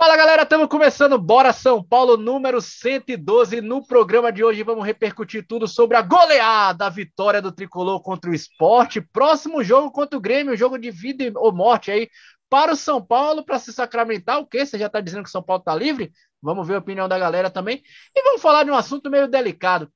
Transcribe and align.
Fala 0.00 0.16
galera, 0.16 0.44
estamos 0.44 0.66
começando 0.66 1.18
Bora 1.18 1.52
São 1.52 1.84
Paulo 1.84 2.16
número 2.16 2.58
112. 2.58 3.60
No 3.60 3.86
programa 3.86 4.32
de 4.32 4.42
hoje 4.42 4.62
vamos 4.62 4.86
repercutir 4.86 5.46
tudo 5.46 5.68
sobre 5.68 5.94
a 5.94 6.00
goleada, 6.00 6.86
a 6.86 6.88
vitória 6.88 7.42
do 7.42 7.52
tricolor 7.52 8.00
contra 8.00 8.30
o 8.30 8.34
esporte. 8.34 9.02
Próximo 9.02 9.62
jogo 9.62 9.92
contra 9.92 10.16
o 10.16 10.20
Grêmio, 10.20 10.56
jogo 10.56 10.78
de 10.78 10.90
vida 10.90 11.30
ou 11.38 11.52
morte 11.52 11.90
aí 11.90 12.08
para 12.48 12.72
o 12.72 12.76
São 12.76 13.04
Paulo 13.04 13.44
para 13.44 13.58
se 13.58 13.74
sacramentar. 13.74 14.38
O 14.38 14.46
quê? 14.46 14.64
Você 14.64 14.78
já 14.78 14.86
está 14.86 15.02
dizendo 15.02 15.24
que 15.24 15.28
o 15.28 15.32
São 15.32 15.42
Paulo 15.42 15.60
está 15.60 15.74
livre? 15.74 16.10
Vamos 16.40 16.66
ver 16.66 16.76
a 16.76 16.78
opinião 16.78 17.06
da 17.06 17.18
galera 17.18 17.50
também. 17.50 17.82
E 18.16 18.22
vamos 18.22 18.40
falar 18.40 18.64
de 18.64 18.70
um 18.70 18.74
assunto 18.74 19.10
meio 19.10 19.28
delicado. 19.28 19.92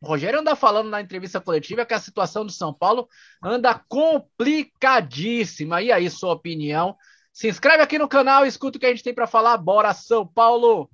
O 0.00 0.06
Rogério 0.06 0.38
anda 0.38 0.54
falando 0.54 0.90
na 0.90 1.00
entrevista 1.00 1.40
coletiva 1.40 1.84
que 1.84 1.92
a 1.92 1.98
situação 1.98 2.46
do 2.46 2.52
São 2.52 2.72
Paulo 2.72 3.08
anda 3.42 3.74
complicadíssima. 3.88 5.82
E 5.82 5.90
aí, 5.90 6.08
sua 6.08 6.34
opinião? 6.34 6.96
Se 7.32 7.48
inscreve 7.48 7.82
aqui 7.82 7.98
no 7.98 8.08
canal 8.08 8.44
escuta 8.44 8.76
o 8.76 8.80
que 8.80 8.86
a 8.86 8.90
gente 8.90 9.04
tem 9.04 9.14
para 9.14 9.26
falar. 9.26 9.56
Bora, 9.56 9.94
São 9.94 10.26
Paulo! 10.26 10.90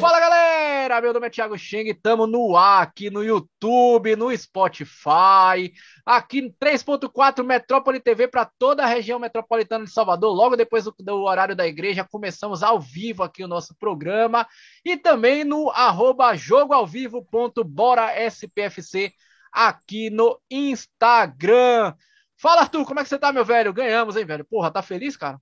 Fala 0.00 0.20
galera, 0.20 1.00
meu 1.00 1.14
nome 1.14 1.28
é 1.28 1.30
Thiago 1.30 1.56
Cheng, 1.56 1.88
estamos 1.88 2.30
no 2.30 2.58
ar 2.58 2.82
aqui 2.82 3.08
no 3.08 3.24
YouTube, 3.24 4.14
no 4.16 4.36
Spotify, 4.36 5.72
aqui 6.04 6.40
em 6.40 6.52
3.4 6.52 7.42
Metrópole 7.42 7.98
TV 7.98 8.28
para 8.28 8.44
toda 8.58 8.82
a 8.82 8.86
região 8.86 9.18
metropolitana 9.18 9.86
de 9.86 9.90
Salvador. 9.90 10.34
Logo 10.34 10.56
depois 10.56 10.84
do, 10.84 10.94
do, 10.98 11.22
horário 11.22 11.56
da 11.56 11.66
igreja, 11.66 12.04
começamos 12.04 12.62
ao 12.62 12.78
vivo 12.78 13.22
aqui 13.22 13.42
o 13.42 13.48
nosso 13.48 13.74
programa 13.76 14.46
e 14.84 14.94
também 14.94 15.42
no 15.42 15.70
arroba 15.70 16.36
jogoalvivo.bora.spfc 16.36 19.10
aqui 19.50 20.10
no 20.10 20.38
Instagram. 20.50 21.94
Fala, 22.44 22.60
Arthur, 22.60 22.84
como 22.84 23.00
é 23.00 23.02
que 23.02 23.08
você 23.08 23.18
tá, 23.18 23.32
meu 23.32 23.42
velho? 23.42 23.72
Ganhamos, 23.72 24.16
hein, 24.16 24.26
velho? 24.26 24.44
Porra, 24.44 24.70
tá 24.70 24.82
feliz, 24.82 25.16
cara? 25.16 25.40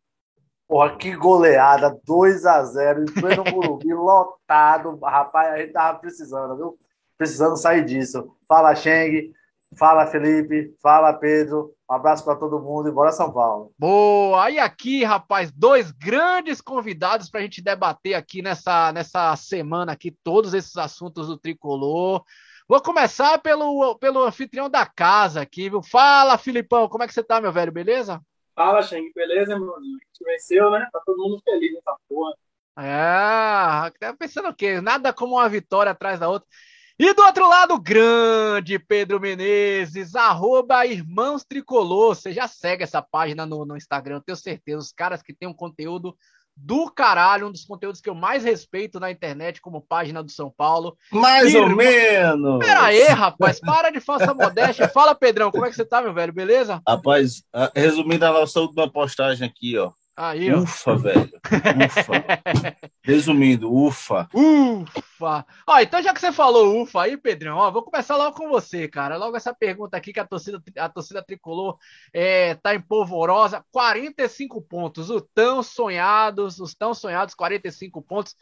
Porra, 0.68 0.96
que 0.96 1.10
goleada, 1.16 1.98
2 2.06 2.46
a 2.46 2.62
0 2.62 3.02
em 3.02 3.06
pleno 3.06 3.42
Morumbi, 3.50 3.92
lotado. 3.92 4.96
Rapaz, 5.02 5.52
a 5.52 5.58
gente 5.58 5.72
tava 5.72 5.98
precisando, 5.98 6.56
viu? 6.56 6.78
Precisando 7.18 7.56
sair 7.56 7.84
disso. 7.84 8.36
Fala, 8.46 8.72
Cheng. 8.76 9.32
Fala, 9.76 10.06
Felipe. 10.06 10.76
Fala, 10.80 11.12
Pedro. 11.12 11.74
Um 11.90 11.94
abraço 11.94 12.24
para 12.24 12.36
todo 12.36 12.62
mundo 12.62 12.88
e 12.88 12.92
bora 12.92 13.10
São 13.10 13.32
Paulo. 13.32 13.72
Boa! 13.76 14.48
E 14.52 14.60
aqui, 14.60 15.02
rapaz, 15.02 15.50
dois 15.50 15.90
grandes 15.90 16.60
convidados 16.60 17.28
para 17.28 17.40
a 17.40 17.42
gente 17.42 17.60
debater 17.60 18.14
aqui 18.14 18.42
nessa, 18.42 18.92
nessa 18.92 19.34
semana 19.34 19.90
aqui 19.90 20.16
todos 20.22 20.54
esses 20.54 20.76
assuntos 20.76 21.26
do 21.26 21.36
tricolor. 21.36 22.22
Vou 22.72 22.80
começar 22.80 23.38
pelo, 23.38 23.94
pelo 23.96 24.24
anfitrião 24.24 24.66
da 24.66 24.86
casa 24.86 25.42
aqui, 25.42 25.68
viu? 25.68 25.82
Fala, 25.82 26.38
Filipão, 26.38 26.88
como 26.88 27.04
é 27.04 27.06
que 27.06 27.12
você 27.12 27.22
tá, 27.22 27.38
meu 27.38 27.52
velho? 27.52 27.70
Beleza? 27.70 28.18
Fala, 28.54 28.80
Cheng, 28.80 29.12
beleza, 29.14 29.58
meu 29.58 29.74
amigo? 29.74 29.98
A 30.00 30.06
gente 30.06 30.24
venceu, 30.24 30.70
né? 30.70 30.88
Tá 30.90 30.98
todo 31.04 31.22
mundo 31.22 31.38
feliz 31.44 31.74
nessa 31.74 31.94
porra. 32.08 32.32
É, 32.78 33.90
tá 34.00 34.16
pensando 34.18 34.48
o 34.48 34.54
quê? 34.54 34.80
Nada 34.80 35.12
como 35.12 35.34
uma 35.34 35.50
vitória 35.50 35.92
atrás 35.92 36.18
da 36.18 36.30
outra. 36.30 36.48
E 36.98 37.12
do 37.12 37.22
outro 37.22 37.46
lado, 37.46 37.78
grande 37.78 38.78
Pedro 38.78 39.20
Menezes, 39.20 40.14
arroba 40.14 40.86
Irmãos 40.86 41.44
Tricolor. 41.44 42.14
Você 42.14 42.32
já 42.32 42.48
segue 42.48 42.84
essa 42.84 43.02
página 43.02 43.44
no, 43.44 43.66
no 43.66 43.76
Instagram, 43.76 44.14
eu 44.14 44.22
tenho 44.22 44.36
certeza. 44.36 44.78
Os 44.78 44.92
caras 44.92 45.22
que 45.22 45.34
têm 45.34 45.46
um 45.46 45.52
conteúdo 45.52 46.16
do 46.56 46.90
caralho, 46.90 47.48
um 47.48 47.52
dos 47.52 47.64
conteúdos 47.64 48.00
que 48.00 48.08
eu 48.08 48.14
mais 48.14 48.44
respeito 48.44 49.00
na 49.00 49.10
internet 49.10 49.60
como 49.60 49.80
página 49.80 50.22
do 50.22 50.30
São 50.30 50.50
Paulo. 50.50 50.96
Mais 51.10 51.54
ou 51.54 51.68
menos. 51.68 52.58
Pera 52.64 52.84
aí, 52.84 53.04
rapaz, 53.08 53.60
para 53.60 53.90
de 53.90 54.00
falsa 54.00 54.32
modéstia. 54.34 54.88
Fala, 54.88 55.14
Pedrão, 55.14 55.50
como 55.50 55.64
é 55.64 55.70
que 55.70 55.76
você 55.76 55.84
tá, 55.84 56.00
meu 56.00 56.14
velho? 56.14 56.32
Beleza? 56.32 56.80
Rapaz, 56.86 57.42
resumindo 57.74 58.26
a 58.26 58.32
nossa 58.32 58.60
última 58.60 58.90
postagem 58.90 59.46
aqui, 59.46 59.76
ó. 59.78 59.90
Aí, 60.16 60.52
ó. 60.52 60.58
Ufa, 60.60 60.96
velho. 60.96 61.30
Ufa. 61.86 62.12
Resumindo, 63.02 63.72
ufa. 63.72 64.28
Ufa. 64.34 65.46
Ó, 65.66 65.78
então 65.78 66.02
já 66.02 66.12
que 66.12 66.20
você 66.20 66.30
falou 66.30 66.82
ufa 66.82 67.02
aí, 67.02 67.16
Pedrão, 67.16 67.56
ó, 67.56 67.70
vou 67.70 67.82
começar 67.82 68.16
logo 68.16 68.36
com 68.36 68.48
você, 68.48 68.86
cara. 68.88 69.16
Logo 69.16 69.36
essa 69.36 69.54
pergunta 69.54 69.96
aqui 69.96 70.12
que 70.12 70.20
a 70.20 70.26
torcida, 70.26 70.62
a 70.76 70.88
torcida 70.88 71.22
tricolor 71.22 71.78
é, 72.12 72.54
tá 72.56 72.74
em 72.74 72.80
polvorosa. 72.80 73.64
45 73.72 74.60
pontos, 74.60 75.08
os 75.08 75.22
tão 75.34 75.62
sonhados, 75.62 76.60
os 76.60 76.74
tão 76.74 76.92
sonhados 76.92 77.34
45 77.34 78.02
pontos. 78.02 78.36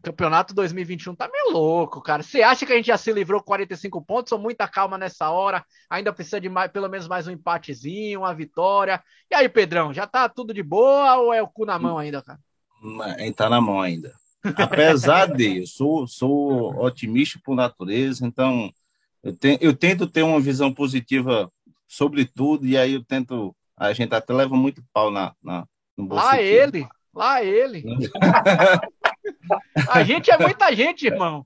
Campeonato 0.00 0.54
2021 0.54 1.14
tá 1.14 1.28
meio 1.28 1.52
louco, 1.52 2.00
cara. 2.00 2.22
Você 2.22 2.40
acha 2.40 2.64
que 2.64 2.72
a 2.72 2.76
gente 2.76 2.86
já 2.86 2.96
se 2.96 3.12
livrou 3.12 3.40
com 3.40 3.46
45 3.46 4.00
pontos 4.04 4.32
ou 4.32 4.38
muita 4.38 4.68
calma 4.68 4.96
nessa 4.96 5.28
hora? 5.30 5.64
Ainda 5.90 6.12
precisa 6.12 6.40
de 6.40 6.48
mais, 6.48 6.70
pelo 6.70 6.88
menos 6.88 7.08
mais 7.08 7.26
um 7.26 7.32
empatezinho, 7.32 8.20
uma 8.20 8.32
vitória. 8.32 9.02
E 9.30 9.34
aí, 9.34 9.48
Pedrão, 9.48 9.92
já 9.92 10.06
tá 10.06 10.28
tudo 10.28 10.54
de 10.54 10.62
boa 10.62 11.16
ou 11.16 11.34
é 11.34 11.42
o 11.42 11.48
cu 11.48 11.64
na 11.64 11.78
mão 11.78 11.98
ainda, 11.98 12.22
cara? 12.22 12.38
Tá 13.34 13.50
na 13.50 13.60
mão 13.60 13.80
ainda. 13.80 14.14
Apesar 14.56 15.26
de 15.26 15.60
eu 15.60 15.66
sou, 15.66 16.06
sou 16.06 16.74
otimista 16.80 17.40
por 17.44 17.56
natureza, 17.56 18.24
então 18.24 18.72
eu, 19.22 19.36
te, 19.36 19.58
eu 19.60 19.74
tento 19.74 20.06
ter 20.06 20.22
uma 20.22 20.40
visão 20.40 20.72
positiva 20.72 21.50
sobre 21.88 22.24
tudo, 22.24 22.66
e 22.66 22.76
aí 22.76 22.94
eu 22.94 23.04
tento. 23.04 23.54
A 23.76 23.92
gente 23.92 24.14
até 24.14 24.32
leva 24.32 24.54
muito 24.54 24.82
pau 24.92 25.10
na, 25.10 25.34
na 25.42 25.66
no 25.96 26.14
Lá 26.14 26.40
ele, 26.40 26.86
lá 27.12 27.42
ele. 27.42 27.84
A 29.88 30.02
gente 30.02 30.30
é 30.30 30.38
muita 30.38 30.74
gente, 30.74 31.06
irmão. 31.06 31.44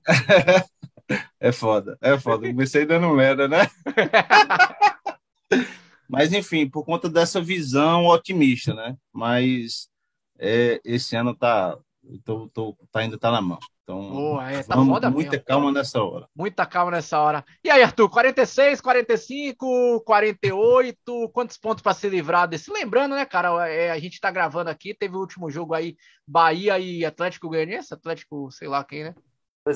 É 1.39 1.51
foda, 1.51 1.97
é 2.01 2.17
foda. 2.17 2.47
Comecei 2.47 2.85
dando 2.85 3.09
merda, 3.09 3.47
né? 3.47 3.67
Mas, 6.09 6.31
enfim, 6.31 6.69
por 6.69 6.85
conta 6.85 7.09
dessa 7.09 7.41
visão 7.41 8.05
otimista, 8.05 8.73
né? 8.73 8.95
Mas 9.11 9.89
é, 10.39 10.79
esse 10.83 11.15
ano 11.15 11.35
tá, 11.35 11.77
tô, 12.23 12.49
tô, 12.49 12.77
tá, 12.91 12.99
ainda 12.99 13.17
tá 13.17 13.31
na 13.31 13.41
mão. 13.41 13.57
Então, 13.83 13.99
Boa, 14.11 14.51
é, 14.51 14.63
tá 14.63 14.75
vamos, 14.75 14.87
muita 15.11 15.31
mesmo. 15.31 15.45
calma 15.45 15.71
nessa 15.71 16.01
hora. 16.01 16.27
Muita 16.35 16.65
calma 16.65 16.91
nessa 16.91 17.19
hora. 17.19 17.43
E 17.63 17.69
aí, 17.69 17.83
Arthur, 17.83 18.09
46, 18.09 18.79
45, 18.79 20.01
48, 20.05 21.29
quantos 21.33 21.57
pontos 21.57 21.81
para 21.81 21.93
se 21.93 22.07
livrar 22.09 22.47
desse? 22.47 22.71
Lembrando, 22.71 23.15
né, 23.15 23.25
cara, 23.25 23.67
é, 23.67 23.91
a 23.91 23.99
gente 23.99 24.19
tá 24.21 24.31
gravando 24.31 24.69
aqui, 24.69 24.93
teve 24.93 25.15
o 25.15 25.19
último 25.19 25.49
jogo 25.49 25.73
aí, 25.73 25.97
Bahia 26.25 26.79
e 26.79 27.05
Atlético 27.05 27.49
Goianiense, 27.49 27.93
Atlético, 27.93 28.49
sei 28.51 28.67
lá 28.67 28.83
quem, 28.83 29.03
né? 29.03 29.15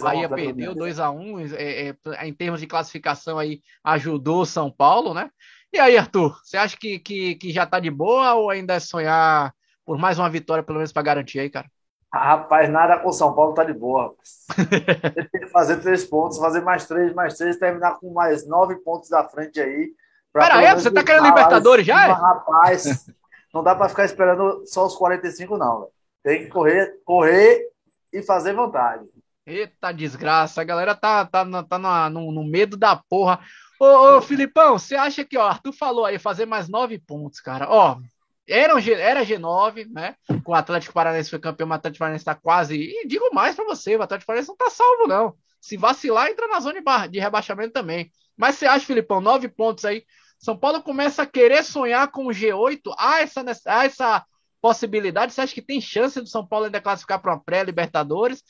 Bahia 0.02 0.28
perdeu 0.28 0.76
2x1, 0.76 1.54
é, 1.54 1.90
é, 1.90 2.28
em 2.28 2.34
termos 2.34 2.60
de 2.60 2.68
classificação 2.68 3.40
aí, 3.40 3.62
ajudou 3.84 4.42
o 4.42 4.46
São 4.46 4.70
Paulo, 4.70 5.14
né? 5.14 5.30
E 5.72 5.80
aí, 5.80 5.98
Arthur, 5.98 6.40
você 6.44 6.58
acha 6.58 6.78
que, 6.78 7.00
que, 7.00 7.36
que 7.36 7.52
já 7.52 7.66
tá 7.66 7.80
de 7.80 7.90
boa 7.90 8.34
ou 8.34 8.50
ainda 8.50 8.74
é 8.74 8.80
sonhar 8.80 9.54
por 9.86 9.98
mais 9.98 10.20
uma 10.20 10.30
vitória, 10.30 10.64
pelo 10.64 10.80
menos 10.80 10.92
para 10.92 11.02
garantir 11.02 11.40
aí, 11.40 11.50
cara? 11.50 11.70
Rapaz, 12.14 12.70
nada 12.70 13.00
com 13.00 13.12
São 13.12 13.34
Paulo 13.34 13.54
tá 13.54 13.64
de 13.64 13.74
boa. 13.74 14.16
Ele 15.16 15.30
tem 15.30 15.42
que 15.42 15.48
fazer 15.48 15.78
três 15.82 16.06
pontos, 16.06 16.38
fazer 16.38 16.62
mais 16.62 16.88
três, 16.88 17.14
mais 17.14 17.36
três, 17.36 17.58
terminar 17.58 18.00
com 18.00 18.14
mais 18.14 18.48
nove 18.48 18.76
pontos 18.78 19.10
da 19.10 19.24
frente 19.24 19.60
aí. 19.60 19.92
Pera 20.34 20.56
aí, 20.56 20.74
você 20.74 20.92
tá 20.92 21.04
querendo 21.04 21.26
Libertadores 21.26 21.86
já? 21.86 22.08
É? 22.08 22.12
Rapaz, 22.12 23.08
não 23.54 23.64
dá 23.64 23.76
para 23.76 23.90
ficar 23.90 24.06
esperando 24.06 24.64
só 24.66 24.86
os 24.86 24.96
45, 24.96 25.58
não. 25.58 25.80
Véio. 25.80 25.92
Tem 26.24 26.44
que 26.44 26.50
correr, 26.50 27.00
correr 27.06 27.68
e 28.14 28.22
fazer 28.22 28.54
vontade. 28.54 29.06
Eita 29.46 29.94
desgraça, 29.94 30.62
a 30.62 30.66
galera 30.66 30.94
tá, 30.94 31.26
tá, 31.26 31.46
tá 31.64 31.78
no, 31.80 32.10
no, 32.10 32.32
no 32.32 32.44
medo 32.44 32.76
da 32.76 32.96
porra. 33.10 33.40
Ô, 33.80 33.86
ô, 33.86 34.22
Filipão, 34.22 34.78
você 34.78 34.96
acha 34.96 35.24
que, 35.24 35.38
ó, 35.38 35.48
Arthur 35.48 35.72
falou 35.72 36.06
aí, 36.06 36.20
fazer 36.20 36.46
mais 36.46 36.68
nove 36.68 37.00
pontos, 37.00 37.40
cara. 37.40 37.68
Ó, 37.70 38.00
era, 38.48 38.76
um, 38.76 38.80
era 38.80 39.26
G9, 39.26 39.86
né? 39.92 40.16
Com 40.44 40.52
o 40.52 40.56
Atlético 40.56 40.94
Paranaense 40.94 41.30
foi 41.30 41.40
campeão, 41.40 41.70
o 41.70 41.74
Atlético 41.74 42.00
Paranaense 42.00 42.22
está 42.22 42.36
quase. 42.36 42.76
E 42.76 43.08
digo 43.08 43.34
mais 43.34 43.56
para 43.56 43.66
você: 43.66 43.96
o 43.96 44.02
Atlético 44.02 44.28
Paranaense 44.28 44.50
não 44.50 44.56
está 44.56 44.70
salvo, 44.70 45.08
não. 45.08 45.36
Se 45.60 45.76
vacilar, 45.76 46.30
entra 46.30 46.48
na 46.48 46.60
zona 46.60 46.82
de, 46.82 47.12
de 47.12 47.20
rebaixamento 47.20 47.74
também. 47.74 48.12
Mas 48.38 48.56
você 48.56 48.66
acha, 48.66 48.86
Filipão, 48.86 49.20
nove 49.20 49.50
pontos 49.50 49.84
aí. 49.84 50.06
São 50.40 50.56
Paulo 50.56 50.82
começa 50.82 51.24
a 51.24 51.26
querer 51.26 51.64
sonhar 51.64 52.10
com 52.12 52.28
o 52.28 52.30
G8. 52.30 52.94
Há 52.98 53.22
essa, 53.22 53.44
há 53.66 53.86
essa 53.86 54.26
possibilidade? 54.62 55.34
Você 55.34 55.42
acha 55.42 55.54
que 55.54 55.62
tem 55.62 55.82
chance 55.82 56.22
do 56.22 56.28
São 56.28 56.46
Paulo 56.46 56.66
ainda 56.66 56.80
classificar 56.80 57.20
para 57.20 57.34
uma 57.34 57.44
pré-Libertadores? 57.44 58.44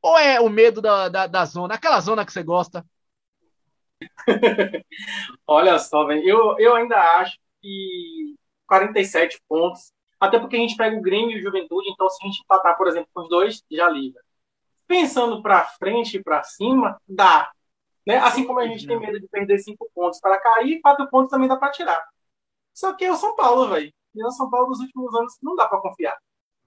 Ou 0.00 0.18
é 0.18 0.40
o 0.40 0.48
medo 0.48 0.80
da, 0.80 1.08
da, 1.08 1.26
da, 1.26 1.44
zona, 1.44 1.74
aquela 1.74 2.00
zona 2.00 2.24
que 2.24 2.32
você 2.32 2.42
gosta? 2.42 2.84
Olha 5.46 5.78
só, 5.78 6.06
velho. 6.06 6.26
Eu, 6.26 6.58
eu 6.58 6.74
ainda 6.74 6.96
acho 7.18 7.38
que 7.60 8.34
47 8.72 9.42
pontos. 9.46 9.92
Até 10.18 10.38
porque 10.38 10.56
a 10.56 10.58
gente 10.58 10.76
pega 10.76 10.96
o 10.96 11.02
Grêmio 11.02 11.36
e 11.36 11.40
o 11.40 11.42
Juventude, 11.42 11.90
então 11.90 12.08
se 12.08 12.22
a 12.22 12.26
gente 12.26 12.40
empatar, 12.40 12.76
por 12.76 12.86
exemplo, 12.86 13.08
com 13.12 13.22
os 13.22 13.28
dois, 13.28 13.62
já 13.70 13.88
liga. 13.88 14.20
Pensando 14.86 15.42
para 15.42 15.64
frente 15.64 16.16
e 16.16 16.22
para 16.22 16.42
cima, 16.44 16.98
dá. 17.06 17.50
Né? 18.06 18.18
Assim 18.18 18.44
como 18.44 18.60
a 18.60 18.66
gente 18.66 18.86
tem 18.86 18.98
medo 18.98 19.20
de 19.20 19.28
perder 19.28 19.58
cinco 19.58 19.90
pontos 19.94 20.20
para 20.20 20.40
cair, 20.40 20.80
quatro 20.80 21.08
pontos 21.10 21.30
também 21.30 21.48
dá 21.48 21.56
para 21.56 21.72
tirar. 21.72 22.02
Só 22.72 22.94
que 22.94 23.04
é 23.04 23.12
o 23.12 23.16
São 23.16 23.36
Paulo, 23.36 23.68
velho. 23.68 23.92
E 24.14 24.24
o 24.24 24.30
São 24.30 24.48
Paulo 24.48 24.68
nos 24.68 24.80
últimos 24.80 25.14
anos 25.14 25.36
não 25.42 25.54
dá 25.54 25.68
para 25.68 25.80
confiar. 25.80 26.16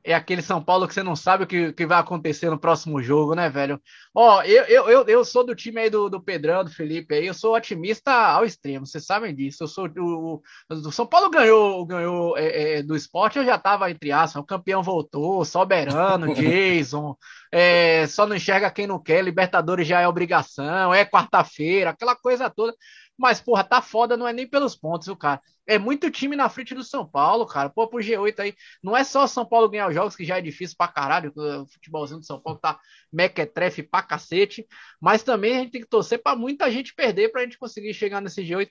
É 0.05 0.13
aquele 0.13 0.41
São 0.41 0.63
Paulo 0.63 0.87
que 0.87 0.93
você 0.93 1.01
não 1.01 1.15
sabe 1.15 1.43
o 1.43 1.47
que, 1.47 1.73
que 1.73 1.85
vai 1.85 1.99
acontecer 1.99 2.49
no 2.49 2.59
próximo 2.59 3.01
jogo, 3.01 3.33
né, 3.33 3.49
velho? 3.49 3.81
Ó, 4.13 4.43
eu, 4.43 4.63
eu, 4.65 4.89
eu, 4.89 5.05
eu 5.07 5.25
sou 5.25 5.43
do 5.43 5.55
time 5.55 5.81
aí 5.81 5.89
do, 5.89 6.07
do 6.07 6.21
Pedrão, 6.21 6.63
do 6.63 6.69
Felipe 6.69 7.15
aí, 7.15 7.25
eu 7.25 7.33
sou 7.33 7.55
otimista 7.55 8.11
ao 8.11 8.45
extremo, 8.45 8.85
vocês 8.85 9.03
sabem 9.03 9.35
disso. 9.35 9.63
Eu 9.63 9.67
sou 9.67 9.89
o, 9.97 10.41
o 10.69 10.91
São 10.91 11.07
Paulo 11.07 11.31
ganhou, 11.31 11.83
ganhou 11.85 12.37
é, 12.37 12.77
é, 12.77 12.83
do 12.83 12.95
esporte, 12.95 13.39
eu 13.39 13.45
já 13.45 13.57
tava 13.57 13.89
entre 13.89 14.11
aspas, 14.11 14.41
o 14.41 14.45
campeão 14.45 14.83
voltou, 14.83 15.43
soberano, 15.43 16.33
Jason, 16.35 17.17
é, 17.51 18.05
só 18.05 18.27
não 18.27 18.35
enxerga 18.35 18.69
quem 18.69 18.85
não 18.85 19.01
quer, 19.01 19.23
Libertadores 19.23 19.87
já 19.87 20.01
é 20.01 20.07
obrigação, 20.07 20.93
é 20.93 21.03
quarta-feira, 21.03 21.89
aquela 21.89 22.15
coisa 22.15 22.47
toda. 22.49 22.75
Mas, 23.17 23.39
porra, 23.39 23.63
tá 23.63 23.81
foda, 23.81 24.17
não 24.17 24.27
é 24.27 24.33
nem 24.33 24.47
pelos 24.47 24.75
pontos, 24.75 25.07
o 25.07 25.15
cara. 25.15 25.41
É 25.67 25.79
muito 25.79 26.11
time 26.11 26.35
na 26.35 26.49
frente 26.49 26.75
do 26.75 26.83
São 26.83 27.07
Paulo, 27.07 27.45
cara. 27.45 27.69
Pô, 27.69 27.87
pro 27.87 27.99
G8 27.99 28.39
aí. 28.39 28.53
Não 28.83 28.95
é 28.95 29.03
só 29.03 29.25
São 29.25 29.45
Paulo 29.45 29.69
ganhar 29.69 29.87
os 29.87 29.95
jogos, 29.95 30.15
que 30.15 30.25
já 30.25 30.37
é 30.37 30.41
difícil 30.41 30.75
pra 30.77 30.87
caralho. 30.87 31.31
O 31.35 31.65
futebolzinho 31.65 32.19
do 32.19 32.25
São 32.25 32.39
Paulo 32.39 32.59
tá 32.59 32.79
mequetrefe 33.11 33.81
pra 33.81 34.03
cacete. 34.03 34.67
Mas 35.01 35.23
também 35.23 35.57
a 35.57 35.59
gente 35.61 35.71
tem 35.71 35.81
que 35.81 35.87
torcer 35.87 36.21
pra 36.21 36.35
muita 36.35 36.69
gente 36.69 36.93
perder 36.93 37.31
pra 37.31 37.41
gente 37.43 37.57
conseguir 37.57 37.93
chegar 37.93 38.21
nesse 38.21 38.43
G8. 38.43 38.69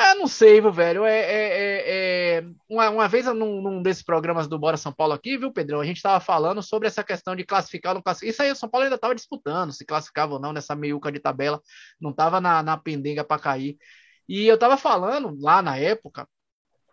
É, 0.00 0.14
não 0.14 0.28
sei, 0.28 0.60
viu, 0.60 0.72
velho. 0.72 1.04
É, 1.04 1.18
é, 1.18 1.58
é, 1.58 2.38
é, 2.38 2.44
uma, 2.68 2.88
uma 2.88 3.08
vez 3.08 3.26
num, 3.26 3.60
num, 3.60 3.82
desses 3.82 4.02
programas 4.02 4.46
do 4.46 4.56
Bora 4.56 4.76
São 4.76 4.92
Paulo 4.92 5.12
aqui, 5.12 5.36
viu, 5.36 5.52
Pedrão? 5.52 5.80
A 5.80 5.84
gente 5.84 5.96
estava 5.96 6.20
falando 6.20 6.62
sobre 6.62 6.86
essa 6.86 7.02
questão 7.02 7.34
de 7.34 7.44
classificar 7.44 7.90
ou 7.90 7.94
não 7.96 8.02
classificar. 8.02 8.30
Isso 8.30 8.42
aí 8.42 8.52
o 8.52 8.56
São 8.56 8.68
Paulo 8.68 8.84
ainda 8.84 8.94
estava 8.94 9.12
disputando, 9.14 9.72
se 9.72 9.84
classificava 9.84 10.34
ou 10.34 10.38
não 10.38 10.52
nessa 10.52 10.76
meiuca 10.76 11.10
de 11.10 11.18
tabela. 11.18 11.60
Não 12.00 12.10
estava 12.10 12.40
na, 12.40 12.62
na 12.62 12.76
pendenga 12.76 13.24
para 13.24 13.42
cair. 13.42 13.76
E 14.28 14.46
eu 14.46 14.54
estava 14.54 14.76
falando 14.76 15.36
lá 15.40 15.60
na 15.60 15.76
época 15.76 16.28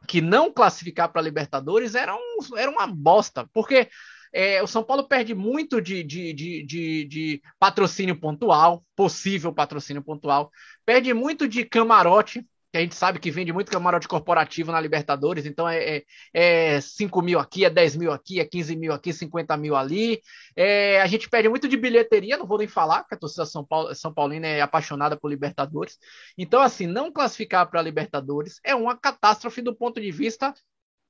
que 0.08 0.20
não 0.20 0.52
classificar 0.52 1.12
para 1.12 1.22
Libertadores 1.22 1.94
era, 1.94 2.16
um, 2.16 2.58
era 2.58 2.72
uma 2.72 2.88
bosta, 2.88 3.48
porque 3.54 3.88
é, 4.34 4.64
o 4.64 4.68
São 4.68 4.84
Paulo 4.84 5.08
perde 5.08 5.36
muito 5.36 5.80
de, 5.80 6.04
de, 6.04 6.34
de, 6.34 7.06
de 7.06 7.42
patrocínio 7.60 8.20
pontual, 8.20 8.84
possível 8.96 9.54
patrocínio 9.54 10.04
pontual, 10.04 10.52
perde 10.86 11.14
muito 11.14 11.48
de 11.48 11.64
camarote 11.66 12.46
que 12.76 12.80
a 12.80 12.82
gente 12.82 12.96
sabe 12.96 13.20
que 13.20 13.32
vende 13.32 13.54
muito 13.54 13.72
camarote 13.72 14.06
corporativo 14.06 14.70
na 14.70 14.82
Libertadores, 14.82 15.46
então 15.46 15.68
é, 15.68 16.04
é, 16.34 16.76
é 16.76 16.82
5 16.82 17.22
mil 17.22 17.40
aqui, 17.40 17.64
é 17.64 17.70
10 17.70 17.96
mil 17.96 18.12
aqui, 18.12 18.42
é 18.42 18.44
15 18.44 18.76
mil 18.76 18.92
aqui, 18.92 19.14
50 19.14 19.56
mil 19.56 19.78
ali. 19.78 20.20
É, 20.58 21.02
a 21.02 21.08
gente 21.08 21.30
perde 21.30 21.48
muito 21.48 21.70
de 21.70 21.78
bilheteria, 21.78 22.36
não 22.38 22.46
vou 22.46 22.58
nem 22.58 22.68
falar, 22.68 23.06
que 23.06 23.16
a 23.16 23.18
torcida 23.18 23.46
São, 23.46 23.66
Paulo, 23.66 23.96
São 23.96 24.14
Paulina 24.14 24.46
é 24.46 24.60
apaixonada 24.60 25.18
por 25.18 25.30
Libertadores. 25.30 25.98
Então, 26.38 26.62
assim, 26.62 26.86
não 26.86 27.14
classificar 27.14 27.66
para 27.70 27.82
Libertadores 27.82 28.60
é 28.62 28.76
uma 28.76 28.98
catástrofe 28.98 29.62
do 29.62 29.74
ponto 29.74 30.02
de 30.02 30.12
vista 30.12 30.54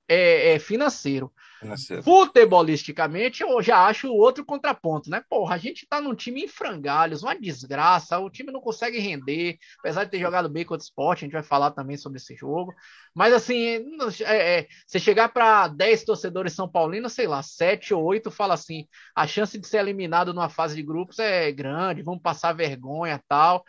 é, 0.07 0.53
é 0.53 0.59
financeiro. 0.59 1.31
financeiro. 1.59 2.03
Futebolisticamente, 2.03 3.41
eu 3.41 3.61
já 3.61 3.85
acho 3.85 4.11
outro 4.11 4.45
contraponto, 4.45 5.09
né? 5.09 5.23
Porra, 5.29 5.55
a 5.55 5.57
gente 5.57 5.87
tá 5.87 5.99
num 5.99 6.13
time 6.13 6.43
em 6.43 6.47
frangalhos, 6.47 7.23
uma 7.23 7.35
desgraça, 7.35 8.19
o 8.19 8.29
time 8.29 8.51
não 8.51 8.61
consegue 8.61 8.99
render, 8.99 9.57
apesar 9.79 10.03
de 10.03 10.11
ter 10.11 10.19
jogado 10.19 10.49
bem 10.49 10.63
contra 10.63 10.83
o 10.83 10.85
esporte, 10.85 11.19
a 11.19 11.25
gente 11.25 11.33
vai 11.33 11.43
falar 11.43 11.71
também 11.71 11.97
sobre 11.97 12.17
esse 12.17 12.35
jogo. 12.35 12.73
Mas 13.13 13.33
assim, 13.33 13.83
é, 14.25 14.59
é, 14.59 14.67
você 14.85 14.99
chegar 14.99 15.29
para 15.29 15.67
10 15.69 16.03
torcedores 16.03 16.53
São 16.53 16.69
Paulinos, 16.69 17.13
sei 17.13 17.27
lá, 17.27 17.41
7 17.41 17.93
ou 17.93 18.03
8 18.03 18.29
fala 18.29 18.53
assim: 18.53 18.87
a 19.15 19.25
chance 19.25 19.57
de 19.57 19.67
ser 19.67 19.77
eliminado 19.77 20.33
numa 20.33 20.49
fase 20.49 20.75
de 20.75 20.83
grupos 20.83 21.19
é 21.19 21.51
grande, 21.51 22.03
vamos 22.03 22.21
passar 22.21 22.53
vergonha 22.53 23.21
tal. 23.27 23.63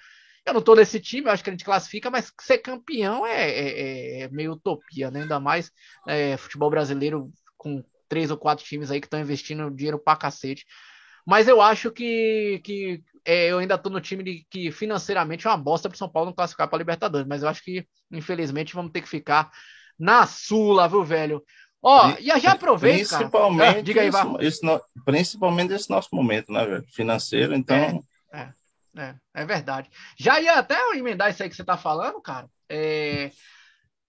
Eu 0.46 0.54
não 0.54 0.62
tô 0.62 0.76
nesse 0.76 1.00
time, 1.00 1.26
eu 1.26 1.32
acho 1.32 1.42
que 1.42 1.50
a 1.50 1.52
gente 1.52 1.64
classifica, 1.64 2.08
mas 2.08 2.32
ser 2.40 2.58
campeão 2.58 3.26
é, 3.26 3.50
é, 3.50 4.20
é 4.20 4.28
meio 4.28 4.52
utopia, 4.52 5.10
né? 5.10 5.22
Ainda 5.22 5.40
mais 5.40 5.72
é, 6.06 6.36
futebol 6.36 6.70
brasileiro 6.70 7.32
com 7.56 7.82
três 8.08 8.30
ou 8.30 8.36
quatro 8.36 8.64
times 8.64 8.90
aí 8.90 9.00
que 9.00 9.06
estão 9.06 9.20
investindo 9.20 9.70
dinheiro 9.70 9.98
pra 9.98 10.14
cacete. 10.14 10.64
Mas 11.26 11.48
eu 11.48 11.60
acho 11.60 11.90
que, 11.90 12.60
que 12.62 13.02
é, 13.24 13.50
eu 13.50 13.58
ainda 13.58 13.76
tô 13.76 13.90
no 13.90 14.00
time 14.00 14.22
de, 14.22 14.46
que 14.48 14.70
financeiramente 14.70 15.46
é 15.46 15.50
uma 15.50 15.56
bosta 15.56 15.88
pro 15.88 15.98
São 15.98 16.08
Paulo 16.08 16.30
não 16.30 16.36
classificar 16.36 16.68
pra 16.68 16.78
Libertadores. 16.78 17.26
Mas 17.26 17.42
eu 17.42 17.48
acho 17.48 17.64
que, 17.64 17.84
infelizmente, 18.12 18.74
vamos 18.74 18.92
ter 18.92 19.00
que 19.00 19.08
ficar 19.08 19.50
na 19.98 20.24
Sula, 20.26 20.88
viu, 20.88 21.02
velho? 21.02 21.42
Ó, 21.82 22.10
e 22.20 22.26
já 22.40 22.52
aproveita. 22.52 23.16
Principalmente, 23.16 23.68
cara. 23.68 23.82
diga 23.82 24.00
aí, 24.02 24.08
esse, 24.08 24.64
esse, 24.64 24.80
principalmente 25.04 25.72
esse 25.72 25.90
nosso 25.90 26.08
momento, 26.12 26.52
né, 26.52 26.64
velho? 26.64 26.84
Financeiro, 26.92 27.54
então. 27.54 28.04
É, 28.32 28.38
é. 28.38 28.52
É, 28.96 29.14
é 29.34 29.44
verdade. 29.44 29.90
Já 30.18 30.40
ia 30.40 30.54
até 30.54 30.76
emendar 30.96 31.30
isso 31.30 31.42
aí 31.42 31.48
que 31.48 31.56
você 31.56 31.64
tá 31.64 31.76
falando, 31.76 32.20
cara. 32.20 32.48
É... 32.68 33.30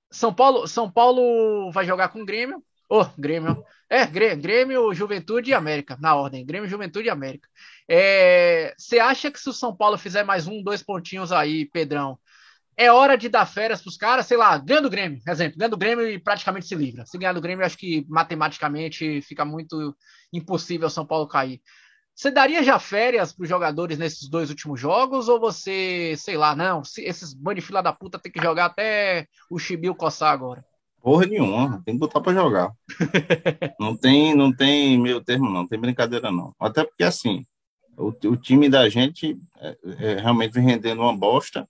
São 0.09 0.33
Paulo, 0.33 0.67
São 0.67 0.89
Paulo 0.89 1.71
vai 1.71 1.85
jogar 1.85 2.09
com 2.09 2.21
o 2.21 2.25
Grêmio. 2.25 2.63
Ô, 2.89 3.01
oh, 3.01 3.05
Grêmio. 3.17 3.63
É, 3.89 4.05
Grêmio, 4.05 4.93
Juventude 4.93 5.51
e 5.51 5.53
América, 5.53 5.97
na 5.99 6.15
ordem. 6.15 6.45
Grêmio, 6.45 6.69
Juventude 6.69 7.07
e 7.07 7.09
América. 7.09 7.49
É... 7.87 8.73
Você 8.77 8.99
acha 8.99 9.29
que 9.29 9.39
se 9.39 9.49
o 9.49 9.53
São 9.53 9.75
Paulo 9.75 9.97
fizer 9.97 10.23
mais 10.23 10.47
um, 10.47 10.63
dois 10.63 10.81
pontinhos 10.81 11.31
aí, 11.33 11.65
Pedrão, 11.65 12.17
é 12.77 12.91
hora 12.91 13.17
de 13.17 13.27
dar 13.27 13.45
férias 13.45 13.81
pros 13.81 13.97
caras, 13.97 14.27
sei 14.27 14.37
lá, 14.37 14.57
ganha 14.57 14.81
do 14.81 14.89
Grêmio, 14.89 15.19
exemplo, 15.27 15.57
ganha 15.57 15.69
do 15.69 15.77
Grêmio 15.77 16.07
e 16.07 16.19
praticamente 16.19 16.67
se 16.67 16.75
livra. 16.75 17.05
Se 17.05 17.17
ganhar 17.17 17.33
do 17.33 17.41
Grêmio, 17.41 17.65
acho 17.65 17.77
que 17.77 18.05
matematicamente 18.07 19.21
fica 19.23 19.43
muito 19.43 19.95
impossível 20.31 20.87
o 20.87 20.91
São 20.91 21.05
Paulo 21.05 21.27
cair. 21.27 21.59
Você 22.17 22.31
daria 22.31 22.63
já 22.63 22.79
férias 22.79 23.31
para 23.31 23.43
os 23.43 23.49
jogadores 23.49 23.99
nesses 23.99 24.27
dois 24.27 24.49
últimos 24.49 24.79
jogos? 24.79 25.29
Ou 25.29 25.39
você, 25.39 26.15
sei 26.17 26.35
lá, 26.35 26.55
não, 26.55 26.81
esses 26.97 27.31
bandos 27.31 27.61
de 27.61 27.67
fila 27.67 27.83
da 27.83 27.93
puta 27.93 28.17
tem 28.17 28.31
que 28.31 28.41
jogar 28.41 28.65
até 28.65 29.27
o 29.51 29.59
Chibiu 29.59 29.93
coçar 29.93 30.33
agora? 30.33 30.65
Porra 30.99 31.27
nenhuma, 31.27 31.79
tem 31.85 31.93
que 31.93 31.99
botar 31.99 32.19
para 32.19 32.33
jogar. 32.33 32.71
não 33.79 33.95
tem, 33.95 34.33
não 34.33 34.51
tem 34.51 34.99
meio 34.99 35.21
termo, 35.23 35.47
não, 35.47 35.67
tem 35.67 35.79
brincadeira 35.79 36.31
não. 36.31 36.55
Até 36.59 36.83
porque 36.83 37.03
assim, 37.03 37.45
o, 37.95 38.07
o 38.07 38.35
time 38.35 38.67
da 38.67 38.89
gente 38.89 39.37
é, 39.59 39.77
é, 39.99 40.15
realmente 40.15 40.53
vem 40.53 40.65
rendendo 40.65 41.03
uma 41.03 41.15
bosta 41.15 41.69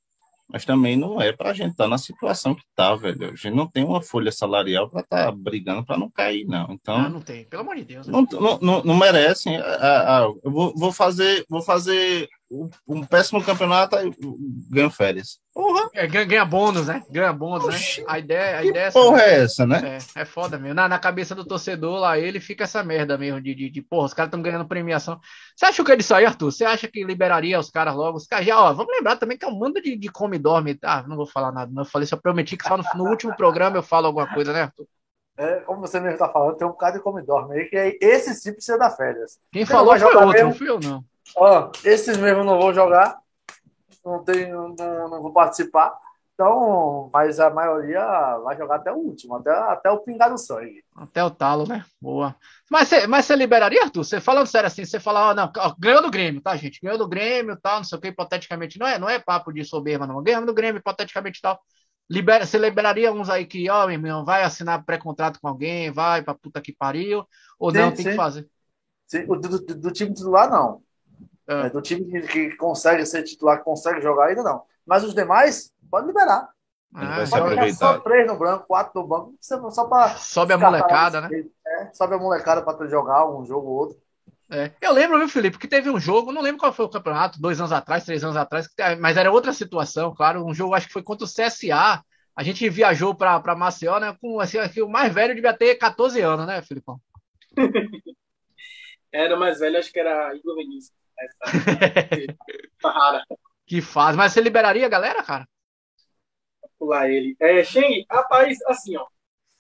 mas 0.50 0.64
também 0.64 0.96
não 0.96 1.22
é 1.22 1.34
para 1.34 1.50
a 1.50 1.54
gente 1.54 1.72
estar 1.72 1.84
tá 1.84 1.90
na 1.90 1.98
situação 1.98 2.56
que 2.56 2.64
está, 2.64 2.96
velho. 2.96 3.26
A 3.26 3.36
gente 3.36 3.52
não 3.52 3.68
tem 3.68 3.84
uma 3.84 4.02
folha 4.02 4.32
salarial 4.32 4.90
para 4.90 5.02
estar 5.02 5.26
tá 5.26 5.32
brigando 5.32 5.86
para 5.86 5.98
não 5.98 6.10
cair, 6.10 6.46
não. 6.46 6.72
Então, 6.72 6.96
ah, 6.96 7.10
não 7.10 7.22
tem, 7.22 7.46
pelo 7.46 7.64
amor 7.64 7.76
de 7.76 7.84
Deus. 7.84 8.08
Não, 8.08 8.22
não, 8.32 8.60
não, 8.60 8.84
não 8.84 8.96
merecem. 8.96 9.58
Ah, 9.58 9.78
ah, 9.82 10.34
eu 10.44 10.52
vou, 10.52 10.74
vou, 10.76 10.92
fazer, 10.92 11.46
vou 11.50 11.62
fazer 11.62 12.30
um 12.88 13.06
péssimo 13.06 13.44
campeonato 13.44 13.98
e 13.98 14.12
ganho 14.70 14.90
férias. 14.90 15.40
Porra. 15.58 15.90
É, 15.92 16.06
ganha, 16.06 16.24
ganha 16.24 16.46
bônus, 16.46 16.86
né? 16.86 17.04
Ganha 17.10 17.34
bônus, 17.34 17.66
né? 17.66 17.74
Oxi, 17.74 18.02
né? 18.02 18.06
A 18.08 18.20
ideia, 18.20 18.60
a 18.60 18.62
que 18.62 18.68
ideia 18.68 18.84
é 18.84 18.88
essa. 18.90 19.00
Porra 19.00 19.22
é 19.24 19.40
essa, 19.42 19.66
né? 19.66 19.98
É, 20.16 20.22
é 20.22 20.24
foda 20.24 20.60
mesmo. 20.60 20.76
Na, 20.76 20.88
na 20.88 21.00
cabeça 21.00 21.34
do 21.34 21.44
torcedor 21.44 22.00
lá, 22.00 22.16
ele 22.20 22.40
fica 22.40 22.66
essa 22.66 22.84
merda 22.84 23.18
mesmo 23.18 23.42
de, 23.42 23.56
de, 23.56 23.68
de 23.68 23.82
porra, 23.82 24.06
os 24.06 24.14
caras 24.14 24.28
estão 24.28 24.40
ganhando 24.44 24.68
premiação. 24.68 25.20
Você 25.56 25.66
acha 25.66 25.84
que 25.84 25.92
é 25.92 25.96
disso 25.96 26.14
aí, 26.14 26.28
Arthur? 26.28 26.52
Você 26.52 26.64
acha 26.64 26.88
que 26.88 27.04
liberaria 27.04 27.60
os 27.60 27.72
caras 27.72 27.96
logo? 27.96 28.18
Os 28.18 28.28
caras 28.28 28.46
já, 28.46 28.56
ó, 28.56 28.72
vamos 28.72 28.96
lembrar 28.96 29.16
também 29.16 29.36
que 29.36 29.46
é 29.46 29.48
um 29.48 29.58
mando 29.58 29.82
de, 29.82 29.98
de 29.98 30.10
come 30.10 30.36
e 30.36 30.40
dorme. 30.40 30.78
Ah, 30.84 31.04
não 31.08 31.16
vou 31.16 31.26
falar 31.26 31.52
nada. 31.52 31.72
Não 31.74 31.82
eu 31.82 31.88
falei, 31.88 32.06
só 32.06 32.18
prometi 32.18 32.56
que 32.56 32.68
só 32.68 32.78
no, 32.78 32.84
no 32.94 33.10
último 33.10 33.36
programa 33.36 33.78
eu 33.78 33.84
falo 33.84 34.06
alguma 34.06 34.32
coisa, 34.32 34.54
né, 34.54 34.62
Arthur? 34.62 34.86
É, 35.40 35.56
como 35.62 35.82
você 35.82 36.00
mesmo 36.00 36.14
está 36.14 36.30
falando, 36.30 36.56
tem 36.56 36.68
um 36.68 36.72
bocado 36.72 36.98
de 36.98 37.04
come 37.04 37.24
e 37.24 37.26
dorme 37.26 37.56
aí, 37.56 37.66
que 37.66 37.76
é 37.76 37.98
esse 38.00 38.36
sim 38.36 38.54
precisa 38.54 38.78
dar 38.78 38.92
férias. 38.92 39.40
Quem 39.52 39.66
falou 39.66 39.98
foi 39.98 40.06
outro, 40.06 40.28
mesmo, 40.28 40.50
não 40.50 40.56
fui 40.56 40.70
eu, 40.70 40.80
não. 40.80 41.04
Ó, 41.36 41.72
esses 41.84 42.16
mesmo 42.18 42.44
não 42.44 42.60
vou 42.60 42.72
jogar, 42.72 43.18
não, 44.08 44.24
tenho, 44.24 44.76
não, 44.78 45.10
não 45.10 45.22
vou 45.22 45.34
participar. 45.34 45.98
Então, 46.34 47.10
mas 47.12 47.40
a 47.40 47.50
maioria 47.50 48.06
vai 48.44 48.56
jogar 48.56 48.76
até 48.76 48.92
o 48.92 48.98
último, 48.98 49.36
até, 49.38 49.50
até 49.50 49.90
o 49.90 50.02
pingar 50.02 50.30
do 50.30 50.38
sangue. 50.38 50.84
Até 50.96 51.24
o 51.24 51.32
talo, 51.32 51.68
né? 51.68 51.84
Boa. 52.00 52.36
Mas 52.70 52.88
você, 52.88 53.08
mas 53.08 53.26
você 53.26 53.36
liberaria, 53.36 53.82
Arthur? 53.82 54.04
Você 54.04 54.22
falando 54.22 54.46
sério 54.46 54.68
assim, 54.68 54.86
você 54.86 55.00
fala, 55.00 55.32
ó, 55.32 55.34
não, 55.34 55.52
ó, 55.58 55.76
ganhou 55.80 56.00
do 56.00 56.12
Grêmio, 56.12 56.40
tá, 56.40 56.56
gente? 56.56 56.80
Ganhou 56.80 57.00
do 57.00 57.08
Grêmio, 57.08 57.58
tal, 57.60 57.78
não 57.78 57.84
sei 57.84 57.98
o 57.98 58.02
que, 58.02 58.10
hipoteticamente. 58.10 58.78
Não 58.78 58.86
é, 58.86 59.00
não 59.00 59.10
é 59.10 59.18
papo 59.18 59.52
de 59.52 59.66
soberba, 59.66 60.06
não. 60.06 60.22
Ganhamos 60.22 60.46
do 60.46 60.54
Grêmio, 60.54 60.78
hipoteticamente 60.78 61.42
tal. 61.42 61.60
Libera, 62.08 62.46
você 62.46 62.60
liberaria 62.60 63.12
uns 63.12 63.32
aí 63.32 63.44
que, 63.44 63.68
ó, 63.68 63.88
meu 63.88 63.96
irmão, 63.96 64.24
vai 64.24 64.44
assinar 64.44 64.86
pré-contrato 64.86 65.40
com 65.42 65.48
alguém, 65.48 65.92
vai 65.92 66.22
pra 66.22 66.36
puta 66.36 66.62
que 66.62 66.72
pariu, 66.72 67.26
ou 67.58 67.72
sim, 67.72 67.78
não, 67.80 67.90
tem 67.90 68.06
sim. 68.06 68.12
que 68.12 68.16
fazer? 68.16 68.48
Sim, 69.08 69.26
do, 69.26 69.40
do, 69.40 69.60
do 69.60 69.92
time 69.92 70.14
titular, 70.14 70.52
não. 70.52 70.84
É. 71.48 71.68
É, 71.68 71.70
do 71.70 71.82
time 71.82 72.06
que, 72.06 72.28
que, 72.28 72.56
consegue 72.58 73.06
ser 73.06 73.24
titular, 73.24 73.60
que 73.60 73.64
consegue 73.64 74.02
jogar 74.02 74.26
ainda 74.26 74.44
não. 74.44 74.64
Mas 74.86 75.04
os 75.04 75.14
demais, 75.14 75.72
pode 75.90 76.08
liberar. 76.08 76.50
Ah, 76.94 77.24
pode 77.30 77.74
só 77.74 78.00
três 78.00 78.28
no 78.28 78.38
branco, 78.38 78.66
quatro 78.68 79.02
no 79.02 79.08
banco, 79.08 79.36
só 79.40 79.86
para 79.86 80.16
sobe 80.16 80.54
a 80.54 80.58
molecada, 80.58 81.22
né? 81.22 81.30
É, 81.66 81.94
sobe 81.94 82.16
a 82.16 82.18
molecada 82.18 82.62
para 82.62 82.88
jogar 82.88 83.30
um 83.30 83.46
jogo 83.46 83.68
ou 83.68 83.76
outro. 83.76 83.98
É. 84.50 84.72
Eu 84.82 84.94
lembro, 84.94 85.18
viu, 85.20 85.28
Felipe, 85.28 85.58
que 85.58 85.68
teve 85.68 85.90
um 85.90 86.00
jogo, 86.00 86.32
não 86.32 86.42
lembro 86.42 86.60
qual 86.60 86.72
foi 86.72 86.86
o 86.86 86.90
campeonato, 86.90 87.40
dois 87.40 87.60
anos 87.60 87.74
atrás, 87.74 88.06
três 88.06 88.24
anos 88.24 88.38
atrás, 88.38 88.68
mas 89.00 89.18
era 89.18 89.32
outra 89.32 89.52
situação, 89.52 90.16
claro. 90.16 90.46
Um 90.46 90.54
jogo, 90.54 90.74
acho 90.74 90.88
que 90.88 90.94
foi 90.94 91.04
contra 91.04 91.26
o 91.26 91.30
CSA. 91.30 92.02
A 92.36 92.44
gente 92.44 92.70
viajou 92.70 93.14
para 93.14 93.56
Maceió, 93.56 94.00
né? 94.00 94.16
Com 94.22 94.40
assim, 94.40 94.60
o 94.82 94.88
mais 94.88 95.14
velho 95.14 95.36
devia 95.36 95.54
ter 95.54 95.76
14 95.76 96.22
anos, 96.22 96.46
né, 96.48 96.62
Filipão? 96.62 97.00
era 99.12 99.36
o 99.36 99.40
mais 99.40 99.60
velho, 99.60 99.78
acho 99.78 99.92
que 99.92 100.00
era 100.00 100.34
Igor 100.36 100.56
Vinícius. 100.56 100.96
que 103.66 103.82
faz. 103.82 104.16
Mas 104.16 104.34
você 104.34 104.42
liberaria 104.42 104.86
a 104.86 104.90
galera, 104.90 105.24
cara? 105.24 105.48
Pular 106.78 107.10
ele. 107.10 107.36
É, 107.40 107.64
Sheng, 107.64 108.06
rapaz, 108.10 108.58
assim, 108.68 108.96
ó. 108.98 109.06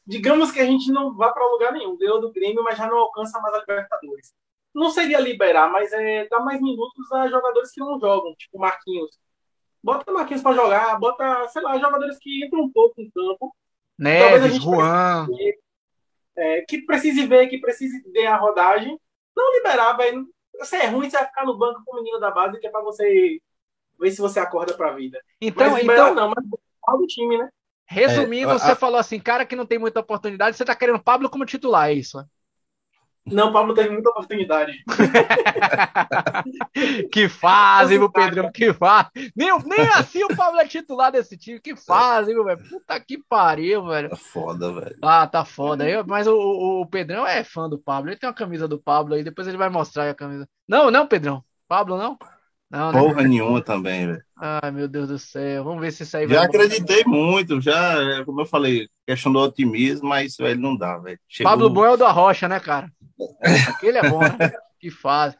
digamos 0.05 0.51
que 0.51 0.59
a 0.59 0.65
gente 0.65 0.91
não 0.91 1.15
vá 1.15 1.31
para 1.31 1.45
lugar 1.45 1.73
nenhum, 1.73 1.97
ganhou 1.97 2.21
do 2.21 2.31
Grêmio, 2.31 2.63
mas 2.63 2.77
já 2.77 2.87
não 2.87 2.97
alcança 2.97 3.39
mais 3.39 3.55
a 3.55 3.59
Libertadores. 3.59 4.33
Não 4.73 4.91
seria 4.91 5.19
liberar, 5.19 5.71
mas 5.71 5.91
é 5.91 6.27
dar 6.27 6.39
mais 6.41 6.61
minutos 6.61 7.11
a 7.11 7.27
jogadores 7.27 7.71
que 7.71 7.79
não 7.79 7.99
jogam, 7.99 8.35
tipo 8.35 8.59
Marquinhos. 8.59 9.17
Bota 9.81 10.11
Marquinhos 10.11 10.43
para 10.43 10.55
jogar, 10.55 10.99
bota, 10.99 11.47
sei 11.47 11.61
lá, 11.63 11.79
jogadores 11.79 12.19
que 12.19 12.45
entram 12.45 12.61
um 12.61 12.71
pouco 12.71 13.01
em 13.01 13.09
campo. 13.09 13.55
Neves, 13.97 14.61
Juan. 14.61 15.27
É, 16.35 16.61
que 16.61 16.83
precise 16.83 17.25
ver, 17.25 17.47
que 17.47 17.59
precise 17.59 17.99
ver 18.11 18.27
a 18.27 18.37
rodagem. 18.37 18.99
Não 19.35 19.53
liberar, 19.55 19.93
velho. 19.93 20.27
Se 20.63 20.75
é 20.75 20.87
ruim, 20.87 21.09
você 21.09 21.17
vai 21.17 21.27
ficar 21.27 21.45
no 21.45 21.57
banco 21.57 21.81
com 21.85 21.93
o 21.93 21.95
menino 22.01 22.19
da 22.19 22.31
base, 22.31 22.59
que 22.59 22.67
é 22.67 22.69
para 22.69 22.81
você 22.81 23.39
ver 23.99 24.11
se 24.11 24.21
você 24.21 24.39
acorda 24.39 24.73
para 24.73 24.91
a 24.91 24.95
vida. 24.95 25.19
Então, 25.41 25.71
mas 25.71 25.83
então... 25.83 26.13
não, 26.13 26.29
mas 26.29 26.99
do 26.99 27.07
time, 27.07 27.37
né? 27.37 27.49
Resumindo, 27.85 28.51
é, 28.51 28.53
você 28.53 28.71
a... 28.71 28.75
falou 28.75 28.99
assim, 28.99 29.19
cara 29.19 29.45
que 29.45 29.55
não 29.55 29.65
tem 29.65 29.79
muita 29.79 29.99
oportunidade, 29.99 30.57
você 30.57 30.65
tá 30.65 30.75
querendo 30.75 31.01
Pablo 31.01 31.29
como 31.29 31.45
titular, 31.45 31.89
é 31.89 31.93
isso? 31.93 32.17
Não, 33.31 33.51
Pablo 33.51 33.73
teve 33.73 33.89
muita 33.89 34.09
oportunidade. 34.09 34.83
que 37.11 37.27
fase, 37.27 37.97
meu 37.97 38.11
Pedrão, 38.11 38.51
que 38.51 38.73
fase. 38.73 39.09
Nem, 39.35 39.51
nem 39.65 39.87
assim 39.95 40.23
o 40.23 40.35
Pablo 40.35 40.59
é 40.59 40.67
titular 40.67 41.11
desse 41.11 41.37
time. 41.37 41.59
Que 41.59 41.75
fase, 41.75 42.33
meu 42.33 42.43
velho. 42.43 42.59
Puta 42.69 42.99
que 42.99 43.17
pariu, 43.17 43.85
velho. 43.85 44.09
Tá 44.09 44.15
foda, 44.15 44.71
velho. 44.71 44.97
Ah, 45.01 45.27
tá 45.27 45.45
foda. 45.45 45.89
Eu, 45.89 46.05
mas 46.05 46.27
o, 46.27 46.35
o, 46.35 46.81
o, 46.81 46.85
Pedrão 46.85 47.25
é 47.25 47.43
fã 47.43 47.69
do 47.69 47.77
Pablo. 47.77 48.09
Ele 48.09 48.17
tem 48.17 48.27
uma 48.27 48.35
camisa 48.35 48.67
do 48.67 48.79
Pablo 48.79 49.15
aí, 49.15 49.23
depois 49.23 49.47
ele 49.47 49.57
vai 49.57 49.69
mostrar 49.69 50.03
aí 50.03 50.09
a 50.09 50.15
camisa. 50.15 50.47
Não, 50.67 50.89
não, 50.89 51.07
Pedrão. 51.07 51.43
Pablo, 51.67 51.97
não? 51.97 52.17
Não, 52.69 52.91
né? 52.91 52.99
Porra 52.99 53.23
nenhuma 53.23 53.61
também, 53.61 54.07
velho. 54.07 54.23
Ai, 54.35 54.71
meu 54.71 54.87
Deus 54.87 55.07
do 55.07 55.17
céu. 55.17 55.63
Vamos 55.63 55.81
ver 55.81 55.91
se 55.91 56.03
isso 56.03 56.17
aí 56.17 56.27
Já 56.27 56.43
acreditei 56.43 57.03
muito, 57.05 57.61
já, 57.61 58.23
como 58.25 58.41
eu 58.41 58.45
falei, 58.45 58.87
questão 59.05 59.31
do 59.31 59.39
otimismo, 59.39 60.09
mas, 60.09 60.35
velho, 60.37 60.59
não 60.59 60.75
dá, 60.75 60.97
velho. 60.97 61.19
Chegou... 61.27 61.51
Pablo 61.51 61.69
Bom 61.69 61.85
é 61.85 61.91
o 61.91 61.97
da 61.97 62.11
Rocha, 62.11 62.47
né, 62.47 62.59
cara? 62.59 62.91
Aquele 63.69 63.97
é 63.97 64.09
bom, 64.09 64.19
né? 64.19 64.51
que 64.79 64.89
fase. 64.91 65.35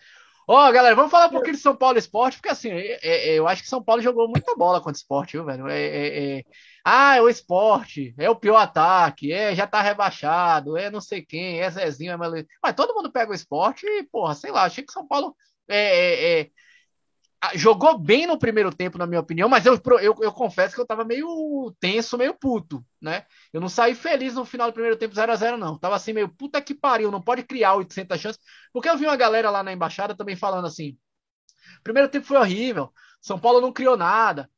Ó, 0.50 0.70
oh, 0.70 0.72
galera, 0.72 0.96
vamos 0.96 1.12
falar 1.12 1.28
um 1.28 1.32
pouquinho 1.32 1.56
de 1.56 1.62
São 1.62 1.76
Paulo 1.76 1.98
Esporte, 1.98 2.38
porque 2.38 2.48
assim, 2.48 2.70
é, 2.72 3.00
é, 3.04 3.34
eu 3.34 3.48
acho 3.48 3.62
que 3.62 3.68
São 3.68 3.84
Paulo 3.84 4.02
jogou 4.02 4.30
muita 4.30 4.56
bola 4.56 4.80
contra 4.80 4.94
o 4.94 4.96
esporte, 4.96 5.34
viu, 5.34 5.44
velho? 5.44 5.68
É, 5.68 5.78
é, 5.78 6.38
é, 6.40 6.44
ah, 6.86 7.18
é 7.18 7.22
o 7.22 7.28
esporte, 7.28 8.16
é 8.18 8.30
o 8.30 8.36
pior 8.36 8.56
ataque, 8.56 9.30
é, 9.34 9.54
já 9.54 9.68
tá 9.68 9.82
rebaixado, 9.82 10.78
é 10.78 10.90
não 10.90 11.02
sei 11.02 11.22
quem, 11.22 11.60
é 11.60 11.70
Zezinho, 11.70 12.14
é 12.14 12.18
Melo... 12.18 12.46
Mas 12.64 12.76
todo 12.76 12.96
mundo 12.96 13.12
pega 13.12 13.30
o 13.30 13.36
esporte 13.36 13.86
e, 13.86 14.04
porra, 14.04 14.34
sei 14.36 14.50
lá, 14.50 14.64
achei 14.64 14.86
que 14.86 14.94
São 14.94 15.06
Paulo 15.06 15.36
é, 15.68 16.40
é 16.40 16.50
jogou 17.56 17.98
bem 17.98 18.26
no 18.26 18.38
primeiro 18.38 18.74
tempo, 18.74 18.98
na 18.98 19.06
minha 19.06 19.20
opinião, 19.20 19.48
mas 19.48 19.66
eu, 19.66 19.80
eu, 20.02 20.16
eu, 20.22 20.32
confesso 20.32 20.74
que 20.74 20.82
eu 20.82 20.86
tava 20.86 21.04
meio 21.04 21.74
tenso, 21.80 22.18
meio 22.18 22.34
puto, 22.34 22.84
né? 23.02 23.26
Eu 23.54 23.62
não 23.62 23.70
saí 23.70 23.94
feliz 23.94 24.34
no 24.34 24.44
final 24.46 24.70
do 24.70 24.74
primeiro 24.74 24.98
tempo 24.98 25.14
0 25.14 25.32
a 25.32 25.36
0 25.36 25.58
não. 25.58 25.78
Tava 25.78 25.96
assim 25.96 26.14
meio 26.14 26.30
puta 26.30 26.62
que 26.62 26.74
pariu, 26.74 27.12
não 27.12 27.22
pode 27.22 27.44
criar 27.44 27.76
800 27.76 28.20
chances, 28.20 28.42
porque 28.74 28.90
eu 28.90 28.98
vi 28.98 29.06
uma 29.06 29.16
galera 29.16 29.52
lá 29.52 29.62
na 29.62 29.72
embaixada 29.72 30.16
também 30.16 30.36
falando 30.36 30.66
assim: 30.66 30.98
primeiro 31.84 32.10
tempo 32.10 32.26
foi 32.26 32.38
horrível, 32.38 32.92
São 33.22 33.40
Paulo 33.40 33.62
não 33.62 33.72
criou 33.72 33.96
nada. 33.96 34.50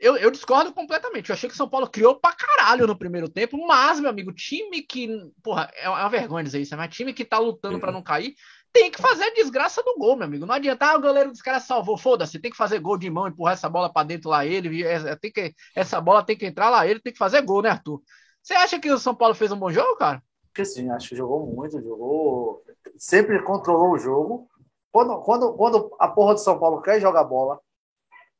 Eu, 0.00 0.16
eu 0.16 0.30
discordo 0.30 0.72
completamente. 0.72 1.28
Eu 1.28 1.34
achei 1.34 1.50
que 1.50 1.56
São 1.56 1.68
Paulo 1.68 1.86
criou 1.86 2.18
pra 2.18 2.32
caralho 2.32 2.86
no 2.86 2.96
primeiro 2.96 3.28
tempo, 3.28 3.58
mas, 3.66 4.00
meu 4.00 4.08
amigo, 4.08 4.32
time 4.32 4.80
que. 4.80 5.06
Porra, 5.42 5.70
é 5.74 5.90
uma 5.90 6.08
vergonha 6.08 6.42
dizer 6.42 6.58
isso, 6.58 6.74
mas 6.74 6.94
time 6.94 7.12
que 7.12 7.22
tá 7.22 7.38
lutando 7.38 7.78
para 7.78 7.92
não 7.92 8.02
cair 8.02 8.34
tem 8.72 8.90
que 8.90 9.00
fazer 9.00 9.24
a 9.24 9.34
desgraça 9.34 9.82
do 9.82 9.96
gol, 9.96 10.16
meu 10.16 10.26
amigo. 10.26 10.46
Não 10.46 10.54
adianta, 10.54 10.86
ah, 10.86 10.96
o 10.96 11.00
goleiro 11.00 11.30
dos 11.30 11.42
caras 11.42 11.64
salvou, 11.64 11.98
foda-se, 11.98 12.38
tem 12.38 12.50
que 12.50 12.56
fazer 12.56 12.78
gol 12.78 12.96
de 12.96 13.10
mão, 13.10 13.26
empurrar 13.26 13.54
essa 13.54 13.68
bola 13.68 13.92
para 13.92 14.06
dentro 14.06 14.30
lá 14.30 14.44
ele, 14.46 14.84
é, 14.84 14.94
é, 14.94 15.16
tem 15.16 15.32
que, 15.32 15.54
essa 15.74 16.00
bola 16.00 16.24
tem 16.24 16.36
que 16.36 16.46
entrar 16.46 16.70
lá 16.70 16.86
ele, 16.86 17.00
tem 17.00 17.12
que 17.12 17.18
fazer 17.18 17.42
gol, 17.42 17.62
né, 17.62 17.70
Arthur? 17.70 18.00
Você 18.42 18.54
acha 18.54 18.78
que 18.78 18.90
o 18.90 18.98
São 18.98 19.14
Paulo 19.14 19.34
fez 19.34 19.52
um 19.52 19.58
bom 19.58 19.70
jogo, 19.70 19.96
cara? 19.96 20.22
Que 20.54 20.64
sim, 20.64 20.90
acho 20.90 21.10
que 21.10 21.16
jogou 21.16 21.46
muito, 21.46 21.80
jogou, 21.80 22.62
sempre 22.96 23.42
controlou 23.42 23.92
o 23.92 23.98
jogo. 23.98 24.48
Quando, 24.90 25.20
quando, 25.20 25.52
quando 25.54 25.96
a 25.98 26.08
porra 26.08 26.34
do 26.34 26.40
São 26.40 26.58
Paulo 26.58 26.80
quer 26.80 27.00
jogar 27.00 27.24
bola, 27.24 27.60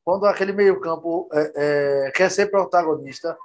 quando 0.04 0.26
aquele 0.26 0.52
meio 0.52 0.80
campo 0.80 1.28
é, 1.32 1.52
é, 2.06 2.10
quer 2.12 2.30
ser 2.30 2.50
protagonista, 2.50 3.36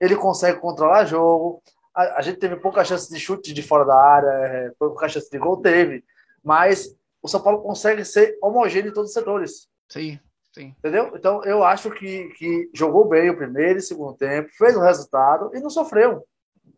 ele 0.00 0.16
consegue 0.16 0.60
controlar 0.60 1.06
jogo, 1.06 1.62
a, 1.96 2.18
a, 2.18 2.20
gente 2.20 2.38
teve 2.38 2.56
pouca 2.56 2.84
chance 2.84 3.12
de 3.12 3.18
chute 3.18 3.54
de 3.54 3.62
fora 3.62 3.84
da 3.84 3.96
área, 3.96 4.28
é, 4.28 4.72
pouca 4.78 5.08
chance 5.08 5.30
de 5.30 5.38
gol, 5.38 5.62
teve. 5.62 6.04
Mas 6.44 6.94
o 7.22 7.28
São 7.28 7.40
Paulo 7.40 7.62
consegue 7.62 8.04
ser 8.04 8.38
homogêneo 8.42 8.90
em 8.90 8.92
todos 8.92 9.10
os 9.10 9.14
setores. 9.14 9.68
Sim, 9.88 10.20
sim. 10.52 10.74
Entendeu? 10.78 11.12
Então 11.14 11.42
eu 11.44 11.64
acho 11.64 11.90
que, 11.90 12.28
que 12.36 12.70
jogou 12.74 13.08
bem 13.08 13.30
o 13.30 13.36
primeiro 13.36 13.78
e 13.78 13.82
segundo 13.82 14.14
tempo, 14.14 14.50
fez 14.58 14.76
o 14.76 14.82
resultado 14.82 15.50
e 15.54 15.60
não 15.60 15.70
sofreu. 15.70 16.22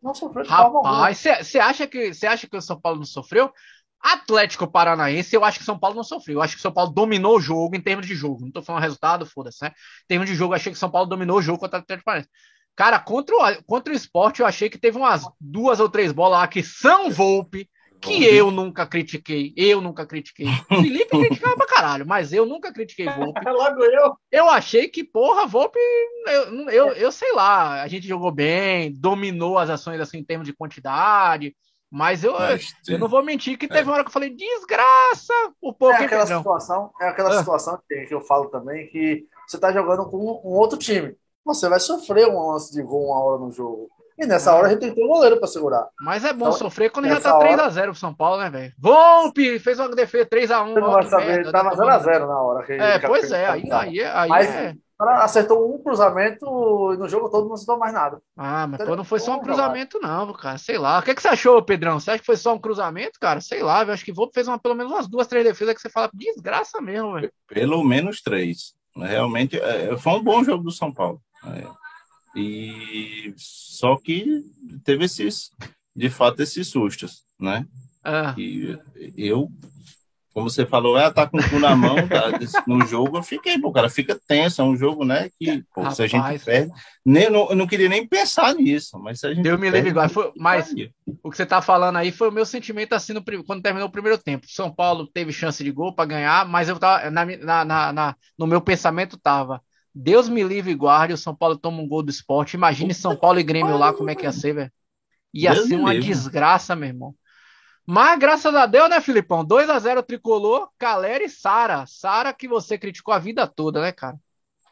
Não 0.00 0.14
sofreu 0.14 0.44
de 0.44 0.48
Rapaz, 0.48 1.18
você 1.18 1.58
acha, 1.58 1.86
que, 1.86 2.12
acha 2.24 2.46
que 2.46 2.56
o 2.56 2.62
São 2.62 2.80
Paulo 2.80 2.98
não 2.98 3.06
sofreu? 3.06 3.52
Atlético 4.00 4.70
Paranaense, 4.70 5.34
eu 5.34 5.44
acho 5.44 5.58
que 5.58 5.64
São 5.64 5.76
Paulo 5.76 5.96
não 5.96 6.04
sofreu. 6.04 6.36
Eu 6.36 6.42
acho 6.42 6.54
que 6.54 6.62
São 6.62 6.72
Paulo 6.72 6.92
dominou 6.92 7.36
o 7.36 7.40
jogo 7.40 7.74
em 7.74 7.80
termos 7.80 8.06
de 8.06 8.14
jogo. 8.14 8.44
Não 8.44 8.52
tô 8.52 8.62
falando 8.62 8.82
resultado, 8.82 9.26
foda-se, 9.26 9.64
né? 9.64 9.70
Em 9.70 10.06
termos 10.06 10.28
de 10.28 10.36
jogo, 10.36 10.52
eu 10.52 10.56
achei 10.56 10.72
que 10.72 10.78
São 10.78 10.90
Paulo 10.90 11.08
dominou 11.08 11.38
o 11.38 11.42
jogo 11.42 11.58
contra 11.58 11.80
o 11.80 11.82
Atlético 11.82 12.04
Paranaense. 12.04 12.30
Cara, 12.78 13.00
contra 13.00 13.34
o, 13.34 13.64
contra 13.64 13.92
o 13.92 13.96
esporte, 13.96 14.38
eu 14.38 14.46
achei 14.46 14.70
que 14.70 14.78
teve 14.78 14.96
umas 14.96 15.24
duas 15.40 15.80
ou 15.80 15.88
três 15.88 16.12
bolas 16.12 16.38
lá 16.38 16.46
que 16.46 16.62
são 16.62 17.10
Volpe, 17.10 17.68
que 18.00 18.24
eu 18.24 18.52
nunca 18.52 18.86
critiquei. 18.86 19.52
Eu 19.56 19.80
nunca 19.80 20.06
critiquei. 20.06 20.46
O 20.46 20.76
Felipe 20.80 21.08
criticava 21.08 21.56
pra 21.56 21.66
caralho, 21.66 22.06
mas 22.06 22.32
eu 22.32 22.46
nunca 22.46 22.72
critiquei 22.72 23.06
Volpe. 23.06 23.40
Logo 23.50 23.82
eu. 23.82 24.16
Eu 24.30 24.48
achei 24.48 24.86
que, 24.86 25.02
porra, 25.02 25.44
Volpe, 25.44 25.76
eu, 26.28 26.70
eu, 26.70 26.86
eu 26.92 27.10
sei 27.10 27.32
lá, 27.32 27.82
a 27.82 27.88
gente 27.88 28.06
jogou 28.06 28.30
bem, 28.30 28.92
dominou 28.92 29.58
as 29.58 29.70
ações 29.70 30.00
assim 30.00 30.18
em 30.18 30.24
termos 30.24 30.46
de 30.46 30.54
quantidade. 30.54 31.56
Mas 31.90 32.22
eu, 32.22 32.34
mas, 32.34 32.72
eu 32.86 32.96
não 32.96 33.08
vou 33.08 33.24
mentir 33.24 33.58
que 33.58 33.66
teve 33.66 33.80
é. 33.80 33.84
uma 33.86 33.94
hora 33.94 34.04
que 34.04 34.08
eu 34.10 34.12
falei, 34.12 34.30
desgraça, 34.30 35.34
o 35.60 35.72
pouco 35.72 35.96
é 35.96 36.04
aquela 36.04 36.26
situação 36.26 36.92
É 37.00 37.08
aquela 37.08 37.30
ah. 37.30 37.38
situação 37.38 37.76
que, 37.88 38.06
que 38.06 38.14
eu 38.14 38.20
falo 38.20 38.50
também, 38.50 38.86
que 38.86 39.26
você 39.48 39.58
tá 39.58 39.72
jogando 39.72 40.08
com 40.08 40.18
um 40.18 40.52
outro 40.52 40.78
time 40.78 41.16
você 41.54 41.68
vai 41.68 41.80
sofrer 41.80 42.28
um 42.28 42.50
lance 42.50 42.72
de 42.72 42.82
gol 42.82 43.06
uma 43.06 43.22
hora 43.22 43.38
no 43.38 43.50
jogo. 43.50 43.88
E 44.18 44.26
nessa 44.26 44.52
hora 44.52 44.66
a 44.66 44.70
gente 44.70 44.80
tem 44.80 44.88
que 44.90 44.96
ter 44.96 45.04
um 45.04 45.08
goleiro 45.08 45.38
para 45.38 45.46
segurar. 45.46 45.86
Mas 46.00 46.24
é 46.24 46.32
bom 46.32 46.48
então, 46.48 46.58
sofrer 46.58 46.90
quando 46.90 47.08
já 47.08 47.20
tá 47.20 47.38
3x0 47.38 47.84
pro 47.84 47.94
São 47.94 48.12
Paulo, 48.12 48.38
né, 48.38 48.50
velho? 48.50 48.72
Volpe 48.76 49.60
fez 49.60 49.78
uma 49.78 49.88
defesa 49.90 50.28
3x1. 50.28 50.74
Você 50.74 50.80
não 50.80 50.90
vai 50.90 51.06
saber, 51.06 51.26
merda, 51.26 51.52
tava 51.52 51.76
0x0 51.76 52.26
na 52.26 52.42
hora. 52.42 52.66
Que 52.66 52.72
é, 52.72 52.98
pois 52.98 53.30
é, 53.30 53.46
aí, 53.46 53.70
aí, 53.70 54.02
aí 54.02 54.28
Mas, 54.28 54.48
é. 54.48 54.74
acertou 54.98 55.72
um 55.72 55.80
cruzamento 55.80 56.44
e 56.94 56.96
no 56.96 57.08
jogo 57.08 57.30
todo 57.30 57.46
não 57.46 57.54
acertou 57.54 57.78
mais 57.78 57.94
nada. 57.94 58.20
Ah, 58.36 58.66
mas 58.66 58.84
quando 58.84 59.04
foi 59.04 59.20
só 59.20 59.36
um 59.36 59.40
cruzamento, 59.40 60.00
não, 60.00 60.32
cara. 60.32 60.58
Sei 60.58 60.78
lá. 60.78 60.98
O 60.98 61.02
que, 61.02 61.12
é 61.12 61.14
que 61.14 61.22
você 61.22 61.28
achou, 61.28 61.62
Pedrão? 61.62 62.00
Você 62.00 62.10
acha 62.10 62.18
que 62.18 62.26
foi 62.26 62.36
só 62.36 62.52
um 62.52 62.58
cruzamento, 62.58 63.20
cara? 63.20 63.40
Sei 63.40 63.62
lá, 63.62 63.84
eu 63.84 63.92
acho 63.92 64.04
que 64.04 64.12
Volpe 64.12 64.34
fez 64.34 64.48
uma, 64.48 64.58
pelo 64.58 64.74
menos 64.74 64.90
umas 64.90 65.06
duas, 65.06 65.28
três 65.28 65.44
defesas 65.44 65.74
que 65.74 65.80
você 65.80 65.90
fala, 65.90 66.10
desgraça 66.12 66.80
mesmo, 66.80 67.12
velho. 67.12 67.32
Pelo 67.46 67.84
menos 67.84 68.20
três. 68.20 68.76
Realmente, 68.96 69.60
é, 69.60 69.96
foi 69.96 70.12
um 70.14 70.24
bom 70.24 70.42
jogo 70.42 70.64
do 70.64 70.72
São 70.72 70.92
Paulo. 70.92 71.22
É. 71.56 71.78
E 72.38 73.34
só 73.36 73.96
que 73.96 74.44
teve 74.84 75.04
esses, 75.04 75.50
de 75.94 76.08
fato, 76.08 76.40
esses 76.40 76.68
sustos, 76.68 77.24
né? 77.38 77.66
Ah. 78.04 78.34
E 78.38 78.78
eu, 79.16 79.50
como 80.32 80.48
você 80.48 80.64
falou, 80.64 80.96
ah, 80.96 81.10
tá 81.10 81.26
com 81.26 81.38
o 81.38 81.50
cu 81.50 81.58
na 81.58 81.74
mão 81.74 81.96
tá, 82.06 82.30
no 82.66 82.86
jogo, 82.86 83.18
eu 83.18 83.22
fiquei, 83.22 83.58
pô, 83.58 83.72
cara, 83.72 83.88
fica 83.88 84.18
tenso, 84.26 84.62
é 84.62 84.64
um 84.64 84.76
jogo, 84.76 85.04
né, 85.04 85.28
que, 85.38 85.64
pô, 85.74 85.90
se 85.90 86.02
a 86.02 86.06
gente 86.06 86.38
perde, 86.44 86.72
nem, 87.04 87.28
não, 87.28 87.50
eu 87.50 87.56
não 87.56 87.66
queria 87.66 87.88
nem 87.88 88.06
pensar 88.06 88.54
nisso, 88.54 88.98
mas 89.00 89.18
se 89.18 89.26
a 89.26 89.34
gente 89.34 89.42
Deu 89.42 89.58
me 89.58 89.68
livre 89.68 89.90
igual, 89.90 90.08
foi, 90.08 90.32
mas 90.36 90.72
o 91.22 91.30
que 91.30 91.36
você 91.36 91.44
tá 91.44 91.60
falando 91.60 91.96
aí 91.96 92.12
foi 92.12 92.28
o 92.28 92.32
meu 92.32 92.46
sentimento, 92.46 92.92
assim, 92.92 93.12
no, 93.12 93.24
quando 93.44 93.62
terminou 93.62 93.88
o 93.88 93.92
primeiro 93.92 94.16
tempo, 94.16 94.46
São 94.48 94.72
Paulo 94.72 95.08
teve 95.08 95.32
chance 95.32 95.62
de 95.64 95.72
gol 95.72 95.92
para 95.92 96.04
ganhar, 96.04 96.46
mas 96.46 96.68
eu 96.68 96.78
tava, 96.78 97.10
na, 97.10 97.24
na, 97.24 97.64
na, 97.64 97.92
na, 97.92 98.16
no 98.38 98.46
meu 98.46 98.60
pensamento 98.60 99.18
tava, 99.18 99.60
Deus 100.00 100.28
me 100.28 100.44
livre 100.44 100.70
e 100.70 100.76
guarde, 100.76 101.12
o 101.12 101.18
São 101.18 101.34
Paulo 101.34 101.58
toma 101.58 101.82
um 101.82 101.88
gol 101.88 102.04
do 102.04 102.10
esporte. 102.10 102.54
Imagine 102.54 102.94
São 102.94 103.16
Paulo 103.16 103.40
e 103.40 103.42
Grêmio 103.42 103.76
lá, 103.76 103.92
como 103.92 104.08
é 104.08 104.14
que 104.14 104.22
ia 104.22 104.30
ser, 104.30 104.52
velho. 104.54 104.72
Ia 105.34 105.52
Deus 105.52 105.66
ser 105.66 105.74
uma 105.74 105.92
livre. 105.92 106.06
desgraça, 106.06 106.76
meu 106.76 106.88
irmão. 106.88 107.14
Mas 107.84 108.16
graças 108.16 108.54
a 108.54 108.64
Deus, 108.64 108.88
né, 108.88 109.00
Filipão? 109.00 109.44
2 109.44 109.68
a 109.68 109.76
0 109.76 110.00
tricolor, 110.04 110.70
Calera 110.78 111.24
e 111.24 111.28
Sara. 111.28 111.84
Sara 111.84 112.32
que 112.32 112.46
você 112.46 112.78
criticou 112.78 113.12
a 113.12 113.18
vida 113.18 113.44
toda, 113.44 113.80
né, 113.80 113.90
cara? 113.90 114.16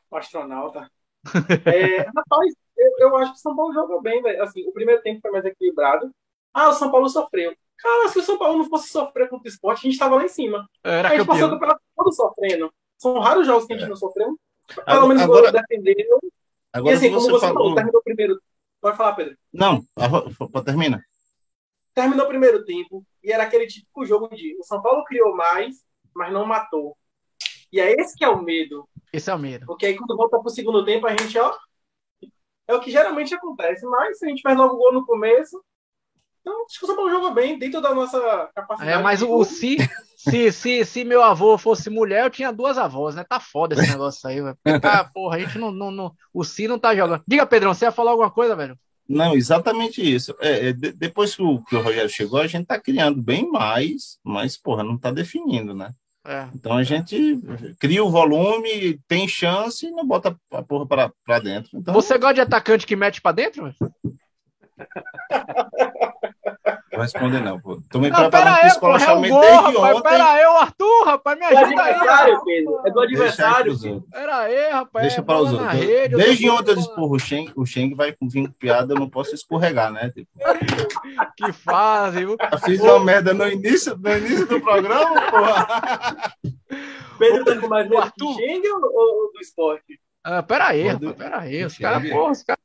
O 0.09 0.17
astronauta. 0.17 0.89
é, 1.67 2.03
rapaz, 2.03 2.55
eu, 2.79 2.93
eu, 3.01 3.17
acho 3.17 3.33
que 3.33 3.39
o 3.39 3.43
São 3.43 3.57
Paulo 3.57 3.75
jogou 3.75 4.01
bem, 4.01 4.23
velho. 4.23 4.41
Assim, 4.45 4.65
o 4.69 4.73
primeiro 4.73 5.03
tempo 5.03 5.21
foi 5.21 5.33
mais 5.33 5.45
equilibrado. 5.45 6.09
Ah, 6.55 6.69
o 6.69 6.73
São 6.75 6.89
Paulo 6.89 7.09
sofreu. 7.09 7.53
Cara, 7.79 8.09
se 8.11 8.21
o 8.21 8.23
São 8.23 8.39
Paulo 8.39 8.59
não 8.59 8.69
fosse 8.69 8.91
sofrer 8.91 9.29
contra 9.29 9.49
o 9.49 9.53
esporte, 9.53 9.89
a 9.89 9.91
gente 9.91 9.99
tava 9.99 10.15
lá 10.15 10.25
em 10.25 10.29
cima. 10.29 10.69
Era 10.85 11.09
a 11.09 11.11
gente 11.11 11.27
campeão. 11.27 11.35
passou 11.35 11.49
o 11.49 11.51
campeonato 11.51 11.81
todo 11.97 12.13
sofrendo. 12.13 12.73
São 12.97 13.19
raros 13.19 13.45
jogos 13.45 13.67
que 13.67 13.73
a 13.73 13.77
gente 13.77 13.87
é. 13.87 13.89
não 13.89 13.97
sofreu. 13.97 14.39
Pelo 14.67 15.09
menos 15.09 15.23
agora, 15.23 15.53
defendeu. 15.53 16.21
Agora 16.73 16.95
e 16.95 16.97
assim, 16.97 17.09
como 17.09 17.21
você 17.21 17.41
falou, 17.41 17.55
falou 17.55 17.75
terminou 17.75 18.01
o 18.01 18.05
primeiro. 18.05 18.41
Pode 18.81 18.97
falar, 18.97 19.15
Pedro. 19.15 19.37
Não, 19.53 19.85
termina. 20.65 21.03
Terminou 21.95 22.27
o 22.27 22.29
primeiro 22.29 22.65
tempo 22.65 23.05
e 23.23 23.33
era 23.33 23.45
aquele 23.45 23.67
típico 23.67 24.05
jogo 24.05 24.29
de 24.29 24.57
o 24.61 24.65
São 24.65 24.83
Paulo 24.83 25.05
criou 25.05 25.35
mais, 25.35 25.77
mas 26.15 26.33
não 26.33 26.45
matou. 26.45 26.97
E 27.73 27.81
é 27.81 27.93
esse 28.01 28.17
que 28.17 28.25
é 28.25 28.29
o 28.29 28.43
medo. 28.43 28.89
Esse 29.13 29.31
é 29.31 29.35
o 29.35 29.39
medo. 29.39 29.67
Porque 29.67 29.87
aí 29.87 29.97
quando 29.97 30.17
volta 30.17 30.39
pro 30.39 30.51
segundo 30.51 30.85
tempo, 30.85 31.07
a 31.07 31.11
gente, 31.11 31.39
ó. 31.39 31.57
É 32.69 32.75
o 32.75 32.81
que 32.81 32.91
geralmente 32.91 33.35
acontece, 33.35 33.87
mas 33.87 34.19
se 34.19 34.27
a 34.27 34.29
gente 34.29 34.43
faz 34.43 34.57
logo 34.59 34.75
o 34.75 34.79
gol 34.79 34.93
no 34.93 35.07
começo, 35.07 35.63
então 36.41 36.65
acho 36.65 36.79
que 36.79 36.85
o 36.85 36.87
São 36.87 36.97
Paulo 36.97 37.11
jogou 37.11 37.33
bem 37.33 37.59
dentro 37.59 37.81
da 37.81 37.95
nossa 37.95 38.51
capacidade. 38.55 38.99
É, 38.99 39.03
mas 39.03 39.23
o, 39.23 39.33
o 39.33 39.45
se, 39.45 39.77
se, 40.29 40.51
se, 40.53 40.85
se 40.85 41.05
meu 41.05 41.23
avô 41.23 41.57
fosse 41.57 41.89
mulher, 41.89 42.25
eu 42.25 42.31
tinha 42.31 42.53
duas 42.53 42.77
avós, 42.77 43.15
né? 43.15 43.25
Tá 43.25 43.39
foda 43.39 43.75
esse 43.75 43.91
negócio 43.91 44.29
aí, 44.29 44.41
velho. 44.43 44.59
Tá, 44.81 45.05
porra, 45.05 45.37
a 45.37 45.39
gente 45.39 45.59
não, 45.59 45.71
não, 45.71 45.91
não. 45.91 46.13
O 46.35 46.43
si 46.43 46.67
não 46.67 46.79
tá 46.79 46.95
jogando. 46.95 47.23
Diga, 47.27 47.47
Pedrão, 47.47 47.73
você 47.73 47.85
ia 47.85 47.93
falar 47.93 48.11
alguma 48.11 48.31
coisa, 48.31 48.57
velho? 48.57 48.77
Não, 49.09 49.35
exatamente 49.35 50.03
isso. 50.03 50.35
É, 50.41 50.71
é, 50.71 50.73
depois 50.73 51.37
que 51.37 51.43
o, 51.43 51.63
que 51.63 51.77
o 51.77 51.81
Rogério 51.81 52.11
chegou, 52.11 52.41
a 52.41 52.47
gente 52.47 52.67
tá 52.67 52.81
criando 52.81 53.23
bem 53.23 53.49
mais, 53.49 54.19
mas, 54.25 54.57
porra, 54.57 54.83
não 54.83 54.99
tá 54.99 55.13
definindo, 55.13 55.73
né? 55.75 55.93
É. 56.27 56.49
Então 56.53 56.77
a 56.77 56.83
gente 56.83 57.41
cria 57.79 58.03
o 58.03 58.11
volume, 58.11 58.99
tem 59.07 59.29
chance 59.29 59.87
e 59.87 59.93
não 59.93 60.05
bota 60.05 60.37
a 60.51 60.63
porra 60.63 60.87
pra, 60.87 61.13
pra 61.25 61.39
dentro. 61.39 61.71
Então... 61.79 61.95
Você 61.95 62.19
gosta 62.19 62.35
de 62.35 62.41
atacante 62.41 62.85
que 62.85 62.97
mete 62.97 63.23
pra 63.23 63.31
dentro? 63.31 63.73
Vou 66.97 67.03
responder 67.03 67.41
não, 67.41 67.61
pô. 67.61 67.79
Tô 67.91 67.99
me 67.99 68.09
não, 68.09 68.17
preparando 68.17 68.55
pera 68.55 68.69
psicologicamente 68.69 69.35
é 69.35 69.41
desde 69.41 69.57
rapaz, 69.57 69.97
ontem. 69.97 70.11
Pera 70.11 70.33
aí, 70.33 70.47
o 70.47 70.57
Arthur, 70.57 71.05
rapaz, 71.05 71.39
me 71.39 71.45
ajuda 71.45 71.61
é 71.61 71.75
do 71.75 71.81
adversário, 71.81 72.45
Pedro. 72.45 72.81
É 72.87 72.91
do 72.91 73.01
adversário. 73.01 74.03
Pera 74.11 74.37
aí, 74.39 74.71
rapaz. 74.71 75.07
Deixa 75.07 75.21
é 75.21 75.25
para 75.25 75.39
os 75.39 75.53
outros. 75.53 75.73
Rede, 75.73 76.17
desde 76.17 76.49
ontem 76.49 76.71
eu 76.71 76.77
disse, 76.77 76.95
porra, 76.95 77.13
o 77.13 77.19
Sheng, 77.19 77.53
o 77.55 77.67
Sheng 77.67 77.95
vai 77.95 78.17
vir 78.23 78.49
com 78.49 78.53
piada, 78.53 78.95
eu 78.95 78.99
não 78.99 79.11
posso 79.11 79.35
escorregar, 79.35 79.93
né? 79.93 80.11
Tipo. 80.11 80.31
que 81.37 81.53
fase, 81.53 82.21
viu? 82.21 82.37
Eu 82.51 82.59
fiz 82.61 82.81
uma 82.81 83.05
merda 83.05 83.35
no 83.35 83.47
início, 83.47 83.95
no 83.95 84.17
início 84.17 84.47
do 84.47 84.59
programa, 84.59 85.31
porra. 85.31 86.35
Pedro 87.19 87.45
tá 87.45 87.61
com 87.61 87.69
mais 87.69 87.89
medo 87.91 88.11
do 88.17 88.35
Sheng 88.35 88.67
ou, 88.69 89.33
do 89.35 89.41
esporte? 89.41 90.01
Ah, 90.25 90.43
pera 90.43 90.69
aí, 90.69 90.99
pera 91.15 91.41
aí. 91.41 91.63
Os 91.63 91.77
caras, 91.77 92.09
porra, 92.09 92.33
os 92.33 92.43
caras 92.43 92.65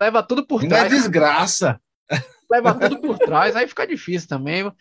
leva 0.00 0.22
tudo 0.22 0.46
por 0.46 0.60
trás. 0.60 0.84
Não 0.84 0.86
é 0.86 0.88
desgraça 0.88 1.80
leva 2.54 2.74
tudo 2.74 3.00
por 3.00 3.18
trás, 3.18 3.56
aí 3.56 3.66
fica 3.66 3.86
difícil 3.86 4.28
também. 4.28 4.64
O, 4.64 4.72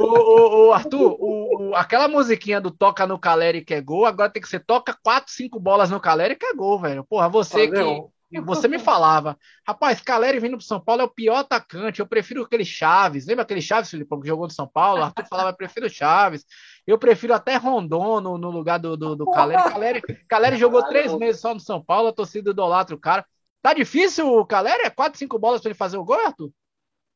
o, 0.00 0.66
o 0.68 0.72
Arthur, 0.72 1.16
o, 1.18 1.72
aquela 1.74 2.08
musiquinha 2.08 2.60
do 2.60 2.70
toca 2.70 3.06
no 3.06 3.18
Caleri 3.18 3.64
que 3.64 3.74
é 3.74 3.80
gol, 3.80 4.06
agora 4.06 4.30
tem 4.30 4.42
que 4.42 4.48
ser 4.48 4.60
toca 4.60 4.96
quatro, 5.02 5.32
cinco 5.32 5.58
bolas 5.58 5.90
no 5.90 6.00
Caleri 6.00 6.36
que 6.36 6.46
é 6.46 6.54
gol, 6.54 6.78
velho. 6.78 7.04
Porra, 7.04 7.28
você 7.28 7.68
Valeu. 7.68 8.04
que. 8.04 8.16
Você 8.44 8.66
me 8.66 8.78
falava, 8.78 9.38
rapaz, 9.66 10.00
Caleri 10.00 10.40
vindo 10.40 10.56
pro 10.56 10.66
São 10.66 10.80
Paulo 10.80 11.02
é 11.02 11.04
o 11.04 11.08
pior 11.08 11.36
atacante. 11.36 12.00
Eu 12.00 12.06
prefiro 12.06 12.42
aquele 12.42 12.64
Chaves. 12.64 13.24
Lembra 13.24 13.44
aquele 13.44 13.62
Chaves, 13.62 13.88
Felipe, 13.88 14.20
que 14.20 14.26
jogou 14.26 14.46
no 14.46 14.52
São 14.52 14.66
Paulo? 14.66 15.02
Arthur 15.02 15.26
falava, 15.26 15.50
eu 15.50 15.56
prefiro 15.56 15.88
Chaves. 15.88 16.44
Eu 16.84 16.98
prefiro 16.98 17.32
até 17.32 17.56
Rondon 17.56 18.20
no, 18.20 18.36
no 18.36 18.50
lugar 18.50 18.78
do, 18.78 18.96
do, 18.96 19.14
do 19.14 19.30
Caleri. 19.30 19.62
Caleri. 19.62 20.02
Caleri 20.28 20.56
jogou 20.56 20.82
três 20.82 21.14
meses 21.14 21.40
só 21.40 21.54
no 21.54 21.60
São 21.60 21.82
Paulo, 21.82 22.08
a 22.08 22.12
torcida 22.12 22.50
idolatra 22.50 22.96
o 22.96 23.00
cara. 23.00 23.24
Tá 23.62 23.72
difícil 23.72 24.28
o 24.28 24.44
Caleri? 24.44 24.82
É 24.82 24.90
quatro, 24.90 25.18
cinco 25.18 25.38
bolas 25.38 25.60
para 25.60 25.70
ele 25.70 25.78
fazer 25.78 25.96
o 25.96 26.04
gol, 26.04 26.18
Arthur? 26.26 26.50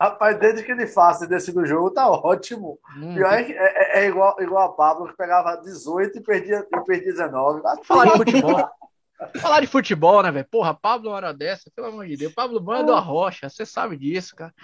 Rapaz, 0.00 0.38
desde 0.38 0.62
que 0.62 0.72
ele 0.72 0.86
faça 0.86 1.26
e 1.26 1.28
decide 1.28 1.58
o 1.58 1.66
jogo, 1.66 1.90
tá 1.90 2.08
ótimo. 2.08 2.78
Hum, 2.96 3.22
é, 3.22 3.42
é, 3.50 4.00
é, 4.00 4.08
igual, 4.08 4.34
igual 4.40 4.70
a 4.70 4.72
Pablo, 4.72 5.06
que 5.06 5.16
pegava 5.16 5.56
18 5.56 6.16
e 6.16 6.22
perdia, 6.22 6.66
e 6.72 6.80
perdia 6.80 7.12
19. 7.12 7.60
Falar 7.84 8.06
de 8.06 8.16
futebol. 8.16 8.70
Falar 9.38 9.60
de 9.60 9.66
futebol, 9.66 10.22
né, 10.22 10.30
velho? 10.30 10.48
Porra, 10.50 10.72
Pablo, 10.72 11.10
uma 11.10 11.16
hora 11.16 11.34
dessa, 11.34 11.70
pelo 11.76 11.88
amor 11.88 12.06
de 12.06 12.16
Deus. 12.16 12.32
Pablo 12.32 12.62
manda 12.62 12.94
a 12.94 12.98
rocha, 12.98 13.50
você 13.50 13.66
sabe 13.66 13.98
disso, 13.98 14.34
cara. 14.34 14.54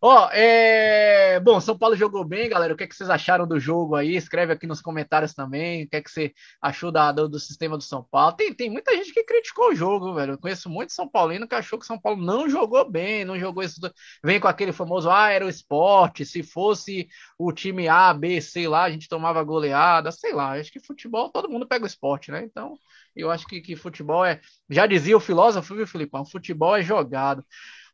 Ó, 0.00 0.28
é... 0.32 1.40
Bom, 1.40 1.60
São 1.60 1.76
Paulo 1.76 1.96
jogou 1.96 2.24
bem, 2.24 2.48
galera. 2.48 2.72
O 2.72 2.76
que, 2.76 2.84
é 2.84 2.86
que 2.86 2.94
vocês 2.94 3.10
acharam 3.10 3.46
do 3.46 3.58
jogo 3.58 3.96
aí? 3.96 4.14
Escreve 4.14 4.52
aqui 4.52 4.66
nos 4.66 4.80
comentários 4.80 5.34
também. 5.34 5.84
O 5.84 5.88
que 5.88 5.96
é 5.96 6.02
que 6.02 6.10
você 6.10 6.32
achou 6.62 6.92
da, 6.92 7.10
do, 7.10 7.28
do, 7.28 7.38
sistema 7.40 7.76
do 7.76 7.82
São 7.82 8.04
Paulo? 8.04 8.36
Tem, 8.36 8.54
tem 8.54 8.70
muita 8.70 8.96
gente 8.96 9.12
que 9.12 9.24
criticou 9.24 9.70
o 9.70 9.74
jogo, 9.74 10.14
velho. 10.14 10.34
Eu 10.34 10.38
conheço 10.38 10.68
muito 10.70 10.92
São 10.92 11.08
Paulino 11.08 11.48
que 11.48 11.54
achou 11.54 11.78
que 11.78 11.86
São 11.86 11.98
Paulo 11.98 12.22
não 12.22 12.48
jogou 12.48 12.88
bem, 12.88 13.24
não 13.24 13.38
jogou 13.38 13.62
isso. 13.62 13.80
Vem 14.22 14.38
com 14.38 14.48
aquele 14.48 14.72
famoso, 14.72 15.10
ah, 15.10 15.30
era 15.30 15.44
o 15.44 15.48
esporte. 15.48 16.24
Se 16.24 16.42
fosse 16.42 17.08
o 17.36 17.52
time 17.52 17.88
A, 17.88 18.14
B, 18.14 18.40
sei 18.40 18.68
lá, 18.68 18.84
a 18.84 18.90
gente 18.90 19.08
tomava 19.08 19.42
goleada, 19.42 20.12
sei 20.12 20.32
lá. 20.32 20.52
Acho 20.52 20.70
que 20.72 20.80
futebol, 20.80 21.30
todo 21.30 21.50
mundo 21.50 21.66
pega 21.66 21.84
o 21.84 21.88
esporte, 21.88 22.30
né? 22.30 22.44
Então, 22.44 22.78
eu 23.16 23.30
acho 23.30 23.46
que, 23.46 23.60
que 23.60 23.74
futebol 23.74 24.24
é. 24.24 24.40
Já 24.70 24.86
dizia 24.86 25.16
o 25.16 25.20
filósofo, 25.20 25.74
viu, 25.74 25.86
Filipão? 25.86 26.24
Futebol 26.24 26.76
é 26.76 26.82
jogado. 26.82 27.44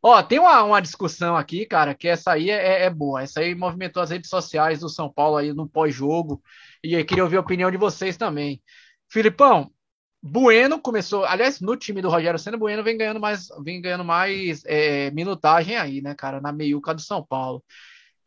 Ó, 0.07 0.21
tem 0.21 0.37
uma, 0.37 0.61
uma 0.61 0.79
discussão 0.79 1.35
aqui, 1.35 1.65
cara, 1.65 1.95
que 1.95 2.07
essa 2.07 2.33
aí 2.33 2.51
é, 2.51 2.83
é, 2.83 2.89
boa. 2.91 3.23
Essa 3.23 3.39
aí 3.39 3.55
movimentou 3.55 4.03
as 4.03 4.11
redes 4.11 4.29
sociais 4.29 4.81
do 4.81 4.87
São 4.87 5.11
Paulo 5.11 5.35
aí 5.37 5.51
no 5.51 5.67
pós-jogo. 5.67 6.43
E 6.83 6.93
eu 6.93 7.03
queria 7.03 7.23
ouvir 7.23 7.37
a 7.37 7.39
opinião 7.39 7.71
de 7.71 7.77
vocês 7.77 8.15
também. 8.15 8.61
Filipão, 9.09 9.71
Bueno 10.21 10.79
começou, 10.79 11.25
aliás, 11.25 11.59
no 11.59 11.75
time 11.75 12.03
do 12.03 12.09
Rogério 12.09 12.37
Senna, 12.37 12.55
Bueno 12.55 12.83
vem 12.83 12.95
ganhando 12.95 13.19
mais, 13.19 13.47
vem 13.63 13.81
ganhando 13.81 14.05
mais 14.05 14.63
é, 14.65 15.09
minutagem 15.09 15.75
aí, 15.75 16.01
né, 16.03 16.13
cara, 16.13 16.39
na 16.39 16.51
meiuca 16.51 16.93
do 16.93 17.01
São 17.01 17.25
Paulo. 17.25 17.63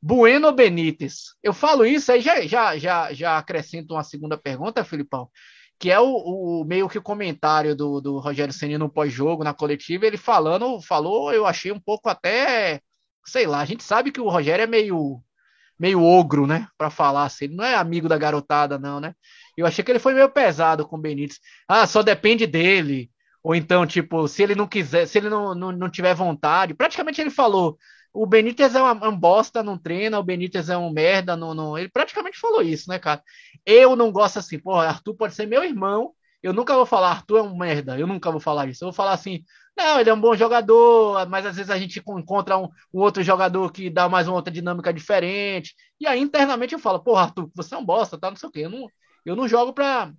Bueno 0.03 0.53
Benítez. 0.53 1.37
Eu 1.41 1.53
falo 1.53 1.87
isso 1.87 2.11
aí, 2.11 2.21
já, 2.21 2.41
já, 2.43 2.77
já, 2.77 3.13
já 3.13 3.39
acrescento 3.39 3.95
uma 3.95 4.03
segunda 4.03 4.37
pergunta, 4.37 4.83
Filipão 4.83 5.31
que 5.79 5.91
é 5.91 6.01
o, 6.01 6.07
o, 6.07 6.65
meio 6.65 6.89
que 6.89 6.99
o 6.99 7.03
comentário 7.03 7.75
do, 7.77 8.01
do 8.01 8.19
Rogério 8.19 8.53
Ceni 8.53 8.77
no 8.77 8.91
pós-jogo, 8.91 9.45
na 9.45 9.55
coletiva, 9.55 10.07
ele 10.07 10.17
falando, 10.17 10.81
falou, 10.83 11.33
eu 11.33 11.47
achei 11.47 11.71
um 11.71 11.81
pouco 11.81 12.09
até, 12.09 12.81
sei 13.25 13.47
lá, 13.47 13.61
a 13.61 13.65
gente 13.65 13.85
sabe 13.85 14.11
que 14.11 14.21
o 14.21 14.29
Rogério 14.29 14.63
é 14.65 14.67
meio 14.67 15.23
meio 15.79 16.03
ogro, 16.03 16.47
né, 16.47 16.67
para 16.77 16.91
falar 16.91 17.25
assim, 17.25 17.45
ele 17.45 17.55
não 17.55 17.65
é 17.65 17.75
amigo 17.77 18.09
da 18.09 18.19
garotada 18.19 18.79
não, 18.79 18.99
né? 18.99 19.15
Eu 19.57 19.67
achei 19.67 19.85
que 19.85 19.91
ele 19.93 20.01
foi 20.01 20.15
meio 20.15 20.29
pesado 20.29 20.87
com 20.87 20.97
o 20.97 21.01
Benítez. 21.01 21.39
Ah, 21.69 21.87
só 21.87 22.03
depende 22.03 22.47
dele. 22.47 23.11
Ou 23.43 23.55
então, 23.55 23.87
tipo, 23.87 24.27
se 24.29 24.43
ele 24.43 24.55
não 24.55 24.67
quiser, 24.67 25.07
se 25.07 25.19
ele 25.19 25.29
não, 25.29 25.55
não, 25.55 25.73
não 25.73 25.91
tiver 25.91 26.15
vontade, 26.15 26.75
praticamente 26.75 27.21
ele 27.21 27.31
falou, 27.31 27.79
o 28.13 28.27
Benítez 28.27 28.75
é 28.75 28.83
um, 28.83 29.09
um 29.09 29.17
bosta, 29.17 29.63
não 29.63 29.79
treina, 29.79 30.19
o 30.19 30.23
Benítez 30.23 30.69
é 30.69 30.77
um 30.77 30.91
merda, 30.91 31.37
não, 31.37 31.55
não, 31.55 31.79
ele 31.79 31.89
praticamente 31.89 32.39
falou 32.39 32.63
isso, 32.63 32.89
né, 32.89 32.99
cara? 32.99 33.23
Eu 33.65 33.95
não 33.97 34.11
gosto 34.11 34.39
assim, 34.39 34.59
porra, 34.59 34.89
Arthur 34.89 35.15
pode 35.15 35.35
ser 35.35 35.47
meu 35.47 35.63
irmão, 35.65 36.13
eu 36.43 36.53
nunca 36.53 36.75
vou 36.75 36.87
falar, 36.87 37.11
Arthur 37.11 37.39
é 37.39 37.43
um 37.43 37.57
merda, 37.57 37.99
eu 37.99 38.07
nunca 38.07 38.31
vou 38.31 38.41
falar 38.41 38.69
isso. 38.69 38.85
Eu 38.85 38.87
vou 38.89 38.93
falar 38.93 39.13
assim, 39.13 39.45
não, 39.77 40.01
ele 40.01 40.11
é 40.11 40.15
um 40.15 40.21
bom 40.21 40.35
jogador, 40.37 41.29
mas 41.29 41.45
às 41.47 41.57
vezes 41.57 41.71
a 41.71 41.79
gente 41.79 41.99
encontra 42.01 42.57
um, 42.57 42.69
um 42.93 43.01
outro 43.01 43.23
jogador 43.23 43.73
que 43.73 43.91
dá 43.91 44.09
mais 44.09 44.29
uma 44.29 44.37
outra 44.37 44.53
dinâmica 44.53 44.93
diferente. 44.93 45.75
E 46.01 46.07
aí 46.07 46.21
internamente 46.21 46.75
eu 46.75 46.79
falo, 46.79 47.01
porra, 47.01 47.23
Arthur, 47.23 47.51
você 47.55 47.75
é 47.75 47.79
um 47.79 47.85
bosta, 47.85 48.19
tá? 48.19 48.31
Não 48.31 48.37
sei 48.37 48.49
o 48.49 48.53
quê. 48.53 48.61
Eu 48.61 48.71
não, 48.71 48.87
eu 49.25 49.37
não 49.37 49.49
jogo 49.49 49.73
pra, 49.73 50.13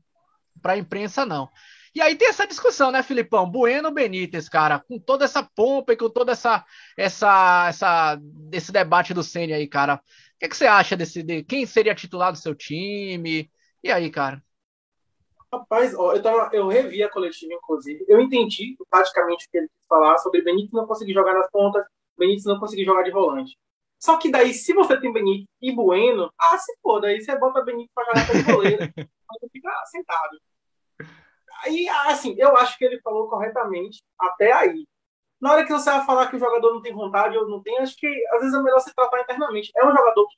pra 0.61 0.77
imprensa, 0.77 1.25
não. 1.25 1.49
E 1.95 2.01
aí 2.01 2.15
tem 2.15 2.27
essa 2.27 2.45
discussão, 2.45 2.91
né, 2.91 3.01
Filipão? 3.01 3.49
Bueno 3.49 3.91
Benítez, 3.91 4.47
cara, 4.47 4.79
com 4.79 4.99
toda 4.99 5.25
essa 5.25 5.43
pompa 5.43 5.93
e 5.93 5.97
com 5.97 6.09
toda 6.09 6.31
essa, 6.31 6.63
essa, 6.97 7.67
essa 7.67 8.19
esse 8.51 8.71
debate 8.71 9.13
do 9.13 9.23
Ceni 9.23 9.53
aí, 9.53 9.67
cara. 9.67 9.95
O 9.95 9.99
que, 10.39 10.47
que 10.47 10.55
você 10.55 10.67
acha 10.67 10.95
desse, 10.95 11.23
de 11.23 11.43
quem 11.43 11.65
seria 11.65 11.95
titular 11.95 12.31
do 12.31 12.37
seu 12.37 12.55
time? 12.55 13.51
E 13.83 13.91
aí, 13.91 14.09
cara? 14.09 14.41
Rapaz, 15.51 15.95
ó, 15.95 16.13
eu, 16.13 16.21
tava, 16.21 16.49
eu 16.53 16.67
revi 16.67 17.01
a 17.01 17.09
coletiva, 17.09 17.53
inclusive. 17.53 18.05
Eu 18.07 18.21
entendi 18.21 18.77
praticamente 18.89 19.47
o 19.47 19.51
que 19.51 19.57
ele 19.57 19.67
quis 19.67 19.87
falar 19.87 20.17
sobre 20.19 20.43
Benítez 20.43 20.71
não 20.71 20.85
conseguir 20.85 21.13
jogar 21.13 21.33
nas 21.33 21.49
pontas, 21.49 21.83
Benítez 22.17 22.45
não 22.45 22.59
conseguir 22.59 22.85
jogar 22.85 23.01
de 23.03 23.11
volante. 23.11 23.57
Só 23.97 24.17
que 24.17 24.29
daí, 24.31 24.53
se 24.53 24.73
você 24.73 24.99
tem 24.99 25.11
Benítez 25.11 25.47
e 25.61 25.71
Bueno, 25.73 26.31
ah, 26.39 26.57
se 26.57 26.71
for, 26.81 27.01
daí 27.01 27.19
você 27.19 27.37
bota 27.37 27.63
Benítez 27.63 27.91
pra 27.93 28.05
jogar 28.05 28.27
como 28.27 28.43
goleiro, 28.57 28.79
você 29.27 29.49
fica 29.51 29.85
sentado. 29.87 30.37
Aí, 31.63 31.87
assim, 32.07 32.35
eu 32.37 32.55
acho 32.57 32.77
que 32.77 32.85
ele 32.85 32.99
falou 33.01 33.27
corretamente 33.27 34.01
até 34.17 34.51
aí. 34.51 34.85
Na 35.39 35.53
hora 35.53 35.65
que 35.65 35.71
você 35.71 35.89
vai 35.89 36.05
falar 36.05 36.27
que 36.27 36.35
o 36.35 36.39
jogador 36.39 36.73
não 36.73 36.81
tem 36.81 36.93
vontade 36.93 37.37
ou 37.37 37.47
não 37.47 37.61
tem, 37.61 37.77
acho 37.79 37.95
que 37.95 38.07
às 38.33 38.41
vezes 38.41 38.53
é 38.53 38.61
melhor 38.61 38.79
se 38.79 38.93
tratar 38.93 39.21
internamente. 39.21 39.71
É 39.75 39.85
um 39.85 39.95
jogador 39.95 40.27
que. 40.27 40.35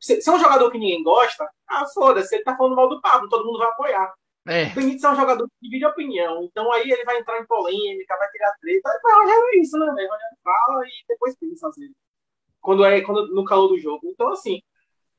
Se, 0.00 0.20
se 0.20 0.28
é 0.28 0.32
um 0.32 0.38
jogador 0.38 0.70
que 0.70 0.78
ninguém 0.78 1.02
gosta, 1.02 1.48
ah, 1.68 1.86
foda-se, 1.92 2.34
ele 2.34 2.44
tá 2.44 2.56
falando 2.56 2.74
mal 2.74 2.88
do 2.88 3.00
Pablo, 3.00 3.28
todo 3.28 3.44
mundo 3.44 3.58
vai 3.58 3.68
apoiar. 3.68 4.12
É. 4.48 4.68
O 4.68 4.74
Benítez 4.74 5.04
é 5.04 5.10
um 5.10 5.16
jogador 5.16 5.46
que 5.46 5.54
divide 5.60 5.84
opinião, 5.84 6.42
então 6.42 6.72
aí 6.72 6.90
ele 6.90 7.04
vai 7.04 7.18
entrar 7.18 7.38
em 7.38 7.46
polêmica, 7.46 8.16
vai 8.16 8.30
criar 8.30 8.52
treta. 8.60 8.90
Já 9.26 9.34
é 9.34 9.58
isso, 9.58 9.78
né, 9.78 9.92
velho? 9.94 10.08
fala 10.42 10.86
e 10.86 10.90
depois 11.06 11.36
pensa, 11.36 11.70
vezes. 11.76 11.94
Quando 12.60 12.84
é 12.84 13.00
quando, 13.02 13.34
no 13.34 13.44
calor 13.44 13.68
do 13.68 13.78
jogo. 13.78 14.08
Então, 14.08 14.30
assim, 14.30 14.62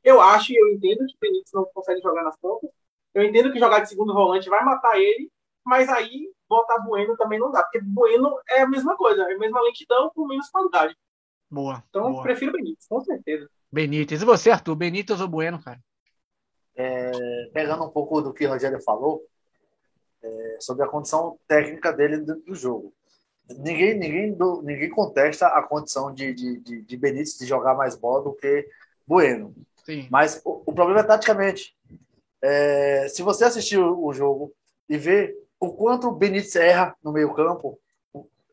eu 0.04 0.20
acho 0.20 0.52
e 0.52 0.58
eu 0.58 0.70
entendo 0.70 1.06
que 1.06 1.16
o 1.16 1.20
Benítez 1.20 1.52
não 1.54 1.66
consegue 1.74 2.02
jogar 2.02 2.24
nas 2.24 2.38
pontas. 2.40 2.70
Eu 3.14 3.24
entendo 3.24 3.52
que 3.52 3.60
jogar 3.60 3.80
de 3.82 3.90
segundo 3.90 4.14
volante 4.14 4.50
vai 4.50 4.64
matar 4.64 5.00
ele, 5.00 5.30
mas 5.66 5.90
aí 5.90 6.32
botar 6.48 6.80
Bueno 6.80 7.16
também 7.16 7.40
não 7.40 7.52
dá, 7.52 7.64
porque 7.64 7.80
Bueno 7.82 8.38
é 8.50 8.62
a 8.62 8.68
mesma 8.68 8.96
coisa, 8.96 9.24
é 9.24 9.34
a 9.34 9.40
mesma 9.40 9.62
lentidão 9.62 10.12
com 10.14 10.28
menos 10.28 10.50
qualidade. 10.50 10.96
Boa. 11.50 11.84
Então 11.90 12.12
boa. 12.12 12.24
prefiro 12.24 12.54
Benítez, 12.54 12.88
com 12.88 13.02
certeza. 13.02 13.50
Benítez. 13.72 14.22
E 14.22 14.26
você, 14.26 14.52
Arthur? 14.52 14.76
Benítez 14.76 15.20
ou 15.22 15.28
Bueno, 15.28 15.62
cara? 15.62 15.80
É, 16.76 17.12
pegando 17.54 17.84
um 17.84 17.90
pouco 17.90 18.22
do 18.22 18.34
que 18.34 18.46
o 18.46 18.50
Rogério 18.50 18.82
falou, 18.82 19.22
é, 20.24 20.58
sobre 20.60 20.84
a 20.84 20.88
condição 20.88 21.38
técnica 21.48 21.92
dele 21.92 22.18
dentro 22.18 22.44
do 22.46 22.56
jogo. 22.56 22.94
Ninguém, 23.50 23.98
ninguém, 23.98 24.34
do, 24.34 24.62
ninguém 24.62 24.90
contesta 24.90 25.48
a 25.48 25.62
condição 25.64 26.14
de, 26.14 26.34
de, 26.34 26.60
de, 26.60 26.82
de 26.84 26.98
Benítez 26.98 27.38
de 27.38 27.46
jogar 27.46 27.76
mais 27.76 27.96
bola 27.96 28.24
do 28.24 28.34
que 28.34 28.68
Bueno. 29.06 29.54
Sim. 29.86 30.08
Mas 30.10 30.42
o, 30.46 30.64
o 30.66 30.74
problema 30.74 31.02
é 31.02 31.04
taticamente. 31.04 31.76
É, 32.42 33.08
se 33.10 33.22
você 33.22 33.44
assistir 33.44 33.78
o, 33.78 34.06
o 34.06 34.14
jogo 34.14 34.54
e 34.88 34.98
ver 34.98 35.36
o 35.62 35.72
quanto 35.72 36.08
o 36.08 36.12
Benítez 36.12 36.56
erra 36.56 36.96
no 37.04 37.14
meio-campo, 37.14 37.80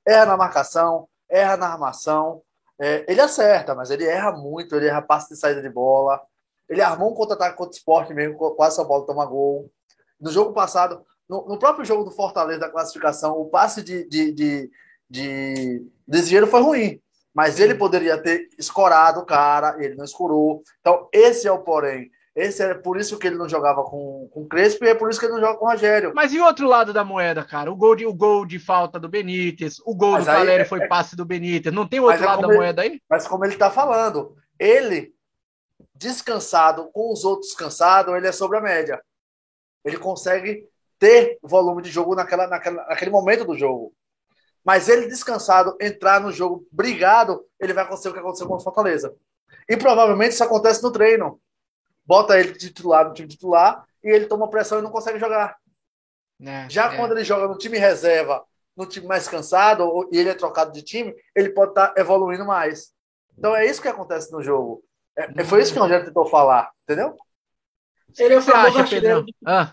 erra 0.07 0.27
na 0.27 0.37
marcação, 0.37 1.09
erra 1.27 1.57
na 1.57 1.69
armação. 1.69 2.43
É, 2.79 3.11
ele 3.11 3.21
acerta, 3.21 3.75
mas 3.75 3.91
ele 3.91 4.05
erra 4.05 4.31
muito, 4.33 4.77
ele 4.77 4.87
erra 4.87 5.01
passe 5.01 5.31
de 5.31 5.41
saída 5.41 5.63
de 5.63 5.71
bola. 5.71 6.21
Ele 6.69 6.83
armou 6.83 7.11
um 7.11 7.15
contra-ataque 7.15 7.57
contra 7.57 7.73
o 7.73 7.75
esporte 7.75 8.13
mesmo, 8.13 8.37
quase 8.37 8.77
São 8.77 8.87
Paulo 8.87 9.07
toma 9.07 9.25
gol. 9.25 9.73
No 10.21 10.31
jogo 10.31 10.53
passado, 10.53 11.03
no, 11.27 11.49
no, 11.49 11.59
próprio 11.59 11.85
jogo 11.85 12.05
do 12.05 12.11
Fortaleza 12.11 12.61
da 12.61 12.69
classificação, 12.69 13.41
o 13.41 13.49
passe 13.49 13.83
de, 13.83 14.07
de, 14.07 14.31
de, 14.33 14.71
de, 15.09 15.83
de 16.07 16.47
foi 16.47 16.61
ruim. 16.61 17.03
Mas 17.33 17.59
ele 17.59 17.75
poderia 17.75 18.21
ter 18.21 18.49
escorado 18.59 19.21
o 19.21 19.27
cara, 19.27 19.77
ele 19.83 19.95
não 19.95 20.05
escorou. 20.05 20.63
Então, 20.81 21.09
esse 21.11 21.49
é 21.49 21.53
o 21.53 21.63
porém. 21.63 22.11
Esse 22.39 22.63
é 22.63 22.73
por 22.73 22.97
isso 23.01 23.19
que 23.19 23.27
ele 23.27 23.35
não 23.35 23.49
jogava 23.49 23.83
com, 23.83 24.29
com 24.33 24.43
o 24.43 24.49
Crespo 24.49 24.85
e 24.85 24.89
é 24.89 24.95
por 24.95 25.11
isso 25.11 25.19
que 25.19 25.27
ele 25.27 25.33
não 25.33 25.41
joga 25.41 25.59
com 25.59 25.67
o 25.67 25.69
Rogério. 25.69 26.13
Mas 26.15 26.33
e 26.33 26.39
o 26.39 26.45
outro 26.45 26.69
lado 26.69 26.93
da 26.93 27.03
moeda, 27.03 27.45
cara? 27.45 27.69
O 27.69 27.75
gol 27.75 27.97
de, 27.97 28.07
o 28.07 28.15
gol 28.15 28.47
de 28.47 28.61
falta 28.61 28.97
do 29.01 29.09
Benítez, 29.09 29.81
o 29.85 29.93
gol 29.93 30.13
mas 30.13 30.25
do 30.25 30.31
Caleri 30.31 30.63
é, 30.63 30.65
foi 30.65 30.87
passe 30.87 31.17
do 31.17 31.25
Benítez. 31.25 31.75
Não 31.75 31.85
tem 31.85 31.99
outro 31.99 32.23
é 32.23 32.27
lado 32.27 32.43
da 32.43 32.47
ele, 32.47 32.57
moeda 32.57 32.83
aí? 32.83 33.03
Mas 33.11 33.27
como 33.27 33.45
ele 33.45 33.55
está 33.55 33.73
falando, 33.73 34.37
ele 34.57 35.13
descansado 35.93 36.89
com 36.93 37.13
os 37.13 37.25
outros 37.25 37.55
cansados, 37.55 38.15
ele 38.15 38.29
é 38.29 38.33
sobre 38.33 38.59
a 38.59 38.61
média. 38.61 39.03
Ele 39.85 39.99
consegue 39.99 40.65
ter 40.97 41.41
volume 41.43 41.83
de 41.83 41.91
jogo 41.91 42.15
naquela, 42.15 42.47
naquela, 42.47 42.87
naquele 42.87 43.11
momento 43.11 43.45
do 43.47 43.59
jogo. 43.59 43.93
Mas 44.65 44.89
ele 44.89 45.09
descansado, 45.09 45.77
entrar 45.81 46.21
no 46.21 46.31
jogo 46.31 46.65
brigado, 46.71 47.45
ele 47.59 47.73
vai 47.73 47.83
acontecer 47.83 48.11
o 48.11 48.13
que 48.13 48.21
aconteceu 48.21 48.47
com 48.47 48.55
o 48.55 48.61
Fortaleza. 48.61 49.13
E 49.69 49.77
provavelmente 49.77 50.35
isso 50.35 50.45
acontece 50.45 50.81
no 50.85 50.93
treino 50.93 51.41
bota 52.09 52.41
ele 52.41 52.55
titular 52.55 53.07
no 53.07 53.13
time 53.13 53.29
titular 53.29 53.85
e 54.03 54.09
ele 54.09 54.27
toma 54.27 54.49
pressão 54.49 54.79
e 54.79 54.83
não 54.83 54.91
consegue 54.91 55.19
jogar. 55.19 55.59
É, 56.41 56.67
Já 56.71 56.95
é. 56.95 56.97
quando 56.97 57.13
ele 57.13 57.23
joga 57.23 57.47
no 57.47 57.59
time 57.59 57.77
reserva, 57.77 58.43
no 58.75 58.87
time 58.87 59.07
mais 59.07 59.29
cansado, 59.29 60.09
e 60.11 60.19
ele 60.19 60.31
é 60.31 60.35
trocado 60.35 60.73
de 60.73 60.83
time, 60.83 61.15
ele 61.37 61.51
pode 61.51 61.73
estar 61.73 61.89
tá 61.89 62.01
evoluindo 62.01 62.47
mais. 62.47 62.93
Então 63.37 63.55
é 63.55 63.67
isso 63.67 63.83
que 63.83 63.89
acontece 63.89 64.33
no 64.33 64.43
jogo. 64.43 64.83
É, 65.15 65.45
foi 65.45 65.61
isso 65.61 65.73
que 65.73 65.79
o 65.79 65.83
Rogério 65.83 66.07
tentou 66.07 66.25
falar, 66.27 66.71
entendeu? 66.85 67.15
Ele 68.19 68.35
é 68.35 68.39
o 68.39 68.43
famoso 68.43 68.79
artilheiro. 68.79 69.27
Ah. 69.45 69.73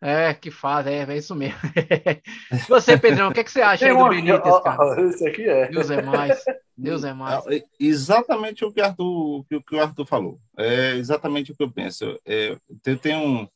É, 0.00 0.34
que 0.34 0.50
faz, 0.50 0.86
é, 0.86 1.04
é 1.04 1.16
isso 1.16 1.34
mesmo. 1.34 1.58
Você, 2.68 2.98
Pedrão, 2.98 3.28
o 3.28 3.32
que, 3.32 3.40
é 3.40 3.44
que 3.44 3.50
você 3.50 3.62
acha 3.62 3.86
aí 3.86 3.96
do 3.96 4.08
Benítez, 4.08 4.60
cara? 4.62 5.00
Esse 5.02 5.26
aqui 5.26 5.48
é. 5.48 5.68
Deus 5.68 5.90
é 5.90 6.02
mais. 6.02 6.44
Deus 6.76 7.04
é 7.04 7.12
mais. 7.12 7.46
É, 7.46 7.62
exatamente 7.78 8.64
o 8.64 8.72
que, 8.72 8.80
Arthur, 8.80 9.40
o 9.40 9.44
que 9.44 9.74
o 9.74 9.80
Arthur 9.80 10.06
falou. 10.06 10.40
É 10.56 10.96
exatamente 10.96 11.52
o 11.52 11.56
que 11.56 11.62
eu 11.62 11.70
penso. 11.70 12.18
É, 12.24 12.56
eu 12.84 12.98
tenho 12.98 13.18
um, 13.20 13.48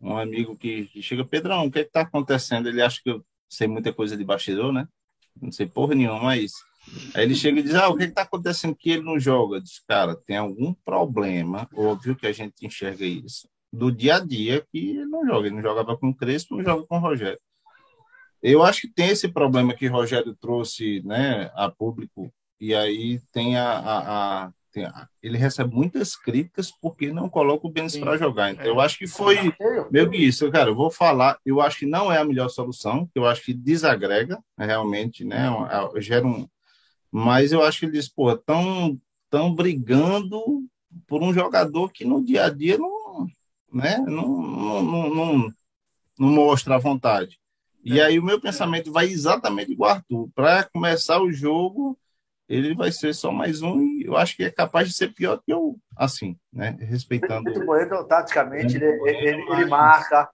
um 0.00 0.16
amigo 0.16 0.56
que, 0.56 0.88
chega, 1.02 1.24
Pedrão, 1.24 1.66
o 1.66 1.70
que 1.70 1.80
é 1.80 1.82
está 1.82 2.00
acontecendo? 2.00 2.68
Ele 2.68 2.82
acha 2.82 3.00
que 3.02 3.10
eu 3.10 3.24
sei 3.48 3.66
muita 3.66 3.92
coisa 3.92 4.16
de 4.16 4.24
bastidor, 4.24 4.72
né? 4.72 4.88
Não 5.40 5.52
sei 5.52 5.66
porra 5.66 5.94
nenhuma, 5.94 6.22
mas. 6.22 6.52
Aí 7.14 7.24
ele 7.24 7.34
chega 7.34 7.60
e 7.60 7.62
diz: 7.62 7.74
Ah, 7.74 7.88
o 7.88 7.96
que 7.96 8.04
é 8.04 8.06
está 8.06 8.22
acontecendo 8.22 8.76
que 8.76 8.90
ele 8.90 9.02
não 9.02 9.18
joga? 9.18 9.60
Diz, 9.60 9.78
cara, 9.80 10.14
tem 10.14 10.36
algum 10.36 10.74
problema, 10.84 11.68
óbvio 11.74 12.14
que 12.14 12.26
a 12.26 12.32
gente 12.32 12.66
enxerga 12.66 13.04
isso 13.04 13.48
do 13.74 13.90
dia 13.90 14.16
a 14.16 14.20
dia 14.20 14.64
que 14.70 14.78
ele 14.78 15.04
não 15.06 15.26
joga. 15.26 15.48
Ele 15.48 15.56
não 15.56 15.62
jogava 15.62 15.96
com 15.96 16.08
o 16.08 16.14
Crespo, 16.14 16.56
não 16.56 16.64
joga 16.64 16.86
com 16.86 16.96
o 16.96 17.00
Rogério. 17.00 17.40
Eu 18.42 18.62
acho 18.62 18.82
que 18.82 18.88
tem 18.88 19.08
esse 19.08 19.28
problema 19.28 19.74
que 19.74 19.88
o 19.88 19.92
Rogério 19.92 20.36
trouxe 20.36 21.02
né, 21.04 21.50
a 21.54 21.70
público, 21.70 22.32
e 22.60 22.74
aí 22.74 23.20
tem 23.32 23.56
a. 23.56 23.70
a, 23.70 24.44
a, 24.44 24.52
tem 24.72 24.84
a 24.84 25.08
ele 25.22 25.38
recebe 25.38 25.74
muitas 25.74 26.16
críticas 26.16 26.70
porque 26.70 27.12
não 27.12 27.28
coloca 27.28 27.66
o 27.66 27.70
Benes 27.70 27.96
para 27.96 28.16
jogar. 28.16 28.52
Então, 28.52 28.66
eu 28.66 28.80
acho 28.80 28.98
que 28.98 29.06
foi 29.06 29.52
meio 29.90 30.10
que 30.10 30.16
isso. 30.16 30.50
Cara, 30.50 30.70
eu 30.70 30.74
vou 30.74 30.90
falar, 30.90 31.38
eu 31.44 31.60
acho 31.60 31.80
que 31.80 31.86
não 31.86 32.12
é 32.12 32.18
a 32.18 32.24
melhor 32.24 32.48
solução, 32.48 33.08
eu 33.14 33.26
acho 33.26 33.42
que 33.42 33.54
desagrega 33.54 34.38
realmente, 34.58 35.24
né? 35.24 35.48
Gera 35.98 36.26
um. 36.26 36.48
Mas 37.10 37.52
eu 37.52 37.62
acho 37.62 37.80
que 37.80 37.86
eles, 37.86 38.08
pô, 38.08 38.32
estão 38.32 38.98
tão 39.30 39.54
brigando 39.54 40.40
por 41.06 41.22
um 41.22 41.32
jogador 41.32 41.90
que 41.90 42.04
no 42.04 42.24
dia 42.24 42.44
a 42.44 42.50
dia 42.50 42.76
não 42.76 42.94
né? 43.74 43.98
Não, 44.06 44.28
não, 44.28 44.82
não, 44.82 45.54
não 46.18 46.28
mostra 46.28 46.76
a 46.76 46.78
vontade. 46.78 47.40
E 47.84 47.98
é. 47.98 48.04
aí 48.04 48.18
o 48.18 48.22
meu 48.22 48.40
pensamento 48.40 48.92
vai 48.92 49.06
exatamente 49.06 49.72
igual 49.72 49.90
Arthur. 49.90 50.30
Para 50.34 50.64
começar 50.64 51.20
o 51.20 51.32
jogo, 51.32 51.98
ele 52.48 52.74
vai 52.74 52.92
ser 52.92 53.14
só 53.14 53.30
mais 53.30 53.62
um 53.62 53.80
e 53.80 54.04
eu 54.06 54.16
acho 54.16 54.36
que 54.36 54.44
é 54.44 54.50
capaz 54.50 54.88
de 54.88 54.94
ser 54.94 55.08
pior 55.14 55.40
que 55.44 55.52
eu, 55.52 55.76
assim, 55.96 56.36
né? 56.52 56.76
Respeitando. 56.80 57.50
O 57.50 57.64
Bueno, 57.64 58.04
taticamente, 58.04 58.76
ele, 58.76 58.86
ele, 58.86 59.52
ele, 59.52 59.64
marca. 59.66 60.28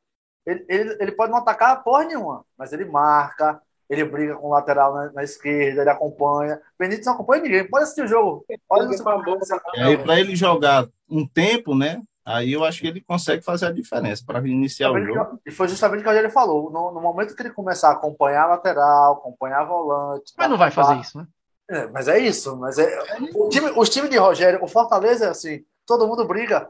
Ele, 0.45 0.65
ele, 0.69 0.97
ele 1.01 1.13
pode 1.13 1.31
não 1.31 1.39
atacar 1.39 1.83
porra 1.85 2.05
nenhuma, 2.05 2.45
mas 2.59 2.73
ele 2.73 2.85
marca, 2.85 3.61
ele 3.89 4.05
briga 4.05 4.37
com 4.37 4.49
o 4.49 4.51
lateral 4.51 4.95
na, 4.95 5.13
na 5.13 5.23
esquerda, 5.23 5.83
ele 5.83 5.91
acompanha. 5.91 6.61
Benítez 6.79 7.07
não 7.07 7.15
acompanha 7.15 7.43
ninguém. 7.43 7.69
Pode 7.69 7.85
assistir 7.85 8.03
o 8.03 8.09
jogo. 8.09 8.45
Olha 8.69 8.87
no 8.87 8.95
e 8.95 9.81
aí, 9.81 9.99
para 9.99 10.19
ele 10.19 10.35
jogar 10.35 10.89
um 11.09 11.27
tempo, 11.27 11.75
né? 11.75 12.01
Aí 12.25 12.53
eu 12.53 12.65
acho 12.65 12.81
que 12.81 12.87
ele 12.87 13.01
consegue 13.01 13.43
fazer 13.43 13.67
a 13.67 13.73
diferença 13.73 14.23
para 14.25 14.47
iniciar 14.47 14.93
o 14.93 15.05
jogo. 15.05 15.41
E 15.45 15.51
foi 15.51 15.67
justamente 15.67 16.01
o 16.01 16.05
que 16.05 16.11
ele 16.11 16.31
falou. 16.31 16.71
No, 16.71 16.93
no, 16.93 17.01
momento 17.01 17.35
que 17.35 17.43
ele 17.43 17.51
começar 17.51 17.89
a 17.89 17.93
acompanhar 17.93 18.45
a 18.45 18.49
lateral, 18.49 19.15
acompanhar 19.15 19.63
a 19.63 19.65
volante. 19.65 20.33
Mas 20.37 20.51
não 20.51 20.57
vai 20.57 20.71
fazer 20.71 21.01
isso, 21.01 21.19
né? 21.19 21.27
É, 21.71 21.87
mas 21.87 22.09
é 22.09 22.19
isso. 22.19 22.57
Mas 22.57 22.79
é, 22.79 22.99
o 23.35 23.49
time, 23.49 23.71
os 23.77 23.89
times 23.89 24.11
de 24.11 24.19
Rogério, 24.19 24.63
o 24.63 24.67
Fortaleza 24.67 25.27
é 25.27 25.29
assim: 25.29 25.65
todo 25.87 26.07
mundo 26.07 26.27
briga. 26.27 26.69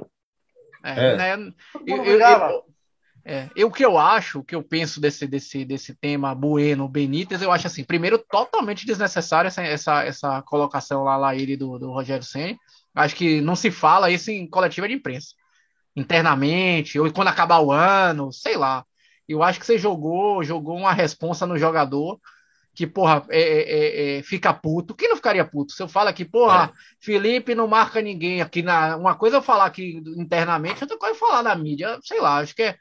É, 0.85 0.91
é. 0.91 1.17
Né? 1.17 1.53
Eu, 1.87 2.05
eu, 2.05 2.21
eu, 2.21 2.65
é, 3.25 3.49
eu, 3.55 3.69
o 3.69 3.71
que 3.71 3.85
eu 3.85 3.99
acho, 3.99 4.41
o 4.41 4.45
que 4.45 4.55
eu 4.55 4.63
penso 4.63 5.01
desse, 5.01 5.27
desse, 5.27 5.65
desse 5.65 5.95
tema 5.95 6.35
Bueno, 6.35 6.89
Benítez, 6.89 7.43
eu 7.43 7.53
acho 7.53 7.67
assim, 7.67 7.85
primeiro, 7.85 8.19
totalmente 8.19 8.87
desnecessário 8.87 9.49
essa, 9.49 9.63
essa, 9.63 10.05
essa 10.05 10.43
colocação 10.43 11.05
lá, 11.05 11.17
lá 11.17 11.35
ele 11.35 11.57
do, 11.57 11.79
do 11.79 11.93
Rogério 11.93 12.25
Senna. 12.25 12.59
Acho 12.95 13.15
que 13.15 13.41
não 13.41 13.55
se 13.55 13.71
fala 13.71 14.11
isso 14.11 14.31
em 14.31 14.49
coletiva 14.49 14.89
de 14.89 14.95
imprensa 14.95 15.35
internamente, 15.95 16.99
ou 16.99 17.13
quando 17.13 17.29
acabar 17.29 17.61
o 17.61 17.73
ano, 17.73 18.33
sei 18.33 18.57
lá. 18.57 18.85
Eu 19.29 19.43
acho 19.43 19.61
que 19.61 19.67
você 19.67 19.79
jogou, 19.79 20.43
jogou 20.43 20.77
uma 20.77 20.93
responsa 20.93 21.47
no 21.47 21.59
jogador 21.59 22.19
que, 22.75 22.87
porra, 22.87 23.25
é, 23.31 23.41
é, 23.41 23.61
é, 24.17 24.19
é 24.19 24.23
fica 24.23 24.53
puto. 24.53 24.95
Quem 24.95 25.09
não 25.09 25.17
ficaria 25.17 25.45
puto? 25.45 25.73
Se 25.73 25.83
eu 25.83 25.89
falo 25.89 26.09
aqui, 26.09 26.25
porra, 26.25 26.73
é. 26.73 26.79
Felipe 26.99 27.55
não 27.55 27.67
marca 27.67 28.01
ninguém 28.01 28.41
aqui 28.41 28.63
na. 28.63 28.97
Uma 28.97 29.15
coisa 29.15 29.37
é 29.37 29.39
eu 29.39 29.43
falar 29.43 29.67
aqui 29.67 30.03
internamente, 30.17 30.83
outra 30.83 30.99
coisa 30.99 31.17
é 31.17 31.19
falar 31.19 31.43
na 31.43 31.55
mídia. 31.55 31.99
Sei 32.03 32.21
lá, 32.21 32.39
acho 32.39 32.55
que 32.55 32.63
é, 32.63 32.77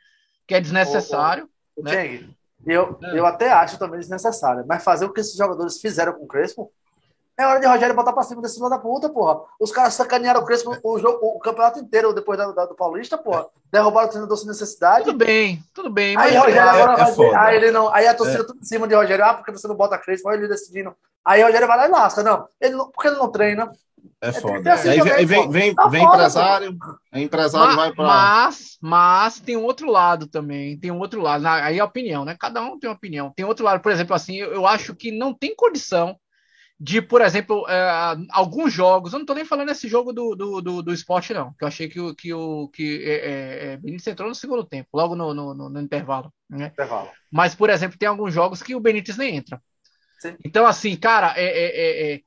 que 0.48 0.56
é 0.56 0.62
desnecessário. 0.62 1.50
Ô, 1.76 1.82
ô, 1.82 1.84
né? 1.84 2.30
eu, 2.66 3.00
eu 3.14 3.26
até 3.26 3.52
acho 3.52 3.80
também 3.80 4.00
desnecessário, 4.00 4.66
mas 4.68 4.84
fazer 4.84 5.06
o 5.06 5.14
que 5.14 5.22
esses 5.22 5.36
jogadores 5.36 5.80
fizeram 5.80 6.14
com 6.14 6.26
o 6.26 6.28
Crespo 6.28 6.72
é 7.40 7.48
hora 7.48 7.60
de 7.62 7.66
Rogério 7.66 7.96
botar 7.96 8.12
pra 8.12 8.24
cima 8.24 8.42
desse 8.42 8.56
filho 8.56 8.70
da 8.70 8.78
puta, 8.78 9.08
porra. 9.08 9.40
Os 9.58 9.72
caras 9.72 9.94
sacanearam 9.94 10.42
o 10.42 10.46
Crespo 10.46 10.78
o, 10.84 11.00
jogo, 11.00 11.20
o 11.26 11.40
campeonato 11.40 11.80
inteiro 11.80 12.14
depois 12.14 12.38
da, 12.38 12.52
da, 12.52 12.66
do 12.66 12.76
Paulista, 12.76 13.18
porra. 13.18 13.46
Derrubaram 13.72 14.08
o 14.08 14.12
treinador 14.12 14.36
sem 14.36 14.48
necessidade. 14.48 15.06
Tudo 15.06 15.18
bem, 15.18 15.64
tudo 15.74 15.90
bem. 15.90 16.18
Aí, 16.18 16.36
Rogério 16.36 16.58
é, 16.58 16.70
agora 16.70 17.02
é 17.02 17.12
vai 17.12 17.36
aí 17.36 17.56
ele 17.56 17.72
não, 17.72 17.94
aí 17.94 18.08
a 18.08 18.14
torcida 18.14 18.44
é. 18.44 18.46
tudo 18.46 18.60
em 18.60 18.66
cima 18.66 18.86
de 18.90 18.94
Rogério. 18.94 19.24
Ah, 19.24 19.34
porque 19.34 19.54
você 19.54 19.70
não 19.70 19.76
bota 19.76 19.98
Crespo? 19.98 20.28
Olha 20.28 20.36
ele 20.36 20.50
decidindo. 20.50 20.94
Aí 21.24 21.42
Rogério 21.42 21.66
vai 21.66 21.78
lá 21.78 21.88
e 21.88 21.92
lasca. 21.92 22.22
Não, 22.22 22.46
ele 22.60 22.76
não, 22.76 22.92
porque 22.92 23.08
ele 23.08 23.18
não 23.18 23.32
treina. 23.32 23.72
É 24.20 24.34
foda. 24.34 24.74
Assim 24.74 24.90
aí 24.90 25.00
vem, 25.00 25.26
vem, 25.26 25.50
vem, 25.50 25.76
tá 25.76 25.88
vem 25.88 26.04
foda, 26.04 26.16
empresário, 26.18 26.78
é 27.14 27.22
empresário 27.22 27.68
mas, 27.68 27.76
vai 27.78 27.94
pra. 27.94 28.06
Mas, 28.06 28.78
mas 28.82 29.40
tem 29.40 29.56
um 29.56 29.64
outro 29.64 29.90
lado 29.90 30.28
também. 30.28 30.78
Tem 30.78 30.92
um 30.92 31.00
outro 31.00 31.22
lado. 31.22 31.46
Aí 31.48 31.78
é 31.78 31.82
a 31.82 31.86
opinião, 31.86 32.26
né? 32.26 32.36
Cada 32.38 32.62
um 32.62 32.78
tem 32.78 32.90
uma 32.90 32.98
opinião. 32.98 33.32
Tem 33.34 33.46
outro 33.46 33.64
lado, 33.64 33.82
por 33.82 33.94
exemplo, 33.94 34.14
assim, 34.14 34.36
eu, 34.36 34.52
eu 34.52 34.68
acho 34.68 34.94
que 34.94 35.10
não 35.10 35.34
tem 35.34 35.56
condição 35.56 36.18
de, 36.80 37.02
por 37.02 37.22
exemplo, 37.22 37.68
é, 37.68 38.16
alguns 38.30 38.72
jogos, 38.72 39.12
eu 39.12 39.20
não 39.20 39.24
estou 39.24 39.36
nem 39.36 39.44
falando 39.44 39.68
desse 39.68 39.88
jogo 39.90 40.14
do, 40.14 40.34
do, 40.34 40.62
do, 40.62 40.82
do, 40.82 40.94
esporte, 40.94 41.34
não, 41.34 41.54
que 41.54 41.66
eu 41.66 41.68
achei 41.68 41.90
que 41.90 42.00
o 42.00 42.16
que, 42.16 42.34
o, 42.34 42.70
que 42.70 43.04
é, 43.04 43.16
é, 43.16 43.74
é 43.74 43.78
Benítez 43.78 44.08
entrou 44.08 44.30
no 44.30 44.36
segundo 44.36 44.64
tempo, 44.64 44.88
logo 44.94 45.14
no, 45.14 45.34
no, 45.34 45.54
no, 45.54 45.70
no 45.70 45.82
intervalo, 45.82 46.34
né? 46.50 46.68
intervalo. 46.68 47.10
Mas, 47.30 47.54
por 47.54 47.70
exemplo, 47.70 47.98
tem 47.98 48.08
alguns 48.08 48.34
jogos 48.34 48.64
que 48.64 48.76
o 48.76 48.80
Benítez 48.80 49.18
nem 49.18 49.36
entra. 49.36 49.62
Sim. 50.20 50.38
Então, 50.46 50.66
assim, 50.66 50.96
cara, 50.96 51.34
é, 51.36 51.44
é, 51.44 52.14
é, 52.14 52.22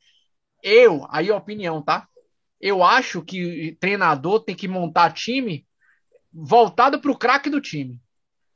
eu, 0.63 1.07
aí 1.11 1.31
a 1.31 1.37
opinião, 1.37 1.81
tá? 1.81 2.07
Eu 2.61 2.85
acho 2.85 3.23
que 3.23 3.77
treinador 3.81 4.41
tem 4.41 4.55
que 4.55 4.69
montar 4.69 5.13
time 5.13 5.67
voltado 6.31 7.01
para 7.01 7.11
o 7.11 7.19
craque 7.19 7.49
do 7.49 7.61
time. 7.61 7.99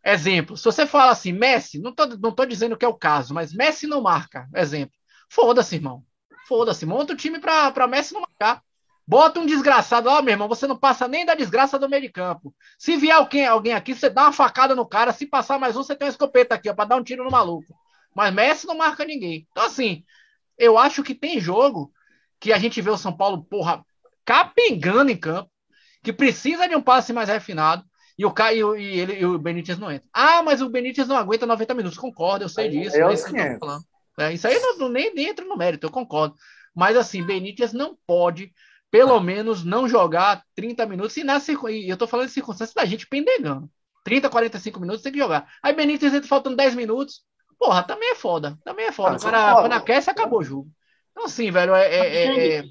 Exemplo, 0.04 0.56
se 0.56 0.64
você 0.64 0.86
fala 0.86 1.10
assim, 1.10 1.32
Messi, 1.32 1.80
não 1.80 1.92
tô, 1.92 2.06
não 2.06 2.32
tô 2.32 2.44
dizendo 2.44 2.76
que 2.76 2.84
é 2.84 2.88
o 2.88 2.94
caso, 2.94 3.32
mas 3.34 3.52
Messi 3.52 3.86
não 3.86 4.02
marca, 4.02 4.46
exemplo. 4.54 4.95
Foda-se, 5.28 5.76
irmão. 5.76 6.04
Foda-se. 6.46 6.86
Monta 6.86 7.12
o 7.12 7.16
time 7.16 7.38
pra, 7.38 7.70
pra 7.72 7.86
Messi 7.86 8.14
não 8.14 8.20
marcar. 8.20 8.62
Bota 9.06 9.38
um 9.38 9.46
desgraçado 9.46 10.08
lá, 10.08 10.20
meu 10.20 10.32
irmão. 10.32 10.48
Você 10.48 10.66
não 10.66 10.76
passa 10.76 11.06
nem 11.06 11.24
da 11.24 11.34
desgraça 11.34 11.78
do 11.78 11.88
meio 11.88 12.02
de 12.02 12.08
campo. 12.08 12.54
Se 12.78 12.96
vier 12.96 13.14
alguém, 13.14 13.46
alguém 13.46 13.72
aqui, 13.72 13.94
você 13.94 14.10
dá 14.10 14.24
uma 14.24 14.32
facada 14.32 14.74
no 14.74 14.86
cara. 14.86 15.12
Se 15.12 15.26
passar 15.26 15.58
mais 15.58 15.76
um, 15.76 15.82
você 15.82 15.94
tem 15.94 16.06
uma 16.06 16.10
escopeta 16.10 16.54
aqui, 16.54 16.68
ó, 16.68 16.74
pra 16.74 16.84
dar 16.84 16.96
um 16.96 17.04
tiro 17.04 17.24
no 17.24 17.30
maluco. 17.30 17.72
Mas 18.14 18.34
Messi 18.34 18.66
não 18.66 18.76
marca 18.76 19.04
ninguém. 19.04 19.46
Então, 19.50 19.64
assim, 19.64 20.04
eu 20.58 20.76
acho 20.76 21.02
que 21.02 21.14
tem 21.14 21.38
jogo 21.38 21.92
que 22.40 22.52
a 22.52 22.58
gente 22.58 22.80
vê 22.80 22.90
o 22.90 22.96
São 22.96 23.16
Paulo, 23.16 23.44
porra, 23.44 23.84
capengando 24.24 25.10
em 25.10 25.16
campo, 25.16 25.50
que 26.02 26.12
precisa 26.12 26.68
de 26.68 26.74
um 26.74 26.82
passe 26.82 27.12
mais 27.12 27.28
refinado. 27.28 27.84
E 28.18 28.24
o 28.24 28.32
Caio 28.32 28.74
e, 28.76 28.98
ele, 28.98 29.20
e 29.20 29.26
o 29.26 29.38
Benítez 29.38 29.78
não 29.78 29.92
entra. 29.92 30.08
Ah, 30.12 30.42
mas 30.42 30.62
o 30.62 30.70
Benítez 30.70 31.06
não 31.06 31.16
aguenta 31.16 31.44
90 31.44 31.74
minutos. 31.74 31.98
Concordo, 31.98 32.44
eu 32.44 32.48
sei 32.48 32.70
disso. 32.70 32.96
É, 32.96 33.00
é 33.00 33.12
isso 33.12 33.30
que 33.30 33.38
eu 33.38 33.52
tô 33.52 33.58
falando. 33.58 33.84
É, 34.18 34.32
isso 34.32 34.46
aí 34.46 34.58
não, 34.58 34.88
nem, 34.88 35.14
nem 35.14 35.28
entra 35.28 35.44
no 35.44 35.56
mérito, 35.56 35.86
eu 35.86 35.90
concordo. 35.90 36.34
Mas 36.74 36.96
assim, 36.96 37.22
Benítez 37.22 37.72
não 37.72 37.96
pode, 38.06 38.52
pelo 38.90 39.18
menos, 39.20 39.64
não 39.64 39.88
jogar 39.88 40.42
30 40.54 40.86
minutos. 40.86 41.16
E, 41.16 41.24
na, 41.24 41.38
e 41.70 41.88
eu 41.88 41.96
tô 41.96 42.06
falando 42.06 42.26
de 42.26 42.32
circunstâncias 42.32 42.74
da 42.74 42.84
gente 42.84 43.06
pendegando. 43.06 43.70
30, 44.04 44.28
45 44.28 44.80
minutos 44.80 45.02
tem 45.02 45.12
que 45.12 45.18
jogar. 45.18 45.50
Aí 45.62 45.74
Benítez 45.74 46.14
entra 46.14 46.28
faltando 46.28 46.56
10 46.56 46.74
minutos. 46.74 47.22
Porra, 47.58 47.82
também 47.82 48.10
é 48.10 48.14
foda. 48.14 48.58
Também 48.64 48.86
é 48.86 48.92
foda. 48.92 49.16
Ah, 49.16 49.30
cara, 49.30 49.54
quando 49.54 49.72
aquece, 49.72 50.10
acabou 50.10 50.40
o 50.40 50.44
jogo. 50.44 50.70
Então, 51.10 51.24
assim, 51.24 51.50
velho, 51.50 51.74
é, 51.74 51.88
é, 51.88 51.98
é, 51.98 52.58
é, 52.58 52.64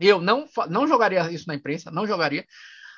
eu 0.00 0.20
não, 0.20 0.44
não 0.68 0.86
jogaria 0.86 1.30
isso 1.30 1.46
na 1.46 1.54
imprensa, 1.54 1.90
não 1.90 2.06
jogaria. 2.06 2.44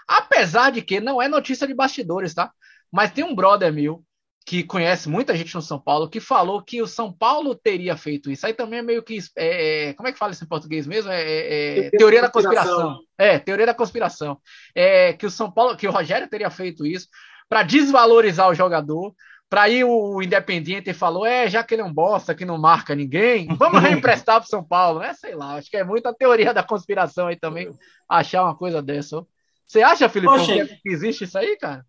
Apesar 0.08 0.72
de 0.72 0.80
que 0.80 1.00
não 1.00 1.20
é 1.20 1.28
notícia 1.28 1.66
de 1.66 1.74
bastidores, 1.74 2.32
tá? 2.34 2.50
Mas 2.90 3.12
tem 3.12 3.22
um 3.22 3.34
brother 3.34 3.72
meu 3.72 4.02
que 4.48 4.64
conhece 4.64 5.10
muita 5.10 5.36
gente 5.36 5.54
no 5.54 5.60
São 5.60 5.78
Paulo 5.78 6.08
que 6.08 6.20
falou 6.20 6.62
que 6.62 6.80
o 6.80 6.86
São 6.86 7.12
Paulo 7.12 7.54
teria 7.54 7.94
feito 7.98 8.30
isso. 8.30 8.46
Aí 8.46 8.54
também 8.54 8.78
é 8.78 8.82
meio 8.82 9.02
que. 9.02 9.18
É, 9.36 9.88
é 9.88 9.92
como 9.92 10.08
é 10.08 10.12
que 10.12 10.18
fala 10.18 10.32
isso 10.32 10.42
em 10.42 10.48
português 10.48 10.86
mesmo? 10.86 11.12
É, 11.12 11.22
é, 11.22 11.78
é 11.80 11.90
teoria 11.90 12.22
da 12.22 12.30
conspiração. 12.30 12.98
É, 13.18 13.38
teoria 13.38 13.66
da 13.66 13.74
conspiração. 13.74 14.38
É, 14.74 15.12
que 15.12 15.26
o 15.26 15.30
São 15.30 15.50
Paulo, 15.52 15.76
que 15.76 15.86
o 15.86 15.90
Rogério 15.90 16.30
teria 16.30 16.48
feito 16.48 16.86
isso 16.86 17.08
para 17.46 17.62
desvalorizar 17.62 18.48
o 18.48 18.54
jogador. 18.54 19.12
Para 19.50 19.68
ir 19.68 19.84
o 19.84 20.22
Independiente 20.22 20.94
falou: 20.94 21.26
é, 21.26 21.46
já 21.50 21.62
que 21.62 21.74
ele 21.74 21.82
é 21.82 21.84
um 21.84 21.92
bosta 21.92 22.34
que 22.34 22.46
não 22.46 22.56
marca 22.56 22.94
ninguém, 22.94 23.48
vamos 23.54 23.82
reemprestar 23.84 24.40
para 24.40 24.48
São 24.48 24.64
Paulo. 24.64 25.02
É, 25.02 25.12
sei 25.12 25.34
lá, 25.34 25.56
acho 25.56 25.68
que 25.68 25.76
é 25.76 25.84
muita 25.84 26.14
teoria 26.14 26.54
da 26.54 26.62
conspiração 26.62 27.26
aí 27.26 27.36
também 27.36 27.68
achar 28.08 28.44
uma 28.44 28.56
coisa 28.56 28.80
dessa. 28.80 29.22
Você 29.66 29.82
acha, 29.82 30.08
Felipe, 30.08 30.80
que 30.82 30.88
existe 30.88 31.24
isso 31.24 31.36
aí, 31.36 31.54
cara? 31.58 31.84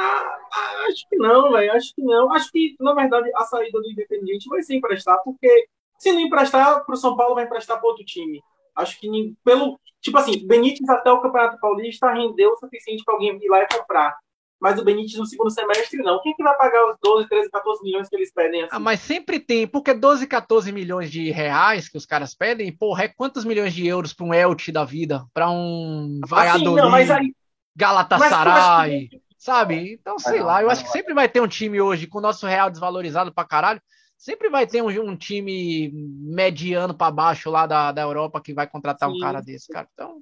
Ah, 0.00 0.86
acho 0.88 1.08
que 1.08 1.16
não, 1.16 1.52
velho. 1.52 1.72
Acho 1.72 1.94
que 1.94 2.02
não. 2.02 2.32
Acho 2.32 2.50
que, 2.52 2.76
na 2.78 2.94
verdade, 2.94 3.30
a 3.34 3.44
saída 3.44 3.80
do 3.80 3.90
Independiente 3.90 4.48
vai 4.48 4.62
ser 4.62 4.76
emprestar, 4.76 5.20
porque 5.24 5.68
se 5.98 6.12
não 6.12 6.20
emprestar 6.20 6.84
para 6.84 6.94
o 6.94 6.96
São 6.96 7.16
Paulo, 7.16 7.34
vai 7.34 7.44
emprestar 7.44 7.78
para 7.78 7.88
outro 7.88 8.04
time. 8.04 8.40
Acho 8.76 8.98
que 9.00 9.34
pelo. 9.44 9.78
Tipo 10.00 10.18
assim, 10.18 10.46
Benítez 10.46 10.88
até 10.88 11.10
o 11.10 11.20
Campeonato 11.20 11.58
Paulista 11.60 12.12
rendeu 12.12 12.52
o 12.52 12.56
suficiente 12.56 13.02
para 13.04 13.14
alguém 13.14 13.36
ir 13.42 13.48
lá 13.48 13.62
e 13.62 13.66
comprar. 13.66 14.16
Mas 14.60 14.78
o 14.78 14.84
Benítez 14.84 15.18
no 15.18 15.26
segundo 15.26 15.50
semestre 15.50 16.00
não. 16.02 16.20
Quem 16.22 16.34
que 16.34 16.42
vai 16.42 16.56
pagar 16.56 16.92
os 16.92 16.96
12, 17.02 17.28
13, 17.28 17.50
14 17.50 17.82
milhões 17.82 18.08
que 18.08 18.14
eles 18.14 18.32
pedem? 18.32 18.62
Assim? 18.62 18.70
Ah, 18.72 18.78
mas 18.78 19.00
sempre 19.00 19.40
tem, 19.40 19.66
porque 19.66 19.92
12, 19.92 20.26
14 20.26 20.70
milhões 20.70 21.10
de 21.10 21.30
reais 21.30 21.88
que 21.88 21.96
os 21.96 22.06
caras 22.06 22.34
pedem, 22.34 22.76
porra, 22.76 23.04
é 23.04 23.08
quantos 23.08 23.44
milhões 23.44 23.72
de 23.72 23.86
euros 23.86 24.12
para 24.12 24.26
um 24.26 24.34
Elche 24.34 24.70
da 24.70 24.84
vida? 24.84 25.24
Para 25.34 25.50
um 25.50 26.20
Valladolid, 26.26 26.80
assim, 26.80 26.90
mas 26.90 27.10
aí... 27.10 27.34
Galatasaray, 27.76 29.08
mas 29.12 29.20
sabe? 29.38 29.92
Então, 29.92 30.18
sei 30.18 30.42
lá, 30.42 30.60
eu 30.60 30.68
acho 30.68 30.84
que 30.84 30.90
sempre 30.90 31.14
vai 31.14 31.28
ter 31.28 31.40
um 31.40 31.48
time 31.48 31.80
hoje 31.80 32.08
com 32.08 32.18
o 32.18 32.20
nosso 32.20 32.46
real 32.46 32.68
desvalorizado 32.68 33.32
pra 33.32 33.46
caralho. 33.46 33.80
Sempre 34.16 34.50
vai 34.50 34.66
ter 34.66 34.82
um, 34.82 34.88
um 34.88 35.16
time 35.16 35.92
mediano 35.92 36.92
para 36.92 37.12
baixo 37.12 37.48
lá 37.48 37.66
da, 37.66 37.92
da 37.92 38.02
Europa 38.02 38.40
que 38.40 38.52
vai 38.52 38.66
contratar 38.66 39.08
Sim. 39.08 39.16
um 39.16 39.20
cara 39.20 39.40
desse, 39.40 39.72
cara. 39.72 39.88
Então, 39.94 40.20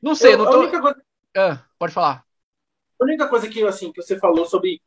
não 0.00 0.14
sei, 0.14 0.34
eu, 0.34 0.38
não 0.38 0.44
tô... 0.44 0.80
Coisa... 0.80 1.02
Ah, 1.36 1.64
pode 1.76 1.92
falar. 1.92 2.24
A 3.00 3.04
única 3.04 3.28
coisa 3.28 3.48
que, 3.48 3.64
assim, 3.64 3.92
que 3.92 4.00
você 4.00 4.16
falou 4.16 4.46
sobre 4.46 4.80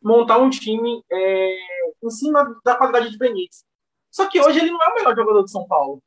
montar 0.00 0.38
um 0.38 0.48
time 0.48 1.02
é, 1.10 1.56
em 2.02 2.10
cima 2.10 2.56
da 2.64 2.76
qualidade 2.76 3.10
de 3.10 3.18
Benítez. 3.18 3.64
Só 4.08 4.28
que 4.28 4.40
hoje 4.40 4.60
ele 4.60 4.70
não 4.70 4.80
é 4.80 4.88
o 4.90 4.94
melhor 4.94 5.16
jogador 5.16 5.42
de 5.42 5.50
São 5.50 5.66
Paulo. 5.66 6.00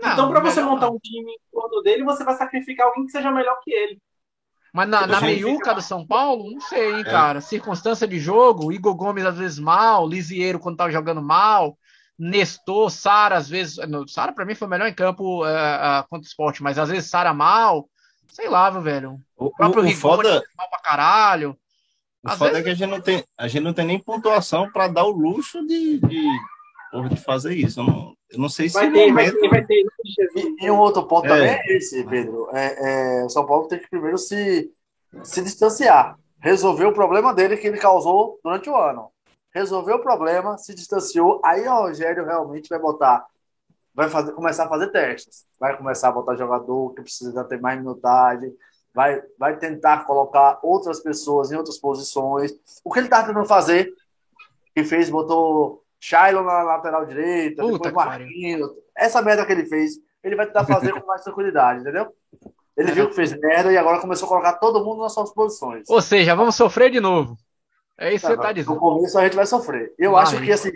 Não, 0.00 0.12
então, 0.12 0.28
para 0.30 0.40
você 0.40 0.60
montar 0.60 0.86
não. 0.86 0.96
um 0.96 0.98
time 0.98 1.30
em 1.30 1.38
torno 1.52 1.82
dele, 1.82 2.02
você 2.02 2.24
vai 2.24 2.34
sacrificar 2.34 2.88
alguém 2.88 3.06
que 3.06 3.12
seja 3.12 3.30
melhor 3.30 3.60
que 3.62 3.72
ele. 3.72 4.02
Mas 4.74 4.88
na, 4.88 5.06
na 5.06 5.20
meiuca 5.20 5.72
do 5.72 5.80
São 5.80 6.04
Paulo, 6.04 6.50
não 6.50 6.60
sei, 6.60 6.94
hein, 6.94 7.00
é. 7.02 7.04
cara. 7.04 7.40
Circunstância 7.40 8.08
de 8.08 8.18
jogo, 8.18 8.72
Igor 8.72 8.92
Gomes 8.96 9.24
às 9.24 9.38
vezes 9.38 9.56
mal, 9.56 10.04
Lisieiro 10.04 10.58
quando 10.58 10.76
tava 10.76 10.90
jogando 10.90 11.22
mal, 11.22 11.78
Nestor, 12.18 12.90
Sara 12.90 13.36
às 13.36 13.48
vezes. 13.48 13.76
Sara 14.08 14.32
para 14.32 14.44
mim 14.44 14.56
foi 14.56 14.66
o 14.66 14.70
melhor 14.70 14.88
em 14.88 14.92
campo 14.92 15.44
uh, 15.44 15.46
uh, 15.46 16.08
contra 16.10 16.24
o 16.24 16.26
esporte, 16.26 16.60
mas 16.60 16.76
às 16.76 16.88
vezes 16.88 17.08
Sara 17.08 17.32
mal. 17.32 17.88
Sei 18.28 18.48
lá, 18.48 18.68
viu, 18.68 18.82
velho. 18.82 19.20
O, 19.36 19.46
o 19.46 19.50
próprio 19.52 19.84
o, 19.84 19.86
o 19.86 19.92
foda... 19.92 20.42
mal 20.58 20.68
pra 20.68 20.80
caralho. 20.80 21.56
O 22.24 22.28
às 22.28 22.36
foda 22.36 22.50
vezes... 22.50 22.60
é 22.60 22.64
que 22.64 22.70
a 22.70 22.74
gente, 22.74 22.90
não 22.90 23.00
tem, 23.00 23.24
a 23.38 23.46
gente 23.46 23.62
não 23.62 23.72
tem 23.72 23.86
nem 23.86 23.98
pontuação 24.00 24.68
para 24.72 24.88
dar 24.88 25.04
o 25.04 25.12
luxo 25.12 25.64
de, 25.64 26.00
de, 26.00 26.28
de 27.02 27.16
fazer 27.16 27.54
isso. 27.54 27.80
Eu 27.80 27.84
não, 27.84 28.16
eu 28.30 28.38
não 28.38 28.48
sei 28.48 28.68
se. 28.68 28.74
Vai 28.74 28.90
ter, 28.90 29.08
momento... 29.08 29.40
vai 29.40 29.40
ter, 29.40 29.48
vai 29.48 29.64
ter. 29.64 29.84
E, 30.36 30.66
e 30.66 30.70
um 30.70 30.78
outro 30.78 31.06
ponto 31.06 31.26
é. 31.26 31.28
também 31.28 31.50
é 31.50 31.76
esse, 31.76 32.04
Pedro. 32.04 32.48
É, 32.52 33.20
é, 33.20 33.24
o 33.24 33.28
São 33.28 33.44
Paulo 33.46 33.68
tem 33.68 33.78
que 33.78 33.88
primeiro 33.88 34.18
se, 34.18 34.70
se 35.22 35.42
distanciar. 35.42 36.18
Resolver 36.40 36.84
o 36.84 36.92
problema 36.92 37.32
dele 37.32 37.56
que 37.56 37.66
ele 37.66 37.78
causou 37.78 38.38
durante 38.44 38.68
o 38.68 38.76
ano. 38.76 39.10
Resolveu 39.52 39.96
o 39.96 40.02
problema, 40.02 40.58
se 40.58 40.74
distanciou. 40.74 41.40
Aí 41.44 41.66
o 41.66 41.82
Rogério 41.82 42.24
realmente 42.24 42.68
vai 42.68 42.78
botar. 42.78 43.24
Vai 43.94 44.08
fazer, 44.08 44.32
começar 44.32 44.64
a 44.64 44.68
fazer 44.68 44.88
testes. 44.88 45.44
Vai 45.58 45.76
começar 45.76 46.08
a 46.08 46.12
botar 46.12 46.34
jogador 46.34 46.92
que 46.94 47.02
precisa 47.02 47.44
ter 47.44 47.60
mais 47.60 47.78
minutagem. 47.78 48.52
Vai, 48.92 49.22
vai 49.38 49.56
tentar 49.56 50.04
colocar 50.04 50.58
outras 50.62 51.00
pessoas 51.00 51.50
em 51.50 51.56
outras 51.56 51.78
posições. 51.78 52.52
O 52.84 52.92
que 52.92 52.98
ele 52.98 53.06
está 53.06 53.22
tentando 53.22 53.46
fazer, 53.46 53.92
que 54.74 54.84
fez, 54.84 55.08
botou 55.08 55.83
Shiloh 56.04 56.44
na 56.44 56.62
lateral 56.62 57.06
direita, 57.06 57.62
Puta 57.62 57.88
depois 57.88 57.94
Marquinhos. 57.94 58.70
Essa 58.94 59.22
merda 59.22 59.46
que 59.46 59.52
ele 59.52 59.64
fez, 59.64 59.94
ele 60.22 60.36
vai 60.36 60.46
tentar 60.46 60.66
fazer 60.68 60.92
com 60.92 61.06
mais 61.06 61.22
tranquilidade, 61.22 61.80
entendeu? 61.80 62.12
Ele 62.76 62.92
viu 62.92 63.08
que 63.08 63.14
fez 63.14 63.32
merda 63.32 63.72
e 63.72 63.78
agora 63.78 64.00
começou 64.00 64.26
a 64.26 64.28
colocar 64.28 64.52
todo 64.54 64.84
mundo 64.84 65.00
nas 65.00 65.14
suas 65.14 65.32
posições. 65.32 65.88
Ou 65.88 66.02
seja, 66.02 66.34
vamos 66.34 66.56
sofrer 66.56 66.90
de 66.90 67.00
novo. 67.00 67.38
É 67.96 68.12
isso 68.12 68.26
que 68.26 68.34
você 68.34 68.38
tá 68.38 68.52
dizendo. 68.52 68.74
No 68.74 68.80
começo 68.80 69.18
a 69.18 69.24
gente 69.24 69.36
vai 69.36 69.46
sofrer. 69.46 69.94
Eu 69.96 70.14
acho 70.14 70.42
que 70.42 70.52
assim, 70.52 70.72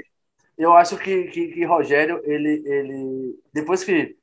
eu 0.57 0.73
acho 0.73 0.97
que, 0.97 1.25
que, 1.25 1.49
que, 1.49 1.65
Rogério, 1.67 2.23
ele, 2.25 2.63
ele 2.65 3.39
depois 3.53 3.85
que 3.85 4.17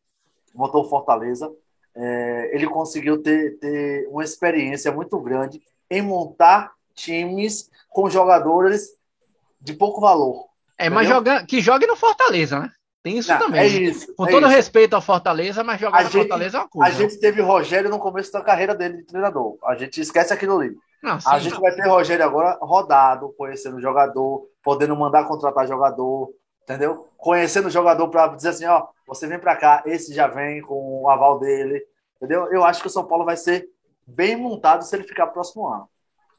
montou 0.55 0.85
o 0.85 0.89
Fortaleza, 0.89 1.53
é, 1.93 2.49
ele 2.51 2.65
conseguiu 2.65 3.21
ter, 3.21 3.59
ter 3.59 4.07
uma 4.07 4.23
experiência 4.23 4.91
muito 4.91 5.19
grande 5.19 5.61
em 5.87 6.01
montar 6.01 6.73
times 6.95 7.69
com 7.89 8.09
jogadores 8.09 8.87
de 9.61 9.73
pouco 9.73 10.01
valor. 10.01 10.54
É, 10.77 10.89
mas 10.89 11.07
joga, 11.07 11.45
que 11.45 11.61
jogue 11.61 11.87
no 11.87 11.95
Fortaleza, 11.95 12.59
né? 12.59 12.71
Tem 13.05 13.19
isso 13.19 13.31
não, 13.31 13.39
também. 13.39 13.61
É 13.61 13.67
isso. 13.67 14.13
Com 14.15 14.25
é 14.25 14.31
todo 14.31 14.47
isso. 14.47 14.55
respeito 14.55 14.95
ao 14.95 15.01
Fortaleza, 15.01 15.63
mas 15.63 15.79
jogar 15.79 15.99
a 15.99 16.03
no 16.03 16.09
gente, 16.09 16.21
Fortaleza 16.21 16.57
é 16.57 16.61
uma 16.61 16.67
coisa. 16.67 16.87
A 16.87 16.91
gente 16.91 17.19
teve 17.19 17.39
Rogério 17.41 17.89
no 17.89 17.99
começo 17.99 18.31
da 18.31 18.41
carreira 18.41 18.73
dele 18.73 18.97
de 18.97 19.03
treinador. 19.03 19.57
A 19.63 19.75
gente 19.75 20.01
esquece 20.01 20.33
aquilo 20.33 20.59
ali. 20.59 20.75
Não, 21.03 21.19
sim, 21.19 21.29
a 21.29 21.37
gente 21.37 21.59
vai 21.61 21.71
ter 21.71 21.87
Rogério 21.87 22.25
agora 22.25 22.57
rodado, 22.59 23.31
conhecendo 23.37 23.77
o 23.77 23.81
jogador, 23.81 24.47
podendo 24.63 24.95
mandar 24.95 25.25
contratar 25.25 25.67
jogador, 25.67 26.31
entendeu? 26.63 27.07
Conhecendo 27.15 27.67
o 27.67 27.71
jogador 27.71 28.07
para 28.09 28.27
dizer 28.29 28.49
assim, 28.49 28.65
ó, 28.65 28.87
você 29.07 29.27
vem 29.27 29.37
para 29.37 29.55
cá, 29.55 29.83
esse 29.85 30.11
já 30.11 30.25
vem 30.25 30.61
com 30.61 31.03
o 31.03 31.07
aval 31.07 31.39
dele, 31.39 31.85
entendeu? 32.17 32.51
Eu 32.51 32.63
acho 32.63 32.81
que 32.81 32.87
o 32.87 32.89
São 32.89 33.05
Paulo 33.05 33.23
vai 33.23 33.37
ser 33.37 33.69
bem 34.07 34.35
montado 34.35 34.83
se 34.83 34.95
ele 34.95 35.03
ficar 35.03 35.27
próximo 35.27 35.67
ano. 35.67 35.87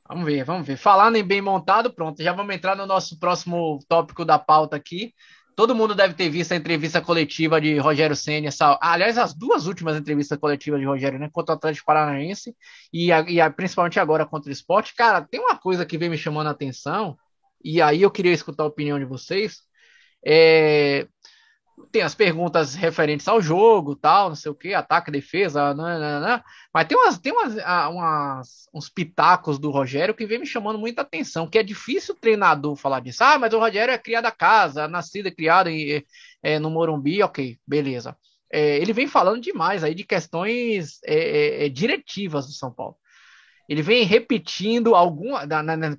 Vamos 0.09 0.25
ver, 0.25 0.45
vamos 0.45 0.67
ver. 0.67 0.77
Falando 0.77 1.17
em 1.17 1.25
bem 1.25 1.41
montado, 1.41 1.93
pronto, 1.93 2.23
já 2.23 2.33
vamos 2.33 2.55
entrar 2.55 2.77
no 2.77 2.87
nosso 2.87 3.19
próximo 3.19 3.81
tópico 3.89 4.25
da 4.25 4.39
pauta 4.39 4.77
aqui. 4.77 5.13
Todo 5.57 5.75
mundo 5.75 5.95
deve 5.95 6.15
ter 6.15 6.29
visto 6.29 6.53
a 6.53 6.57
entrevista 6.57 7.01
coletiva 7.01 7.61
de 7.61 7.79
Rogério 7.79 8.15
Senna. 8.15 8.49
Essa... 8.49 8.79
aliás, 8.81 9.17
as 9.19 9.35
duas 9.35 9.67
últimas 9.67 9.97
entrevistas 9.97 10.39
coletivas 10.39 10.79
de 10.79 10.87
Rogério, 10.87 11.19
né? 11.19 11.29
Contra 11.33 11.55
o 11.55 11.57
Atlético 11.57 11.87
Paranaense 11.87 12.55
e, 12.93 13.11
a, 13.11 13.23
e 13.23 13.41
a, 13.41 13.51
principalmente 13.51 13.99
agora 13.99 14.27
contra 14.27 14.51
o 14.51 14.53
esporte. 14.53 14.95
Cara, 14.95 15.23
tem 15.23 15.41
uma 15.41 15.57
coisa 15.57 15.85
que 15.87 15.99
vem 15.99 16.11
me 16.11 16.19
chamando 16.19 16.49
a 16.49 16.51
atenção, 16.51 17.17
e 17.65 17.81
aí 17.81 18.03
eu 18.03 18.11
queria 18.11 18.33
escutar 18.33 18.65
a 18.65 18.67
opinião 18.67 18.99
de 18.99 19.05
vocês. 19.05 19.63
É 20.25 21.09
tem 21.93 22.03
as 22.03 22.15
perguntas 22.15 22.75
referentes 22.75 23.29
ao 23.29 23.41
jogo, 23.41 23.95
tal, 23.95 24.31
não 24.31 24.37
sei 24.37 24.51
o 24.51 24.55
que, 24.55 24.75
ataque, 24.75 25.11
defesa, 25.11 25.75
nanana, 25.75 26.43
mas 26.73 26.87
tem, 26.87 26.97
umas, 26.97 27.19
tem 27.19 27.33
umas, 27.33 27.59
ah, 27.59 27.89
umas, 27.89 28.69
uns 28.73 28.89
pitacos 28.89 29.59
do 29.59 29.71
Rogério 29.71 30.15
que 30.15 30.27
vem 30.27 30.39
me 30.39 30.47
chamando 30.47 30.79
muita 30.79 31.03
atenção, 31.03 31.49
que 31.49 31.59
é 31.59 31.63
difícil 31.63 32.15
o 32.15 32.19
treinador 32.19 32.77
falar 32.77 33.01
disso. 33.01 33.23
Ah, 33.23 33.39
mas 33.39 33.53
o 33.53 33.59
Rogério 33.59 33.93
é 33.93 33.99
criado 33.99 34.27
a 34.27 34.31
casa, 34.31 34.89
nascido 34.89 35.29
e 35.29 35.35
criado 35.35 35.69
em, 35.69 36.03
é, 36.43 36.59
no 36.59 36.71
Morumbi, 36.71 37.23
ok, 37.23 37.59
beleza. 37.67 38.17
É, 38.51 38.79
ele 38.79 38.93
vem 38.93 39.07
falando 39.07 39.43
demais 39.43 39.85
aí 39.85 39.95
de 39.95 40.05
questões 40.05 40.99
é, 41.05 41.15
é, 41.15 41.67
é 41.67 41.69
diretivas 41.69 42.47
do 42.47 42.53
São 42.53 42.73
Paulo. 42.73 42.97
Ele 43.69 43.83
vem 43.83 44.05
repetindo 44.05 44.95
alguma, 44.95 45.47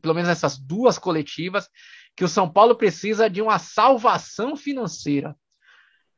pelo 0.02 0.14
menos 0.14 0.30
nessas 0.30 0.58
duas 0.58 0.98
coletivas, 0.98 1.70
que 2.16 2.24
o 2.24 2.28
São 2.28 2.50
Paulo 2.50 2.76
precisa 2.76 3.30
de 3.30 3.42
uma 3.42 3.60
salvação 3.60 4.56
financeira. 4.56 5.36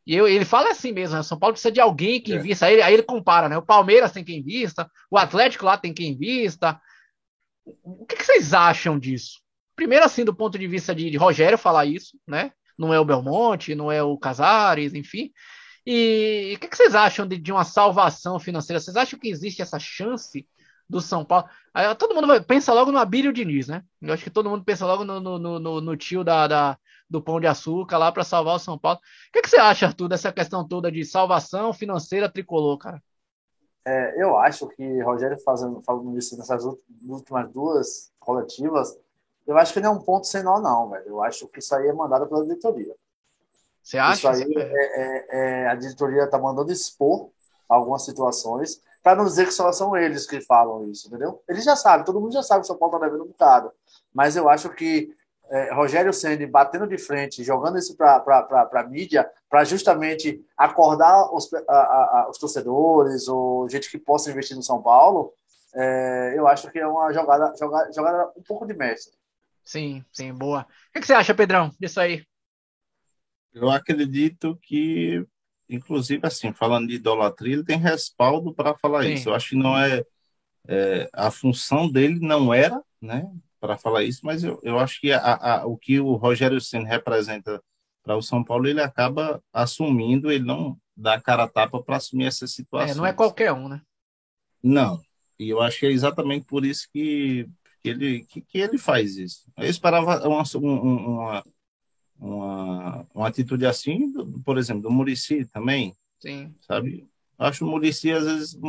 E 0.09 0.15
eu, 0.15 0.27
ele 0.27 0.43
fala 0.43 0.71
assim 0.71 0.91
mesmo, 0.91 1.15
né? 1.17 1.21
São 1.21 1.37
Paulo 1.37 1.53
precisa 1.53 1.71
de 1.71 1.79
alguém 1.79 2.19
que 2.19 2.33
é. 2.33 2.37
invista. 2.37 2.65
Aí, 2.65 2.81
aí 2.81 2.95
ele 2.95 3.03
compara, 3.03 3.47
né? 3.47 3.55
O 3.59 3.61
Palmeiras 3.61 4.11
tem 4.11 4.23
quem 4.23 4.39
invista, 4.39 4.89
o 5.11 5.19
Atlético 5.19 5.65
lá 5.65 5.77
tem 5.77 5.93
quem 5.93 6.13
invista. 6.13 6.81
O 7.63 8.07
que, 8.07 8.15
que, 8.15 8.25
vocês 8.25 8.51
acham 8.51 8.97
disso? 8.97 9.39
Primeiro, 9.75 10.03
assim, 10.03 10.25
do 10.25 10.33
ponto 10.33 10.57
de 10.57 10.65
vista 10.65 10.95
de, 10.95 11.11
de, 11.11 11.15
Rogério 11.15 11.59
falar 11.59 11.85
isso, 11.85 12.17
né? 12.27 12.51
Não 12.75 12.91
é 12.91 12.99
o 12.99 13.05
Belmonte, 13.05 13.75
não 13.75 13.91
é 13.91 14.01
o 14.01 14.17
Casares, 14.17 14.95
enfim. 14.95 15.31
E 15.85 16.53
o 16.55 16.59
que, 16.59 16.69
que 16.69 16.75
vocês 16.75 16.95
acham 16.95 17.27
de, 17.27 17.37
de, 17.37 17.51
uma 17.51 17.63
salvação 17.63 18.39
financeira? 18.39 18.79
Vocês 18.79 18.97
acham 18.97 19.19
que 19.19 19.29
existe 19.29 19.61
essa 19.61 19.77
chance 19.77 20.43
do 20.89 20.99
São 20.99 21.23
Paulo. 21.23 21.47
Aí, 21.71 21.93
todo 21.93 22.15
mundo 22.15 22.43
pensa 22.45 22.73
logo 22.73 22.91
no 22.91 22.97
Abílio 22.97 23.31
Diniz, 23.31 23.67
né? 23.67 23.83
Eu 24.01 24.11
acho 24.11 24.23
que 24.23 24.31
todo 24.31 24.49
mundo 24.49 24.63
pensa 24.65 24.87
logo 24.87 25.03
no, 25.03 25.19
no, 25.19 25.59
no, 25.59 25.81
no 25.81 25.95
tio 25.95 26.23
da, 26.23 26.47
da, 26.47 26.79
do 27.09 27.21
Pão 27.21 27.39
de 27.39 27.47
Açúcar 27.47 27.97
lá 27.97 28.11
para 28.11 28.23
salvar 28.23 28.55
o 28.55 28.59
São 28.59 28.77
Paulo. 28.77 28.99
O 28.99 29.31
que, 29.31 29.41
que, 29.41 29.49
você 29.49 29.57
acha, 29.57 29.87
Arthur, 29.87 30.07
dessa 30.07 30.31
questão 30.31 30.67
toda 30.67 30.91
de 30.91 31.03
salvação 31.03 31.73
financeira 31.73 32.31
tricolor, 32.31 32.77
cara? 32.77 33.01
É, 33.85 34.21
eu 34.21 34.37
acho 34.37 34.67
que 34.67 35.01
Rogério 35.01 35.37
fazendo, 35.39 35.81
falando 35.81 36.17
isso 36.17 36.37
nessas 36.37 36.63
últimas 37.07 37.49
duas 37.51 38.11
coletivas, 38.19 38.95
eu 39.47 39.57
acho 39.57 39.73
que 39.73 39.79
não 39.79 39.93
é 39.93 39.95
um 39.95 40.01
ponto 40.01 40.27
sem 40.27 40.43
nó, 40.43 40.59
não, 40.59 40.89
velho. 40.89 41.07
Eu 41.07 41.23
acho 41.23 41.47
que 41.47 41.59
isso 41.59 41.73
aí 41.73 41.87
é 41.87 41.93
mandado 41.93 42.27
pela 42.27 42.43
diretoria. 42.43 42.93
Você 43.81 43.97
acha? 43.97 44.31
Isso 44.31 44.45
aí 44.45 44.53
é, 44.55 44.61
é, 44.61 45.27
é, 45.63 45.67
a 45.67 45.75
diretoria 45.75 46.25
está 46.25 46.37
mandando 46.37 46.71
expor 46.71 47.31
algumas 47.67 48.03
situações, 48.03 48.81
para 49.01 49.15
não 49.15 49.25
dizer 49.25 49.45
que 49.45 49.51
só 49.51 49.71
são 49.71 49.95
eles 49.95 50.27
que 50.27 50.41
falam 50.41 50.89
isso, 50.89 51.07
entendeu? 51.07 51.41
Eles 51.47 51.63
já 51.63 51.75
sabem, 51.75 52.05
todo 52.05 52.19
mundo 52.19 52.33
já 52.33 52.43
sabe 52.43 52.61
que 52.61 52.65
o 52.65 52.67
São 52.67 52.77
Paulo 52.77 52.95
está 52.95 53.07
devendo 53.07 53.23
um 53.23 53.27
bocado. 53.27 53.71
Mas 54.13 54.35
eu 54.35 54.49
acho 54.49 54.69
que 54.69 55.15
é, 55.49 55.73
Rogério 55.73 56.13
Senni 56.13 56.45
batendo 56.45 56.87
de 56.87 56.97
frente, 56.97 57.43
jogando 57.43 57.77
isso 57.77 57.97
para 57.97 58.67
a 58.71 58.83
mídia, 58.83 59.29
para 59.49 59.63
justamente 59.63 60.43
acordar 60.55 61.33
os, 61.33 61.51
a, 61.53 61.73
a, 61.73 62.27
os, 62.29 62.37
torcedores 62.37 63.27
ou 63.27 63.67
gente 63.67 63.89
que 63.89 63.97
possa 63.97 64.29
investir 64.29 64.55
no 64.55 64.63
São 64.63 64.81
Paulo, 64.81 65.33
é, 65.73 66.33
eu 66.37 66.47
acho 66.47 66.69
que 66.71 66.79
é 66.79 66.87
uma 66.87 67.11
jogada, 67.11 67.53
jogada, 67.57 67.91
jogada 67.91 68.31
um 68.37 68.43
pouco 68.43 68.65
de 68.65 68.73
mestre. 68.73 69.17
Sim, 69.63 70.03
sim, 70.11 70.33
boa. 70.33 70.61
O 70.61 70.93
que, 70.93 71.01
que 71.01 71.07
você 71.07 71.13
acha, 71.13 71.33
Pedrão, 71.33 71.71
disso 71.79 71.99
aí? 71.99 72.23
Eu 73.53 73.69
acredito 73.69 74.57
que, 74.61 75.25
inclusive, 75.67 76.25
assim, 76.25 76.53
falando 76.53 76.87
de 76.87 76.95
idolatria, 76.95 77.53
ele 77.53 77.65
tem 77.65 77.77
respaldo 77.77 78.53
para 78.53 78.75
falar 78.75 79.03
sim. 79.03 79.13
isso. 79.13 79.29
Eu 79.29 79.35
acho 79.35 79.49
que 79.49 79.55
não 79.55 79.77
é, 79.77 80.03
é, 80.67 81.09
a 81.13 81.31
função 81.31 81.91
dele 81.91 82.19
não 82.19 82.53
era, 82.53 82.81
né, 83.01 83.27
para 83.59 83.77
falar 83.77 84.03
isso, 84.03 84.21
mas 84.23 84.43
eu, 84.43 84.59
eu 84.63 84.79
acho 84.79 84.99
que 85.01 85.11
a, 85.11 85.19
a, 85.19 85.65
o 85.65 85.77
que 85.77 85.99
o 85.99 86.15
Rogério 86.15 86.61
Senna 86.61 86.87
representa 86.87 87.61
para 88.03 88.15
o 88.15 88.21
São 88.21 88.43
Paulo, 88.43 88.67
ele 88.67 88.81
acaba 88.81 89.43
assumindo, 89.51 90.31
ele 90.31 90.45
não 90.45 90.77
dá 90.95 91.19
cara 91.19 91.43
a 91.43 91.47
tapa 91.47 91.81
para 91.81 91.97
assumir 91.97 92.25
essa 92.25 92.47
situação. 92.47 92.89
É, 92.89 92.95
não 92.95 93.05
é 93.05 93.13
qualquer 93.13 93.51
um, 93.51 93.67
né? 93.67 93.81
Não. 94.63 95.01
E 95.37 95.49
eu 95.49 95.61
acho 95.61 95.79
que 95.79 95.85
é 95.85 95.91
exatamente 95.91 96.45
por 96.45 96.65
isso 96.65 96.87
que, 96.91 97.47
que 97.81 97.89
ele, 97.89 98.21
que, 98.25 98.41
que 98.41 98.57
ele 98.57 98.77
faz 98.77 99.17
isso. 99.17 99.49
Eu 99.57 99.69
esperava 99.69 100.27
uma, 100.27 100.43
uma, 100.55 101.43
uma, 102.19 103.07
uma 103.13 103.27
atitude 103.27 103.65
assim, 103.65 104.13
por 104.43 104.57
exemplo, 104.57 104.83
do 104.83 104.91
Murici 104.91 105.45
também. 105.45 105.95
Sim. 106.19 106.53
Sabe? 106.61 107.08
Acho 107.39 107.65
o 107.65 107.69
Murici, 107.69 108.11
às 108.11 108.25
vezes, 108.25 108.59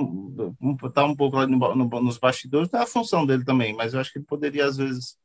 está 0.85 1.05
um 1.05 1.17
pouco 1.17 1.37
lá 1.37 1.45
no, 1.45 1.59
no, 1.75 2.01
nos 2.01 2.19
bastidores, 2.19 2.69
da 2.69 2.87
função 2.87 3.27
dele 3.27 3.45
também, 3.45 3.75
mas 3.75 3.93
eu 3.93 4.01
acho 4.01 4.13
que 4.13 4.19
ele 4.19 4.27
poderia, 4.27 4.65
às 4.65 4.77
vezes. 4.77 5.19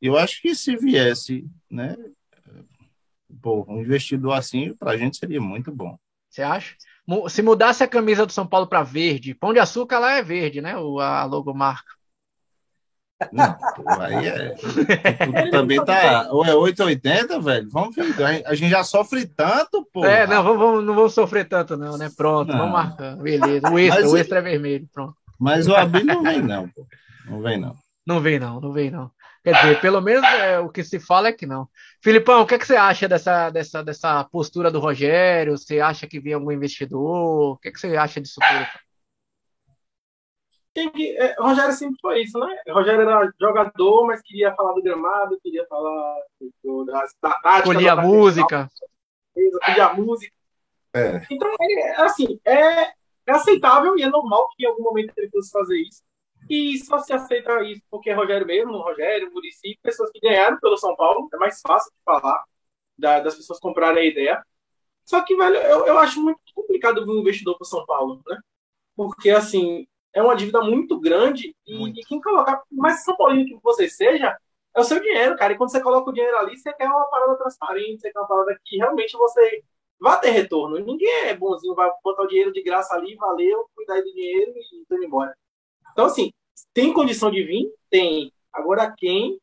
Eu 0.00 0.18
acho 0.18 0.42
que 0.42 0.52
se 0.52 0.76
viesse, 0.76 1.46
né? 1.70 1.96
Pô, 3.40 3.64
um 3.68 3.80
investidor 3.80 4.32
assim, 4.32 4.74
para 4.74 4.90
a 4.90 4.96
gente 4.96 5.16
seria 5.16 5.40
muito 5.40 5.70
bom. 5.70 5.96
Você 6.28 6.42
acha? 6.42 6.74
Se 7.28 7.40
mudasse 7.40 7.84
a 7.84 7.88
camisa 7.88 8.26
do 8.26 8.32
São 8.32 8.46
Paulo 8.46 8.66
para 8.66 8.82
verde, 8.82 9.34
Pão 9.34 9.52
de 9.52 9.60
Açúcar 9.60 10.00
lá 10.00 10.12
é 10.14 10.22
verde, 10.22 10.60
né? 10.60 10.76
O, 10.76 10.98
a 10.98 11.24
logomarca. 11.24 11.92
Não, 13.30 13.56
aí 14.00 14.26
é. 14.26 14.54
também 15.50 15.84
tá. 15.84 16.28
Ou 16.30 16.44
é 16.44 16.54
880, 16.54 17.40
velho? 17.40 17.68
Vamos 17.70 17.94
ver. 17.94 18.46
A 18.46 18.54
gente 18.54 18.70
já 18.70 18.82
sofre 18.82 19.26
tanto, 19.26 19.86
pô. 19.92 20.04
É, 20.04 20.26
não, 20.26 20.42
vamos, 20.42 20.84
não 20.84 20.94
vamos 20.94 21.14
sofrer 21.14 21.48
tanto, 21.48 21.76
não, 21.76 21.96
né? 21.96 22.10
Pronto, 22.16 22.48
não. 22.50 22.58
vamos 22.58 22.72
marcar. 22.72 23.16
Beleza. 23.16 23.70
O 23.70 23.78
extra, 23.78 24.02
mas, 24.02 24.12
o 24.12 24.16
extra 24.16 24.38
é 24.38 24.42
vermelho. 24.42 24.88
Pronto. 24.92 25.14
Mas 25.38 25.68
o 25.68 25.74
Abel 25.74 26.04
não 26.04 26.22
vem, 26.22 26.42
não, 26.42 26.68
pô. 26.68 26.86
Não 27.26 27.40
vem, 27.40 27.58
não. 27.58 27.76
Não 28.06 28.20
vem, 28.20 28.38
não, 28.38 28.60
não 28.60 28.72
vem, 28.72 28.90
não. 28.90 29.10
Quer 29.44 29.54
dizer, 29.56 29.80
pelo 29.80 30.00
menos 30.00 30.24
é, 30.24 30.60
o 30.60 30.68
que 30.68 30.84
se 30.84 31.00
fala 31.00 31.28
é 31.28 31.32
que 31.32 31.46
não. 31.46 31.68
Filipão, 32.00 32.42
o 32.42 32.46
que, 32.46 32.54
é 32.54 32.58
que 32.58 32.66
você 32.66 32.76
acha 32.76 33.08
dessa, 33.08 33.50
dessa, 33.50 33.82
dessa 33.82 34.24
postura 34.24 34.70
do 34.70 34.78
Rogério? 34.78 35.58
Você 35.58 35.80
acha 35.80 36.06
que 36.06 36.20
vem 36.20 36.32
algum 36.32 36.52
investidor? 36.52 37.54
O 37.54 37.56
que, 37.56 37.68
é 37.68 37.72
que 37.72 37.80
você 37.80 37.96
acha 37.96 38.20
disso 38.20 38.40
tudo? 38.40 38.66
Que, 40.74 41.16
é, 41.18 41.34
Rogério 41.38 41.72
sempre 41.72 41.96
foi 42.00 42.22
isso, 42.22 42.38
né? 42.38 42.62
Rogério 42.68 43.02
era 43.02 43.32
jogador, 43.38 44.06
mas 44.06 44.22
queria 44.22 44.54
falar 44.54 44.72
do 44.72 44.82
gramado, 44.82 45.38
queria 45.42 45.66
falar 45.66 46.16
do, 46.64 46.84
da, 46.84 47.04
da 47.20 47.30
tática. 47.40 47.58
Escolhia 47.58 47.92
a 47.92 47.96
música. 47.96 48.70
Escolhia 49.36 49.86
a 49.86 49.94
música. 49.94 50.34
É. 50.94 51.22
Então, 51.30 51.50
é, 51.60 52.02
assim, 52.02 52.40
é, 52.44 52.82
é 52.84 53.32
aceitável 53.32 53.96
e 53.98 54.02
é 54.02 54.08
normal 54.08 54.48
que 54.56 54.64
em 54.64 54.68
algum 54.68 54.82
momento 54.82 55.12
ele 55.16 55.30
fosse 55.30 55.50
fazer 55.50 55.78
isso. 55.78 56.02
E 56.50 56.78
só 56.84 56.98
se 56.98 57.12
aceita 57.12 57.62
isso 57.62 57.82
porque 57.90 58.10
é 58.10 58.14
Rogério 58.14 58.46
mesmo, 58.46 58.76
Rogério, 58.78 59.30
Murici, 59.32 59.78
pessoas 59.82 60.10
que 60.10 60.20
ganharam 60.20 60.58
pelo 60.58 60.76
São 60.76 60.96
Paulo, 60.96 61.28
é 61.32 61.36
mais 61.36 61.60
fácil 61.60 61.90
de 61.90 62.02
falar, 62.04 62.44
da, 62.98 63.20
das 63.20 63.34
pessoas 63.34 63.60
comprarem 63.60 64.02
a 64.02 64.10
ideia. 64.10 64.44
Só 65.04 65.22
que, 65.22 65.36
velho, 65.36 65.56
eu, 65.56 65.86
eu 65.86 65.98
acho 65.98 66.20
muito 66.22 66.40
complicado 66.54 67.04
vir 67.04 67.10
um 67.10 67.20
investidor 67.20 67.56
para 67.56 67.66
São 67.66 67.84
Paulo, 67.84 68.22
né? 68.26 68.38
Porque, 68.96 69.30
assim, 69.30 69.86
é 70.14 70.22
uma 70.22 70.36
dívida 70.36 70.60
muito 70.60 70.98
grande 71.00 71.54
e, 71.66 71.78
muito. 71.78 72.00
e 72.00 72.04
quem 72.04 72.20
colocar, 72.20 72.62
mas 72.70 73.04
São 73.04 73.16
Paulo 73.16 73.34
que 73.44 73.58
você 73.62 73.88
seja, 73.88 74.36
é 74.74 74.80
o 74.80 74.84
seu 74.84 75.00
dinheiro, 75.00 75.36
cara. 75.36 75.52
E 75.52 75.56
quando 75.56 75.70
você 75.70 75.80
coloca 75.80 76.10
o 76.10 76.12
dinheiro 76.12 76.36
ali, 76.38 76.56
você 76.56 76.72
quer 76.72 76.88
uma 76.88 77.08
parada 77.08 77.36
transparente, 77.36 78.00
você 78.00 78.12
quer 78.12 78.18
uma 78.18 78.28
parada 78.28 78.58
que 78.64 78.76
realmente 78.76 79.16
você 79.16 79.62
vai 80.00 80.18
ter 80.20 80.30
retorno. 80.30 80.78
Ninguém 80.78 81.26
é 81.26 81.36
bonzinho, 81.36 81.74
vai 81.74 81.90
botar 82.02 82.22
o 82.22 82.26
dinheiro 82.26 82.52
de 82.52 82.62
graça 82.62 82.94
ali, 82.94 83.14
valeu, 83.16 83.68
cuidar 83.74 84.00
do 84.00 84.12
dinheiro 84.12 84.52
e 84.56 84.86
tô 84.86 84.96
indo 84.96 85.04
embora. 85.04 85.36
Então, 85.92 86.06
assim, 86.06 86.32
tem 86.72 86.92
condição 86.92 87.30
de 87.30 87.42
vir? 87.42 87.72
Tem. 87.90 88.32
Agora, 88.52 88.92
quem? 88.96 89.38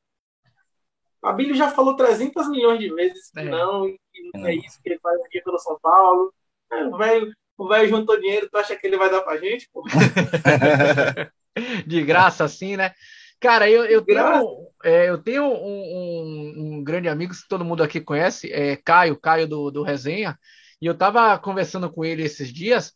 A 1.21 1.33
Bíblia 1.33 1.55
já 1.55 1.69
falou 1.69 1.95
300 1.95 2.49
milhões 2.49 2.79
de 2.79 2.93
vezes 2.93 3.29
que 3.31 3.39
é. 3.39 3.43
não, 3.43 3.85
que 3.85 4.29
não 4.33 4.47
é 4.47 4.55
isso 4.55 4.81
que 4.81 4.89
ele 4.89 4.99
faz 4.99 5.19
aqui 5.21 5.41
pelo 5.41 5.59
São 5.59 5.77
Paulo. 5.81 6.33
É, 6.71 6.85
o 6.85 6.97
velho 6.97 7.33
o 7.59 7.67
velho 7.67 7.89
juntou 7.89 8.19
dinheiro, 8.19 8.49
tu 8.49 8.57
acha 8.57 8.75
que 8.75 8.87
ele 8.87 8.97
vai 8.97 9.11
dar 9.11 9.21
pra 9.21 9.37
gente? 9.37 9.69
de 11.85 12.03
graça, 12.03 12.45
assim, 12.45 12.77
né? 12.77 12.93
Cara, 13.39 13.69
eu, 13.69 13.85
eu 13.85 14.01
tenho, 14.01 14.67
é, 14.83 15.09
eu 15.09 15.17
tenho 15.17 15.43
um, 15.43 15.47
um, 15.47 16.53
um, 16.57 16.83
grande 16.83 17.07
amigo 17.07 17.33
que 17.33 17.47
todo 17.47 17.65
mundo 17.65 17.83
aqui 17.83 18.01
conhece, 18.01 18.51
é 18.51 18.75
Caio, 18.75 19.19
Caio 19.19 19.47
do, 19.47 19.71
do 19.71 19.83
Resenha, 19.83 20.37
e 20.81 20.85
eu 20.85 20.97
tava 20.97 21.37
conversando 21.39 21.91
com 21.91 22.03
ele 22.03 22.23
esses 22.23 22.51
dias, 22.51 22.93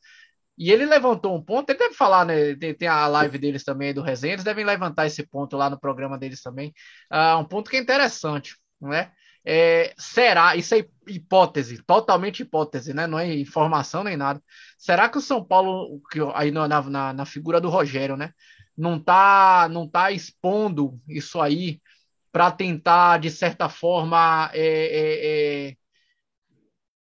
e 0.58 0.72
ele 0.72 0.86
levantou 0.86 1.36
um 1.36 1.44
ponto, 1.44 1.70
ele 1.70 1.80
deve 1.80 1.96
falar, 1.96 2.26
né? 2.26 2.56
Tem, 2.56 2.74
tem 2.74 2.88
a 2.88 3.08
live 3.08 3.38
deles 3.38 3.64
também 3.64 3.94
do 3.94 4.02
Resenha, 4.02 4.34
eles 4.34 4.44
devem 4.44 4.66
levantar 4.66 5.08
esse 5.08 5.26
ponto 5.26 5.58
lá 5.58 5.70
no 5.70 5.80
programa 5.80 6.18
deles 6.18 6.42
também. 6.42 6.74
Uh, 7.12 7.40
um 7.40 7.46
ponto 7.46 7.70
que 7.70 7.78
é 7.78 7.80
interessante, 7.80 8.56
né? 8.80 9.12
É, 9.46 9.94
será, 9.98 10.56
isso 10.56 10.74
é 10.74 10.86
hipótese, 11.08 11.84
totalmente 11.84 12.42
hipótese, 12.42 12.94
né? 12.94 13.06
Não 13.08 13.20
é 13.20 13.34
informação 13.34 14.04
nem 14.04 14.16
nada. 14.16 14.42
Será 14.78 15.10
que 15.10 15.18
o 15.18 15.22
São 15.22 15.44
Paulo, 15.44 16.02
que 16.12 16.20
aí 16.34 16.50
na, 16.52 16.68
na, 16.68 17.14
na 17.14 17.26
figura 17.26 17.60
do 17.60 17.70
Rogério, 17.70 18.16
né? 18.16 18.32
Não 18.78 19.00
tá, 19.00 19.68
não 19.70 19.88
tá 19.88 20.12
expondo 20.12 21.00
isso 21.08 21.42
aí 21.42 21.82
para 22.32 22.52
tentar, 22.52 23.20
de 23.20 23.30
certa 23.30 23.70
forma, 23.70 24.50
é, 24.54 24.60
é, 24.60 25.68
é, 25.70 25.78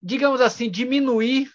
digamos 0.03 0.41
assim, 0.41 0.71
diminuir 0.71 1.49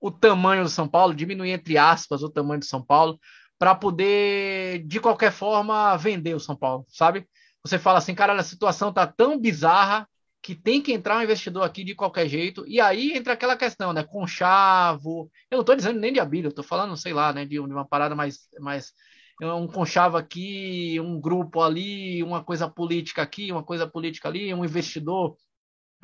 o 0.00 0.10
tamanho 0.10 0.64
do 0.64 0.68
São 0.68 0.88
Paulo, 0.88 1.14
diminuir, 1.14 1.50
entre 1.52 1.78
aspas, 1.78 2.22
o 2.22 2.30
tamanho 2.30 2.60
do 2.60 2.66
São 2.66 2.84
Paulo, 2.84 3.18
para 3.58 3.74
poder, 3.74 4.84
de 4.86 5.00
qualquer 5.00 5.32
forma, 5.32 5.96
vender 5.96 6.34
o 6.34 6.40
São 6.40 6.56
Paulo, 6.56 6.84
sabe? 6.88 7.26
Você 7.64 7.78
fala 7.78 7.98
assim, 7.98 8.14
cara, 8.14 8.34
a 8.34 8.42
situação 8.42 8.92
tá 8.92 9.06
tão 9.06 9.38
bizarra 9.40 10.08
que 10.44 10.54
tem 10.54 10.82
que 10.82 10.92
entrar 10.92 11.16
um 11.16 11.22
investidor 11.22 11.62
aqui 11.62 11.82
de 11.82 11.94
qualquer 11.94 12.28
jeito, 12.28 12.66
e 12.68 12.78
aí 12.78 13.12
entra 13.16 13.32
aquela 13.32 13.56
questão, 13.56 13.94
né, 13.94 14.04
conchavo, 14.04 15.30
eu 15.50 15.56
não 15.56 15.62
estou 15.62 15.74
dizendo 15.74 15.98
nem 15.98 16.12
de 16.12 16.20
Abílio, 16.20 16.48
eu 16.48 16.50
estou 16.50 16.62
falando, 16.62 16.94
sei 16.98 17.14
lá, 17.14 17.32
né, 17.32 17.46
de, 17.46 17.58
uma 17.58 17.88
parada 17.88 18.14
mais, 18.14 18.40
mais 18.60 18.92
um 19.40 19.66
conchavo 19.66 20.18
aqui, 20.18 21.00
um 21.00 21.18
grupo 21.18 21.62
ali, 21.62 22.22
uma 22.22 22.44
coisa 22.44 22.68
política 22.68 23.22
aqui, 23.22 23.50
uma 23.50 23.64
coisa 23.64 23.86
política 23.86 24.28
ali, 24.28 24.52
um 24.52 24.66
investidor 24.66 25.34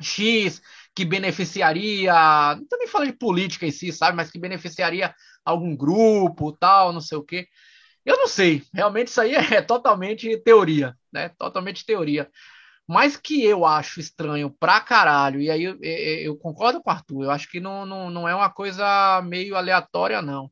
X 0.01 0.59
que 0.95 1.05
beneficiaria, 1.05 2.11
não 2.55 2.63
estou 2.63 2.79
nem 2.79 2.87
falando 2.87 3.11
de 3.11 3.17
política 3.19 3.67
em 3.67 3.71
si, 3.71 3.93
sabe, 3.93 4.17
mas 4.17 4.31
que 4.31 4.39
beneficiaria 4.39 5.13
algum 5.45 5.75
grupo, 5.75 6.51
tal, 6.57 6.91
não 6.91 6.99
sei 7.01 7.19
o 7.19 7.23
quê. 7.23 7.47
Eu 8.03 8.17
não 8.17 8.27
sei, 8.27 8.63
realmente 8.73 9.09
isso 9.09 9.21
aí 9.21 9.35
é 9.53 9.61
totalmente 9.61 10.35
teoria, 10.39 10.97
né? 11.13 11.29
Totalmente 11.29 11.85
teoria. 11.85 12.27
Mas 12.87 13.15
que 13.15 13.43
eu 13.43 13.65
acho 13.65 13.99
estranho 13.99 14.49
pra 14.49 14.81
caralho, 14.81 15.39
e 15.39 15.49
aí 15.49 15.63
eu, 15.63 15.77
eu, 15.81 16.37
concordo 16.37 16.81
com 16.81 16.89
o 16.89 16.93
Arthur, 16.93 17.23
eu 17.23 17.31
acho 17.31 17.49
que 17.49 17.59
não, 17.59 17.85
não, 17.85 18.09
não 18.09 18.27
é 18.27 18.35
uma 18.35 18.49
coisa 18.49 19.21
meio 19.21 19.55
aleatória, 19.55 20.21
não. 20.21 20.51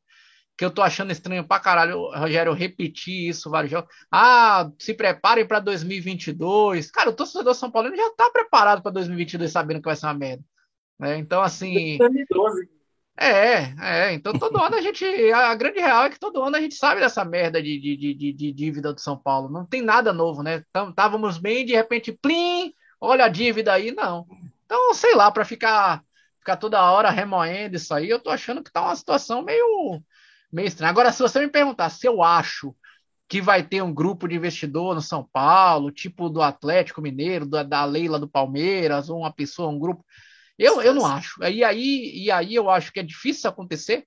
Que 0.58 0.66
eu 0.66 0.72
tô 0.72 0.82
achando 0.82 1.12
estranho 1.12 1.47
pra 1.47 1.60
caralho, 1.60 2.12
Rogério, 2.12 2.54
repetir 2.54 3.30
isso 3.30 3.49
vários 3.49 3.72
jogos. 3.72 3.93
Ah, 4.12 4.70
se 4.78 4.93
preparem 4.93 5.47
para 5.47 5.60
2022. 5.60 6.91
Cara, 6.91 7.10
o 7.10 7.16
torcedor 7.16 7.56
São 7.56 7.72
Paulino 7.72 7.95
já 7.95 8.10
tá 8.12 8.30
preparado 8.30 8.82
para 8.82 8.91
2022 8.91 9.51
sabendo 9.51 9.82
que 9.82 9.88
vai 9.88 9.95
ser 9.95 10.08
uma 10.08 10.14
merda. 10.14 10.43
Né? 10.99 11.18
Então, 11.18 11.41
assim. 11.41 11.97
2012. 11.97 12.79
É, 13.22 13.74
é, 13.82 14.13
então 14.13 14.32
todo 14.32 14.57
ano 14.57 14.78
a 14.78 14.82
gente. 14.82 15.03
A 15.34 15.53
grande 15.53 15.80
real 15.80 16.05
é 16.05 16.09
que 16.09 16.20
todo 16.20 16.41
ano 16.41 16.55
a 16.55 16.61
gente 16.61 16.76
sabe 16.76 17.01
dessa 17.01 17.26
merda 17.26 17.61
de, 17.61 17.78
de, 17.78 18.15
de, 18.15 18.34
de 18.34 18.53
dívida 18.53 18.93
do 18.93 19.01
São 19.01 19.17
Paulo. 19.17 19.49
Não 19.49 19.65
tem 19.65 19.82
nada 19.82 20.13
novo, 20.13 20.41
né? 20.41 20.63
Estávamos 20.89 21.38
bem, 21.38 21.65
de 21.65 21.76
repente, 21.76 22.13
plim, 22.13 22.74
olha 22.99 23.26
a 23.26 23.30
dívida 23.30 23.74
aí, 23.74 23.91
não. 23.91 24.26
Então, 24.65 24.93
sei 24.93 25.15
lá, 25.15 25.30
para 25.32 25.43
ficar, 25.43 26.01
ficar 26.39 26.55
toda 26.55 26.89
hora 26.89 27.09
remoendo 27.09 27.76
isso 27.76 27.93
aí, 27.93 28.09
eu 28.09 28.20
tô 28.20 28.30
achando 28.30 28.63
que 28.63 28.72
tá 28.72 28.82
uma 28.82 28.95
situação 28.95 29.41
meio, 29.41 30.01
meio 30.49 30.67
estranha. 30.67 30.89
Agora, 30.89 31.11
se 31.11 31.22
você 31.22 31.41
me 31.41 31.49
perguntar 31.49 31.89
se 31.89 32.07
eu 32.07 32.24
acho 32.24 32.74
que 33.28 33.41
vai 33.41 33.63
ter 33.63 33.82
um 33.82 33.93
grupo 33.93 34.30
de 34.30 34.36
investidor 34.36 34.95
no 34.95 35.01
São 35.01 35.28
Paulo, 35.34 35.91
tipo 35.91 36.30
do 36.30 36.41
Atlético 36.41 37.01
Mineiro, 37.01 37.45
da, 37.45 37.63
da 37.63 37.84
Leila 37.84 38.17
do 38.17 38.30
Palmeiras, 38.30 39.09
ou 39.09 39.20
uma 39.20 39.32
pessoa, 39.32 39.70
um 39.70 39.78
grupo 39.78 40.05
eu, 40.60 40.82
eu 40.82 40.93
não 40.93 41.05
acho. 41.05 41.41
E 41.43 41.64
aí, 41.64 42.12
e 42.14 42.30
aí 42.30 42.53
eu 42.53 42.70
acho 42.70 42.91
que 42.91 42.99
é 42.99 43.03
difícil 43.03 43.49
acontecer 43.49 44.05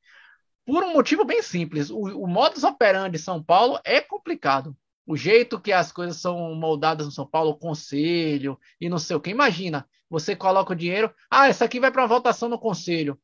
por 0.66 0.84
um 0.84 0.92
motivo 0.92 1.24
bem 1.24 1.42
simples. 1.42 1.90
O, 1.90 2.00
o 2.00 2.26
modus 2.26 2.62
operandi 2.62 3.16
de 3.16 3.24
São 3.24 3.42
Paulo 3.42 3.80
é 3.84 4.00
complicado. 4.00 4.76
O 5.06 5.16
jeito 5.16 5.58
que 5.58 5.72
as 5.72 5.90
coisas 5.90 6.18
são 6.18 6.54
moldadas 6.54 7.06
no 7.06 7.12
São 7.12 7.26
Paulo, 7.26 7.50
o 7.50 7.58
conselho 7.58 8.58
e 8.78 8.88
não 8.88 8.98
sei 8.98 9.16
o 9.16 9.20
que. 9.20 9.30
Imagina, 9.30 9.88
você 10.10 10.36
coloca 10.36 10.72
o 10.72 10.76
dinheiro, 10.76 11.12
ah, 11.30 11.48
essa 11.48 11.64
aqui 11.64 11.80
vai 11.80 11.90
para 11.90 12.06
votação 12.06 12.48
no 12.48 12.58
conselho, 12.58 13.18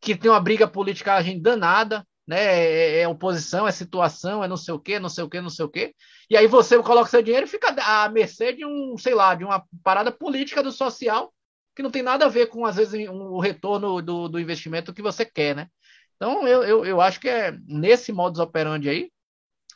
que 0.00 0.16
tem 0.16 0.30
uma 0.30 0.40
briga 0.40 0.66
política 0.66 1.14
a 1.14 1.22
gente 1.22 1.40
danada, 1.40 2.06
né? 2.26 2.38
É, 2.38 3.00
é, 3.02 3.08
oposição, 3.08 3.66
é 3.66 3.72
situação, 3.72 4.42
é 4.42 4.48
não 4.48 4.56
sei 4.56 4.74
o 4.74 4.78
que, 4.78 4.98
não 4.98 5.08
sei 5.08 5.24
o 5.24 5.28
que, 5.30 5.40
não 5.40 5.50
sei 5.50 5.64
o 5.64 5.68
que. 5.68 5.94
E 6.28 6.36
aí 6.36 6.48
você 6.48 6.76
coloca 6.82 7.08
seu 7.08 7.22
dinheiro 7.22 7.46
e 7.46 7.50
fica 7.50 7.68
à 7.80 8.08
mercê 8.08 8.52
de 8.52 8.66
um, 8.66 8.96
sei 8.98 9.14
lá, 9.14 9.34
de 9.34 9.44
uma 9.44 9.64
parada 9.84 10.10
política 10.10 10.62
do 10.62 10.72
social 10.72 11.32
que 11.74 11.82
não 11.82 11.90
tem 11.90 12.02
nada 12.02 12.26
a 12.26 12.28
ver 12.28 12.46
com, 12.48 12.64
às 12.66 12.76
vezes, 12.76 13.08
o 13.08 13.40
retorno 13.40 14.02
do, 14.02 14.28
do 14.28 14.40
investimento 14.40 14.92
que 14.92 15.02
você 15.02 15.24
quer, 15.24 15.56
né? 15.56 15.68
Então, 16.16 16.46
eu, 16.46 16.62
eu, 16.62 16.84
eu 16.84 17.00
acho 17.00 17.18
que 17.20 17.28
é 17.28 17.52
nesse 17.66 18.12
modus 18.12 18.38
operandi 18.40 18.88
aí, 18.88 19.10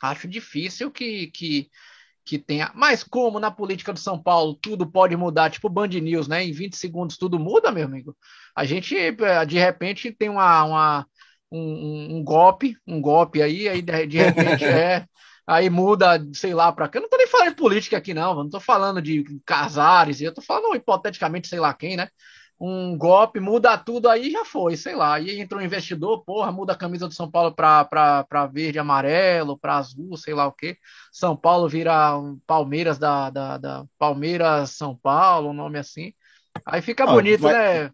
acho 0.01 0.27
difícil 0.27 0.91
que, 0.91 1.27
que, 1.31 1.69
que 2.23 2.37
tenha. 2.37 2.71
Mas 2.75 3.03
como 3.03 3.39
na 3.39 3.51
política 3.51 3.91
do 3.91 3.99
São 3.99 4.21
Paulo 4.21 4.55
tudo 4.55 4.89
pode 4.89 5.15
mudar, 5.15 5.49
tipo 5.49 5.69
Band 5.69 5.87
News, 5.87 6.27
né? 6.27 6.43
Em 6.43 6.51
20 6.51 6.77
segundos 6.77 7.17
tudo 7.17 7.39
muda, 7.39 7.71
meu 7.71 7.85
amigo. 7.85 8.15
A 8.55 8.65
gente, 8.65 8.95
de 9.47 9.59
repente, 9.59 10.11
tem 10.11 10.29
uma, 10.29 10.63
uma 10.63 11.07
um, 11.51 12.17
um, 12.17 12.23
golpe, 12.23 12.77
um 12.85 13.01
golpe 13.01 13.41
aí, 13.41 13.67
aí 13.69 13.81
de 13.81 14.17
repente 14.17 14.63
é 14.65 15.05
aí 15.47 15.69
muda, 15.69 16.27
sei 16.33 16.53
lá, 16.53 16.71
para 16.73 16.89
cá. 16.89 16.99
Eu 16.99 17.03
não 17.03 17.09
tô 17.09 17.17
nem 17.17 17.27
falando 17.27 17.49
de 17.49 17.55
política 17.55 17.97
aqui, 17.97 18.13
não. 18.13 18.35
Não 18.35 18.49
tô 18.49 18.59
falando 18.59 19.01
de 19.01 19.23
Casares, 19.45 20.19
eu 20.19 20.33
tô 20.33 20.41
falando 20.41 20.75
hipoteticamente, 20.75 21.47
sei 21.47 21.59
lá 21.59 21.73
quem, 21.73 21.95
né? 21.95 22.09
Um 22.59 22.97
golpe, 22.97 23.39
muda 23.39 23.77
tudo 23.77 24.09
aí 24.09 24.31
já 24.31 24.43
foi, 24.43 24.75
sei 24.75 24.95
lá. 24.95 25.13
Aí 25.13 25.39
entrou 25.39 25.61
um 25.61 25.63
investidor, 25.63 26.23
porra, 26.25 26.51
muda 26.51 26.73
a 26.73 26.77
camisa 26.77 27.07
do 27.07 27.13
São 27.13 27.29
Paulo 27.29 27.53
para 27.53 28.49
verde 28.51 28.79
amarelo, 28.79 29.57
para 29.57 29.77
azul, 29.77 30.17
sei 30.17 30.33
lá 30.33 30.47
o 30.47 30.51
quê. 30.51 30.75
São 31.11 31.37
Paulo 31.37 31.69
vira 31.69 32.17
um 32.17 32.39
Palmeiras 32.45 32.97
da, 32.97 33.29
da, 33.29 33.57
da 33.57 33.85
Palmeiras 33.97 34.71
São 34.71 34.95
Paulo, 34.95 35.51
um 35.51 35.53
nome 35.53 35.77
assim. 35.77 36.13
Aí 36.65 36.81
fica 36.81 37.03
ah, 37.03 37.07
bonito, 37.07 37.43
mas, 37.43 37.53
né? 37.53 37.91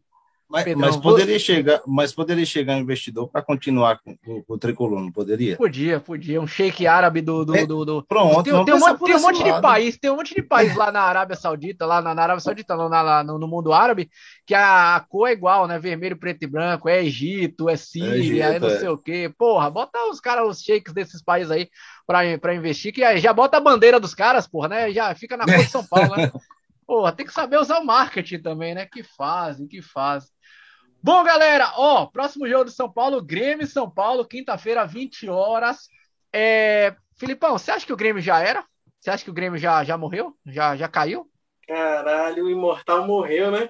Mas, 0.54 0.66
Pedrão, 0.66 0.82
mas 0.82 0.97
poderia 0.97 1.39
chegar, 1.39 1.82
mas 1.88 2.14
poderia 2.14 2.45
chegar 2.45 2.76
um 2.76 2.82
investidor 2.82 3.28
para 3.28 3.41
continuar 3.41 3.99
com, 4.04 4.16
com, 4.16 4.43
com, 4.43 4.54
o 4.54 4.58
tricolor, 4.60 5.01
não 5.01 5.12
poderia? 5.12 5.58
Podia, 5.58 5.99
podia. 5.99 6.39
Um 6.39 6.45
shake 6.45 6.86
árabe 6.86 7.22
do. 7.22 7.43
do, 7.43 7.56
é, 7.56 7.66
do, 7.66 7.84
do... 7.84 8.04
Pronto, 8.04 8.43
tem, 8.43 8.64
tem, 8.64 8.76
um, 8.76 8.80
monte, 8.80 9.04
tem 9.04 9.16
um 9.16 9.22
monte 9.22 9.43
de 9.43 9.60
país, 9.60 9.97
tem 9.97 10.12
um 10.12 10.16
monte 10.16 10.36
de 10.36 10.43
país 10.43 10.76
lá 10.76 10.91
na 10.91 11.01
Arábia 11.01 11.36
Saudita, 11.36 11.88
lá 11.88 12.04
na, 12.04 12.14
na 12.14 12.22
Arábia 12.22 12.39
Saudita, 12.39 12.76
não, 12.76 12.88
na, 12.88 13.24
no, 13.24 13.39
no, 13.39 13.47
mundo 13.47 13.74
árabe, 13.74 14.12
que 14.45 14.54
a, 14.54 14.95
a, 14.95 14.99
cor 14.99 15.28
é 15.28 15.32
igual, 15.32 15.66
né? 15.66 15.80
Vermelho, 15.80 16.20
preto 16.20 16.43
e 16.43 16.47
branco, 16.47 16.88
é 16.88 17.04
Egito, 17.04 17.68
é 17.68 17.76
Síria, 17.76 18.12
é, 18.12 18.20
Egito, 18.20 18.43
é 18.43 18.60
não 18.60 18.68
é. 18.68 18.78
sei 18.78 18.89
o 18.89 18.97
quê. 18.99 19.34
Porra, 19.36 19.72
bota 19.72 20.06
os 20.06 20.20
caras, 20.20 20.47
os 20.47 20.62
shakes 20.62 20.93
desses 20.93 21.24
países 21.24 21.49
aí 21.49 21.68
para 22.06 22.54
investir, 22.54 22.93
que 22.93 23.04
aí 23.04 23.18
já 23.18 23.34
bota 23.34 23.58
a 23.58 23.60
bandeira 23.60 23.99
dos 23.99 24.14
caras, 24.14 24.45
porra, 24.45 24.68
né? 24.68 24.91
Já 24.91 25.16
fica 25.16 25.36
na 25.36 25.45
cor 25.45 25.58
de 25.58 25.72
São 25.72 25.84
Paulo, 25.84 26.16
né? 26.16 26.32
Porra, 26.86 27.12
tem 27.12 27.26
que 27.26 27.34
saber 27.34 27.58
usar 27.58 27.80
o 27.80 27.86
marketing 27.86 28.39
também, 28.39 28.76
né? 28.76 28.86
Que 28.86 29.04
fazem, 29.04 29.68
que 29.68 29.82
fazem. 29.82 30.30
Bom, 31.06 31.22
galera, 31.22 31.74
ó, 31.76 32.06
próximo 32.06 32.47
jogo 32.47 32.64
do 32.64 32.72
São 32.72 32.89
Paulo, 32.89 33.22
Grêmio 33.22 33.68
São 33.68 33.91
Paulo, 33.91 34.26
quinta-feira, 34.26 34.88
20 34.88 35.28
horas. 35.28 35.89
É... 36.32 36.95
Filipão, 37.18 37.58
você 37.58 37.72
acha 37.72 37.86
que 37.86 37.91
o 37.91 37.97
Grêmio 37.97 38.22
já 38.22 38.39
era? 38.39 38.66
Você 39.01 39.10
acha 39.10 39.22
que 39.22 39.30
o 39.30 39.34
Grêmio 39.34 39.60
já, 39.60 39.84
já 39.84 39.97
morreu? 39.97 40.34
Já, 40.45 40.78
já 40.78 40.88
caiu? 40.88 41.30
Caralho, 41.68 42.45
o 42.45 42.49
Imortal 42.49 43.06
morreu, 43.06 43.51
né? 43.51 43.68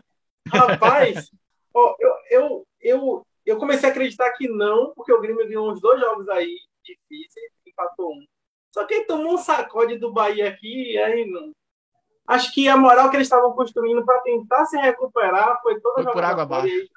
Rapaz, 0.47 1.31
ó, 1.73 1.95
eu, 1.99 2.13
eu, 2.29 2.67
eu, 2.79 3.27
eu 3.43 3.57
comecei 3.57 3.89
a 3.89 3.91
acreditar 3.91 4.29
que 4.33 4.47
não, 4.47 4.93
porque 4.95 5.11
o 5.11 5.19
Grêmio 5.19 5.47
ganhou 5.47 5.71
uns 5.71 5.81
dois 5.81 5.99
jogos 5.99 6.29
aí 6.29 6.55
difíceis, 6.83 7.51
empatou 7.65 8.11
um. 8.11 8.23
Só 8.71 8.85
que 8.85 8.93
ele 8.93 9.05
tomou 9.05 9.33
um 9.33 9.37
sacode 9.39 9.97
do 9.97 10.13
Bahia 10.13 10.49
aqui, 10.49 10.99
aí 10.99 11.25
não. 11.25 11.51
Acho 12.27 12.53
que 12.53 12.69
a 12.69 12.77
moral 12.77 13.09
que 13.09 13.17
eles 13.17 13.25
estavam 13.25 13.53
construindo 13.53 14.05
para 14.05 14.21
tentar 14.21 14.65
se 14.65 14.77
recuperar 14.77 15.59
foi 15.63 15.81
toda 15.81 16.03
foi 16.03 16.13
por 16.13 16.23
água 16.23 16.43
abaixo. 16.43 16.93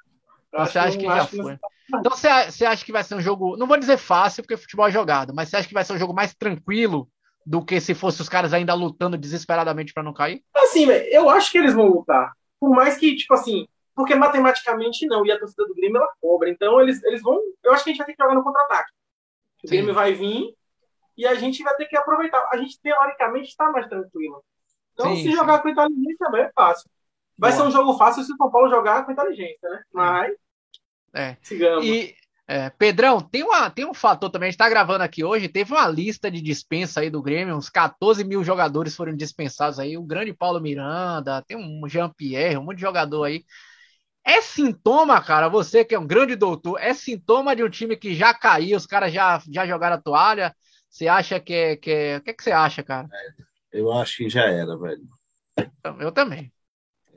Você 0.53 0.79
acha 0.79 0.97
que 0.97 1.05
já 1.05 1.25
foi? 1.25 1.59
Então 1.89 2.11
você, 2.11 2.51
você 2.51 2.65
acha 2.65 2.85
que 2.85 2.91
vai 2.91 3.03
ser 3.03 3.15
um 3.15 3.21
jogo, 3.21 3.55
não 3.55 3.67
vou 3.67 3.77
dizer 3.77 3.97
fácil, 3.97 4.43
porque 4.43 4.57
futebol 4.57 4.87
é 4.87 4.91
jogado, 4.91 5.33
mas 5.33 5.49
você 5.49 5.57
acha 5.57 5.67
que 5.67 5.73
vai 5.73 5.83
ser 5.83 5.93
um 5.93 5.97
jogo 5.97 6.13
mais 6.13 6.33
tranquilo 6.33 7.09
do 7.45 7.63
que 7.63 7.79
se 7.79 7.93
fosse 7.93 8.21
os 8.21 8.27
caras 8.27 8.53
ainda 8.53 8.73
lutando 8.73 9.17
desesperadamente 9.17 9.93
para 9.93 10.03
não 10.03 10.13
cair? 10.13 10.43
Assim, 10.55 10.85
eu 10.85 11.29
acho 11.29 11.51
que 11.51 11.57
eles 11.57 11.73
vão 11.73 11.87
lutar. 11.87 12.33
Por 12.59 12.71
mais 12.71 12.97
que, 12.97 13.15
tipo 13.15 13.33
assim, 13.33 13.67
porque 13.95 14.13
matematicamente 14.13 15.07
não, 15.07 15.25
e 15.25 15.31
a 15.31 15.39
torcida 15.39 15.65
do 15.65 15.73
Grêmio 15.73 15.97
ela 15.97 16.13
cobra. 16.21 16.49
Então 16.49 16.79
eles, 16.81 17.01
eles 17.03 17.21
vão. 17.21 17.39
Eu 17.63 17.73
acho 17.73 17.83
que 17.83 17.89
a 17.89 17.93
gente 17.93 17.97
vai 17.97 18.05
ter 18.05 18.15
que 18.15 18.21
jogar 18.21 18.35
no 18.35 18.43
contra-ataque. 18.43 18.91
O. 19.63 19.67
Grêmio 19.67 19.93
vai 19.93 20.13
vir 20.13 20.53
e 21.17 21.25
a 21.25 21.33
gente 21.35 21.63
vai 21.63 21.75
ter 21.75 21.85
que 21.85 21.97
aproveitar. 21.97 22.47
A 22.51 22.57
gente, 22.57 22.79
teoricamente, 22.79 23.47
está 23.47 23.71
mais 23.71 23.87
tranquilo. 23.87 24.43
Então, 24.93 25.15
sim, 25.15 25.23
se 25.23 25.31
jogar 25.31 25.63
com 25.63 25.69
inteligência 25.69 26.17
também 26.19 26.41
é 26.43 26.51
fácil. 26.53 26.89
Vai 27.37 27.51
Boa. 27.51 27.61
ser 27.61 27.67
um 27.67 27.71
jogo 27.71 27.97
fácil 27.97 28.23
se 28.23 28.33
o 28.33 28.37
São 28.37 28.49
Paulo 28.49 28.69
jogar 28.69 29.05
com 29.05 29.11
inteligência, 29.11 29.69
né? 29.69 29.81
Mas 29.93 30.33
é. 31.13 31.37
Sigamos. 31.41 31.85
E, 31.85 32.15
é, 32.47 32.69
Pedrão, 32.69 33.19
tem, 33.19 33.43
uma, 33.43 33.69
tem 33.69 33.85
um 33.85 33.93
fator 33.93 34.29
também, 34.29 34.47
a 34.47 34.51
gente 34.51 34.57
tá 34.57 34.69
gravando 34.69 35.03
aqui 35.03 35.23
hoje, 35.23 35.49
teve 35.49 35.73
uma 35.73 35.87
lista 35.87 36.31
de 36.31 36.41
dispensa 36.41 37.01
aí 37.01 37.09
do 37.09 37.21
Grêmio, 37.21 37.55
uns 37.55 37.69
14 37.69 38.23
mil 38.23 38.43
jogadores 38.43 38.95
foram 38.95 39.15
dispensados 39.15 39.79
aí, 39.79 39.97
o 39.97 40.03
grande 40.03 40.33
Paulo 40.33 40.61
Miranda, 40.61 41.43
tem 41.45 41.57
um 41.57 41.87
Jean-Pierre, 41.89 42.57
um 42.57 42.63
monte 42.63 42.77
de 42.77 42.83
jogador 42.83 43.23
aí. 43.25 43.43
É 44.23 44.41
sintoma, 44.41 45.21
cara, 45.21 45.49
você 45.49 45.83
que 45.83 45.95
é 45.95 45.99
um 45.99 46.07
grande 46.07 46.35
doutor, 46.35 46.77
é 46.79 46.93
sintoma 46.93 47.55
de 47.55 47.63
um 47.63 47.69
time 47.69 47.97
que 47.97 48.13
já 48.13 48.33
caiu, 48.33 48.77
os 48.77 48.85
caras 48.85 49.11
já, 49.11 49.41
já 49.49 49.65
jogaram 49.65 49.95
a 49.95 50.01
toalha? 50.01 50.55
Você 50.89 51.07
acha 51.07 51.39
que 51.39 51.53
é, 51.53 51.75
que 51.75 51.91
é... 51.91 52.17
O 52.17 52.21
que, 52.21 52.29
é 52.29 52.33
que 52.33 52.43
você 52.43 52.51
acha, 52.51 52.83
cara? 52.83 53.07
Eu 53.71 53.91
acho 53.91 54.17
que 54.17 54.29
já 54.29 54.43
era, 54.43 54.77
velho. 54.77 55.03
Eu 55.99 56.11
também. 56.11 56.51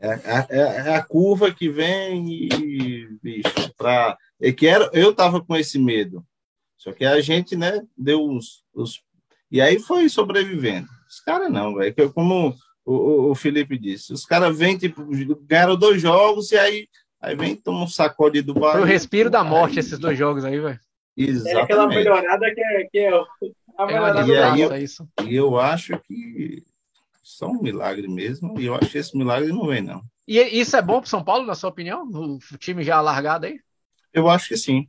É, 0.01 0.09
é, 0.09 0.47
é, 0.49 0.61
é, 0.61 0.95
a 0.97 1.03
curva 1.03 1.53
que 1.53 1.69
vem 1.69 2.27
e, 2.33 3.09
bicho, 3.23 3.75
pra, 3.77 4.17
é 4.41 4.51
que 4.51 4.67
era, 4.67 4.89
eu 4.95 5.15
tava 5.15 5.45
com 5.45 5.55
esse 5.55 5.79
medo. 5.79 6.25
Só 6.79 6.93
que 6.93 7.05
a 7.05 7.21
gente, 7.21 7.55
né, 7.55 7.83
deu 7.97 8.25
os, 8.25 8.65
os 8.73 9.03
e 9.51 9.61
aí 9.61 9.79
foi 9.79 10.09
sobrevivendo. 10.09 10.89
Os 11.09 11.21
caras 11.21 11.51
não, 11.51 11.75
velho. 11.75 12.13
Como 12.13 12.55
o, 12.85 13.31
o, 13.31 13.35
Felipe 13.35 13.77
disse, 13.77 14.13
os 14.13 14.25
caras 14.25 14.57
vêm, 14.57 14.79
tipo, 14.79 15.05
ganharam 15.43 15.77
dois 15.77 16.01
jogos 16.01 16.53
e 16.53 16.59
aí, 16.59 16.89
aí 17.21 17.35
vem 17.35 17.57
toma 17.57 17.83
um 17.83 17.89
sacode 17.89 18.41
do 18.41 18.55
Bahia. 18.55 18.73
Foi 18.73 18.83
o 18.83 18.85
respiro 18.85 19.29
da 19.29 19.45
morte 19.45 19.75
aí, 19.75 19.81
esses 19.81 19.99
dois 19.99 20.17
jogos 20.17 20.45
aí, 20.45 20.59
velho. 20.59 20.81
Exatamente. 21.17 21.59
É 21.59 21.63
aquela 21.63 21.87
melhorada 21.89 22.55
que 22.55 22.61
é, 22.61 22.85
que 22.85 22.99
é 22.99 23.11
a 23.77 23.87
melhorada 23.87 24.21
é 24.21 24.35
e 24.35 24.39
aí, 24.39 24.61
eu, 24.61 24.77
isso. 24.77 25.09
E 25.27 25.35
eu 25.35 25.59
acho 25.59 25.99
que 26.01 26.63
só 27.23 27.49
um 27.49 27.61
milagre 27.61 28.09
mesmo, 28.09 28.59
e 28.59 28.67
eu 28.67 28.75
acho 28.75 28.91
que 28.91 28.99
esse 28.99 29.17
milagre 29.17 29.53
não 29.53 29.67
vem, 29.67 29.83
não. 29.83 30.03
E 30.27 30.39
isso 30.39 30.77
é 30.77 30.83
bom 30.83 31.01
para 31.01 31.11
São 31.11 31.25
Paulo, 31.25 31.47
na 31.47 31.55
sua 31.55 31.71
opinião? 31.71 32.09
O 32.09 32.59
time 32.59 32.85
já 32.85 33.01
largado 33.01 33.47
aí? 33.47 33.61
Eu 34.13 34.29
acho 34.29 34.49
que 34.49 34.57
sim. 34.57 34.89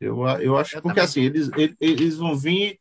Eu, 0.00 0.26
eu 0.40 0.56
acho 0.56 0.76
eu 0.76 0.82
porque 0.82 1.00
também. 1.00 1.04
assim, 1.04 1.22
eles, 1.22 1.50
eles 1.80 2.16
vão 2.16 2.36
vir, 2.36 2.78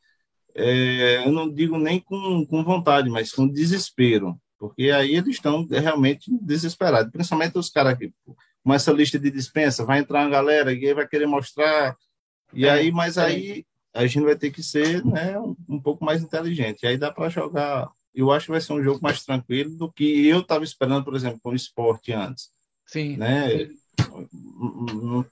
é, 0.53 1.23
eu 1.25 1.31
não 1.31 1.51
digo 1.51 1.77
nem 1.77 1.99
com, 1.99 2.45
com 2.45 2.63
vontade, 2.63 3.09
mas 3.09 3.31
com 3.31 3.47
desespero. 3.47 4.39
Porque 4.57 4.89
aí 4.89 5.15
eles 5.15 5.35
estão 5.35 5.65
realmente 5.65 6.31
desesperados. 6.41 7.11
Principalmente 7.11 7.57
os 7.57 7.69
caras 7.69 7.97
que, 7.97 8.11
com 8.63 8.73
essa 8.73 8.91
lista 8.91 9.19
de 9.19 9.29
dispensa, 9.29 9.85
vai 9.85 9.99
entrar 9.99 10.21
uma 10.21 10.31
galera 10.31 10.73
e 10.73 10.85
aí 10.85 10.93
vai 10.93 11.07
querer 11.07 11.27
mostrar. 11.27 11.95
E 12.53 12.65
é, 12.65 12.71
aí, 12.71 12.91
mas 12.91 13.17
é. 13.17 13.25
aí 13.25 13.65
a 13.93 14.05
gente 14.07 14.23
vai 14.23 14.35
ter 14.35 14.51
que 14.51 14.63
ser 14.63 15.05
né, 15.05 15.37
um, 15.39 15.55
um 15.69 15.79
pouco 15.79 16.03
mais 16.03 16.23
inteligente. 16.23 16.85
Aí 16.85 16.97
dá 16.97 17.11
para 17.11 17.29
jogar 17.29 17.89
eu 18.13 18.31
acho 18.31 18.45
que 18.45 18.51
vai 18.51 18.61
ser 18.61 18.73
um 18.73 18.83
jogo 18.83 18.99
mais 19.01 19.23
tranquilo 19.23 19.75
do 19.77 19.91
que 19.91 20.27
eu 20.27 20.39
estava 20.39 20.63
esperando, 20.63 21.03
por 21.03 21.15
exemplo, 21.15 21.39
com 21.41 21.49
o 21.49 21.55
esporte 21.55 22.11
antes. 22.11 22.49
Sim. 22.85 23.17
Né? 23.17 23.69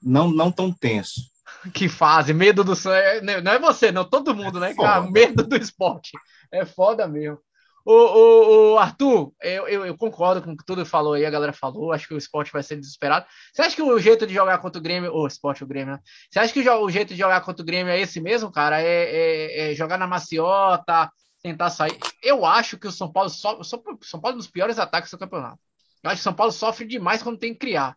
Não, 0.02 0.30
não 0.30 0.52
tão 0.52 0.72
tenso. 0.72 1.22
Que 1.74 1.88
fase, 1.88 2.34
medo 2.34 2.64
do 2.64 2.74
é, 2.92 3.22
Não 3.22 3.52
é 3.52 3.60
você, 3.60 3.92
não, 3.92 4.04
todo 4.04 4.36
mundo, 4.36 4.58
é 4.58 4.70
né, 4.70 4.76
cara? 4.76 5.10
Medo 5.10 5.44
do 5.44 5.56
esporte. 5.56 6.12
É 6.52 6.66
foda 6.66 7.08
mesmo. 7.08 7.40
Ô, 7.86 7.94
ô, 7.94 8.74
ô, 8.74 8.80
Arthur, 8.80 9.32
eu, 9.44 9.68
eu, 9.68 9.86
eu, 9.86 9.96
concordo 9.96 10.42
com 10.42 10.54
o 10.54 10.58
que 10.58 10.66
tudo 10.66 10.84
falou 10.84 11.14
aí, 11.14 11.24
a 11.24 11.30
galera 11.30 11.54
falou. 11.54 11.92
Acho 11.92 12.08
que 12.08 12.16
o 12.16 12.18
esporte 12.18 12.52
vai 12.52 12.64
ser 12.64 12.78
desesperado. 12.78 13.28
Você 13.54 13.62
acha 13.62 13.76
que 13.76 13.82
o 13.84 14.00
jeito 14.00 14.26
de 14.26 14.34
jogar 14.34 14.58
contra 14.58 14.80
o 14.80 14.82
Grêmio, 14.82 15.14
o 15.14 15.28
esporte, 15.28 15.64
o 15.64 15.68
Grêmio, 15.68 15.94
né? 15.94 16.00
Você 16.32 16.40
acha 16.40 16.52
que 16.52 16.68
o, 16.68 16.90
jeito 16.90 17.14
de 17.14 17.20
jogar 17.20 17.42
contra 17.42 17.62
o 17.62 17.66
Grêmio 17.66 17.92
é 17.92 18.00
esse 18.00 18.20
mesmo, 18.20 18.52
cara? 18.52 18.82
É, 18.82 18.88
é, 18.88 19.72
é 19.72 19.76
jogar 19.76 20.00
na 20.00 20.08
maciota, 20.08 21.12
tentar 21.46 21.70
sair. 21.70 21.96
Eu 22.24 22.44
acho 22.44 22.76
que 22.76 22.88
o 22.88 22.92
São 22.92 23.12
Paulo 23.12 23.30
só, 23.30 23.62
São 23.62 23.80
Paulo 23.80 24.02
é 24.30 24.34
um 24.34 24.38
dos 24.38 24.48
piores 24.48 24.80
ataques 24.80 25.12
do 25.12 25.18
campeonato. 25.18 25.60
Eu 26.02 26.10
acho 26.10 26.18
que 26.18 26.22
o 26.22 26.24
São 26.24 26.34
Paulo 26.34 26.52
sofre 26.52 26.88
demais 26.88 27.22
quando 27.22 27.38
tem 27.38 27.54
que 27.54 27.60
criar. 27.60 27.96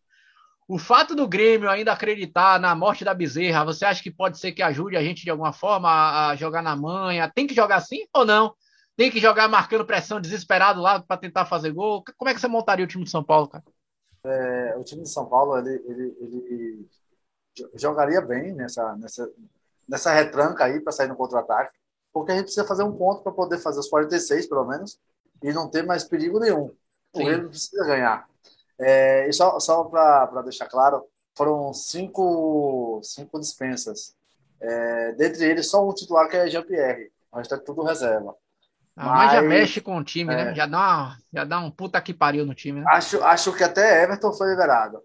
O 0.68 0.78
fato 0.78 1.14
do 1.14 1.26
Grêmio 1.26 1.70
ainda 1.70 1.90
acreditar 1.90 2.61
na 2.61 2.74
morte 2.74 3.07
da 3.07 3.14
Bezerra, 3.14 3.64
você 3.64 3.86
acha 3.86 4.03
que 4.03 4.11
pode 4.11 4.38
ser 4.38 4.53
que 4.53 4.62
ajude 4.62 4.99
a 4.99 5.03
gente 5.03 5.24
de 5.24 5.30
alguma 5.30 5.51
forma 5.51 5.88
a, 5.88 6.28
a 6.28 6.36
jogar 6.36 6.61
na 6.61 6.76
manha? 6.76 7.32
Tem 7.34 7.46
que 7.46 7.55
jogar 7.55 7.76
assim 7.76 8.07
ou 8.12 8.26
não? 8.26 8.55
Tem 8.94 9.11
que 9.11 9.18
jogar 9.18 9.49
marcando 9.49 9.86
pressão 9.86 10.20
desesperado 10.20 10.82
lá 10.82 11.01
para 11.01 11.16
tentar 11.16 11.46
fazer 11.46 11.72
gol? 11.72 12.05
Como 12.18 12.28
é 12.28 12.34
que 12.34 12.40
você 12.40 12.49
montaria 12.49 12.84
o 12.84 12.88
time 12.88 13.05
de 13.05 13.11
São 13.11 13.24
Paulo, 13.24 13.49
cara? 13.49 13.64
É, 14.24 14.76
o 14.76 14.84
time 14.84 15.05
de 15.05 15.09
São 15.09 15.26
Paulo 15.26 15.57
ele, 15.57 15.82
ele, 15.86 16.16
ele 16.20 16.88
jogaria 17.76 18.20
bem 18.20 18.53
nessa, 18.53 18.94
nessa, 18.96 19.30
nessa 19.88 20.12
retranca 20.12 20.64
aí 20.64 20.80
para 20.80 20.92
sair 20.92 21.09
no 21.09 21.16
contra-ataque, 21.16 21.78
porque 22.19 22.33
a 22.33 22.35
gente 22.37 22.45
precisa 22.45 22.66
fazer 22.66 22.83
um 22.83 22.93
ponto 22.93 23.23
para 23.23 23.33
poder 23.33 23.59
fazer 23.59 23.81
os 23.81 23.89
46, 23.89 24.47
pelo 24.47 24.66
menos, 24.66 24.99
e 25.43 25.53
não 25.53 25.69
ter 25.69 25.85
mais 25.85 26.05
perigo 26.05 26.41
nenhum. 26.41 26.75
O 27.12 27.19
Grêmio 27.19 27.49
precisa 27.49 27.85
ganhar. 27.85 28.27
É, 28.79 29.29
e 29.29 29.33
só, 29.33 29.59
só 29.61 29.85
para 29.85 30.43
deixar 30.43 30.66
claro, 30.66 31.05
foram 31.37 31.73
cinco, 31.73 33.01
cinco 33.03 33.39
dispensas. 33.41 34.14
É, 34.61 35.12
dentre 35.12 35.45
eles, 35.45 35.69
só 35.69 35.89
um 35.89 35.95
titular 35.95 36.29
que 36.29 36.37
é 36.37 36.49
Jean-Pierre. 36.49 37.11
O 37.31 37.39
resto 37.39 37.55
é 37.55 37.59
tudo 37.59 37.83
reserva. 37.83 38.35
Ah, 38.97 39.07
mas, 39.07 39.19
mas, 39.19 39.33
já 39.33 39.43
mexe 39.43 39.81
com 39.81 39.97
o 39.97 40.05
time, 40.05 40.35
né? 40.35 40.41
é, 40.41 40.45
né? 40.47 40.55
Já 40.55 40.66
dá, 40.66 40.79
uma, 40.79 41.19
já 41.33 41.45
dá 41.45 41.61
um 41.61 41.71
puta 41.71 42.01
que 42.01 42.12
pariu 42.12 42.45
no 42.45 42.55
time, 42.55 42.81
né? 42.81 42.87
Acho, 42.89 43.23
acho 43.23 43.53
que 43.53 43.62
até 43.62 44.03
Everton 44.03 44.33
foi 44.33 44.51
liberado. 44.51 45.01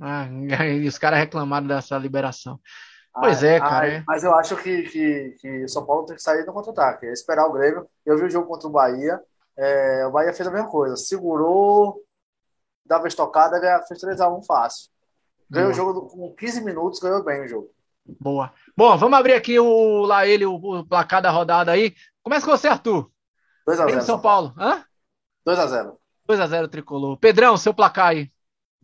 Ah, 0.00 0.26
e 0.64 0.88
os 0.88 0.96
caras 0.96 1.18
reclamaram 1.18 1.66
dessa 1.66 1.98
liberação. 1.98 2.58
Pois 3.14 3.42
é, 3.42 3.60
cara. 3.60 3.88
é. 3.88 4.04
Mas 4.06 4.24
eu 4.24 4.34
acho 4.34 4.56
que, 4.56 4.82
que, 4.84 5.36
que 5.38 5.64
o 5.64 5.68
São 5.68 5.84
Paulo 5.84 6.06
tem 6.06 6.16
que 6.16 6.22
sair 6.22 6.46
no 6.46 6.52
contra-ataque, 6.52 7.06
é 7.06 7.12
esperar 7.12 7.46
o 7.46 7.52
Grêmio. 7.52 7.86
Eu 8.06 8.16
vi 8.16 8.24
o 8.24 8.30
jogo 8.30 8.48
contra 8.48 8.68
o 8.68 8.72
Bahia. 8.72 9.20
É, 9.56 10.06
o 10.06 10.10
Bahia 10.10 10.32
fez 10.32 10.48
a 10.48 10.50
mesma 10.50 10.68
coisa. 10.68 10.96
Segurou, 10.96 12.02
dava 12.86 13.06
estocada, 13.06 13.60
fez 13.86 14.00
3x1 14.02 14.44
fácil. 14.46 14.90
Ganhou 15.50 15.70
Boa. 15.70 15.72
o 15.72 15.76
jogo 15.76 16.08
com 16.08 16.34
15 16.34 16.64
minutos, 16.64 17.00
ganhou 17.00 17.22
bem 17.22 17.44
o 17.44 17.48
jogo. 17.48 17.70
Boa. 18.18 18.52
Bom, 18.76 18.96
vamos 18.96 19.18
abrir 19.18 19.34
aqui 19.34 19.58
o 19.60 20.06
lá 20.06 20.26
ele, 20.26 20.46
o, 20.46 20.54
o 20.54 20.86
placar 20.86 21.20
da 21.20 21.30
rodada 21.30 21.70
aí. 21.70 21.94
Começa 22.22 22.46
com 22.46 22.56
você, 22.56 22.68
Arthur. 22.68 23.10
2x0. 23.68 24.00
São 24.00 24.20
Paulo. 24.20 24.54
Hã? 24.58 24.84
2x0. 25.46 25.96
2x0 26.28 26.68
tricolor. 26.68 27.16
Pedrão, 27.18 27.56
seu 27.56 27.74
placar 27.74 28.08
aí. 28.08 28.32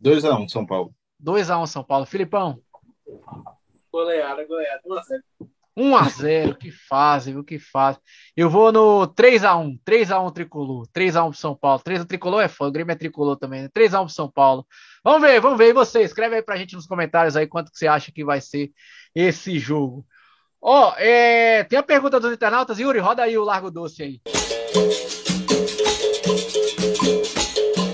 2x1 0.01 0.49
São 0.49 0.65
Paulo. 0.65 0.93
2x1 1.21 1.67
São 1.67 1.83
Paulo. 1.83 2.05
Filipão. 2.05 2.61
Goleada, 3.91 4.45
goleada. 4.45 4.81
1x0. 4.85 5.49
1x0, 5.77 6.57
que 6.57 6.71
fase, 6.71 7.31
viu? 7.31 7.43
Que 7.43 7.57
fase. 7.57 7.99
Eu 8.35 8.49
vou 8.49 8.71
no 8.71 9.07
3x1, 9.07 9.79
3x1 9.85 10.33
tricolor, 10.33 10.87
3x1 10.93 11.29
pro 11.29 11.39
São 11.39 11.55
Paulo. 11.55 11.79
3 11.79 12.01
x 12.01 12.07
tricolor 12.07 12.41
é 12.41 12.47
foda, 12.47 12.69
o 12.69 12.73
Grêmio 12.73 12.91
é 12.91 12.95
tricolor 12.95 13.37
também, 13.37 13.63
né? 13.63 13.69
3x1 13.69 14.05
pro 14.05 14.09
São 14.09 14.29
Paulo. 14.29 14.67
Vamos 15.03 15.21
ver, 15.21 15.39
vamos 15.39 15.57
ver. 15.57 15.69
E 15.69 15.73
você? 15.73 16.01
Escreve 16.01 16.35
aí 16.35 16.41
pra 16.41 16.57
gente 16.57 16.75
nos 16.75 16.85
comentários 16.85 17.37
aí 17.37 17.47
quanto 17.47 17.71
que 17.71 17.77
você 17.77 17.87
acha 17.87 18.11
que 18.11 18.25
vai 18.25 18.41
ser 18.41 18.71
esse 19.15 19.57
jogo. 19.57 20.05
Ó, 20.61 20.89
oh, 20.89 20.93
é... 20.97 21.63
tem 21.63 21.79
a 21.79 21.83
pergunta 21.83 22.19
dos 22.19 22.33
internautas. 22.33 22.79
Yuri, 22.79 22.99
roda 22.99 23.23
aí 23.23 23.37
o 23.37 23.45
Largo 23.45 23.71
Doce 23.71 24.03
aí. 24.03 25.28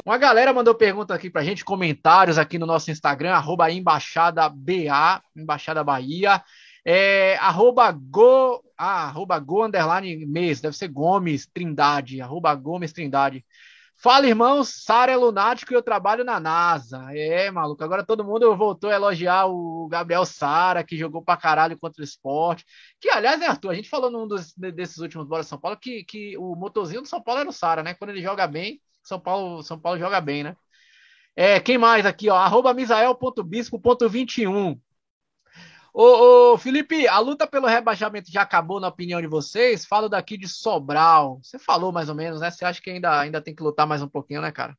Uma 0.06 0.20
galera 0.20 0.54
mandou 0.54 0.76
pergunta 0.76 1.16
aqui 1.16 1.32
pra 1.32 1.44
gente, 1.44 1.66
comentários 1.66 2.38
aqui 2.38 2.60
no 2.60 2.68
nosso 2.68 2.92
Instagram, 2.92 3.34
arroba 3.34 3.72
Embaixada 3.72 4.48
BA, 4.48 5.20
Embaixada 5.36 5.84
Bahia. 5.84 6.44
É, 6.86 7.38
arroba 7.38 7.92
go, 7.92 8.64
ah, 8.78 9.08
arroba 9.08 9.40
go 9.40 9.64
underline 9.66 10.24
mês, 10.28 10.62
deve 10.62 10.78
ser 10.78 10.90
Gomes 10.90 11.48
Trindade, 11.48 12.22
arroba 12.22 12.54
Gomes 12.54 12.94
Trindade. 12.94 13.44
Fala, 13.96 14.28
irmãos, 14.28 14.84
Sara 14.84 15.12
é 15.12 15.16
lunático 15.18 15.74
e 15.74 15.76
eu 15.76 15.82
trabalho 15.82 16.24
na 16.24 16.40
NASA. 16.40 17.08
É, 17.16 17.50
maluco, 17.50 17.84
agora 17.84 18.06
todo 18.06 18.24
mundo 18.24 18.56
voltou 18.56 18.92
a 18.92 18.94
elogiar 18.94 19.48
o 19.48 19.88
Gabriel 19.88 20.26
Sara, 20.26 20.84
que 20.84 20.96
jogou 20.98 21.24
pra 21.24 21.36
caralho 21.36 21.80
contra 21.80 22.02
o 22.02 22.06
esporte. 22.06 22.64
Que, 23.00 23.10
aliás, 23.10 23.40
né, 23.40 23.48
Arthur, 23.48 23.72
a 23.72 23.74
gente 23.74 23.90
falou 23.90 24.12
num 24.12 24.28
dos, 24.28 24.54
desses 24.56 24.98
últimos 25.00 25.26
Bora 25.28 25.42
São 25.42 25.60
Paulo 25.60 25.78
que, 25.82 26.04
que 26.04 26.38
o 26.38 26.56
motorzinho 26.56 27.02
do 27.02 27.08
São 27.08 27.24
Paulo 27.24 27.42
era 27.42 27.50
o 27.50 27.54
Sara, 27.54 27.82
né? 27.82 27.96
Quando 27.96 28.12
ele 28.12 28.22
joga 28.22 28.46
bem, 28.46 28.80
São 29.06 29.20
Paulo, 29.20 29.64
São 29.64 29.80
Paulo 29.80 30.00
joga 30.00 30.20
bem, 30.20 30.44
né? 30.44 30.58
É, 31.36 31.60
quem 31.60 31.78
mais 31.78 32.06
aqui, 32.06 32.30
ó? 32.30 32.36
Arroba 32.36 32.74
misael.bispo.21. 32.74 34.80
Ô, 35.94 36.54
ô, 36.54 36.58
Felipe, 36.58 37.08
a 37.08 37.20
luta 37.20 37.48
pelo 37.48 37.68
rebaixamento 37.68 38.32
já 38.32 38.42
acabou, 38.42 38.80
na 38.80 38.88
opinião 38.88 39.22
de 39.22 39.28
vocês? 39.28 39.86
Falo 39.86 40.10
daqui 40.10 40.38
de 40.38 40.48
Sobral. 40.48 41.40
Você 41.42 41.60
falou 41.60 41.92
mais 41.92 42.10
ou 42.10 42.16
menos, 42.16 42.42
né? 42.42 42.52
Você 42.52 42.66
acha 42.66 42.82
que 42.82 42.90
ainda, 42.90 43.20
ainda 43.20 43.40
tem 43.40 43.56
que 43.56 43.64
lutar 43.64 43.88
mais 43.88 44.02
um 44.02 44.08
pouquinho, 44.08 44.42
né, 44.42 44.52
cara? 44.52 44.76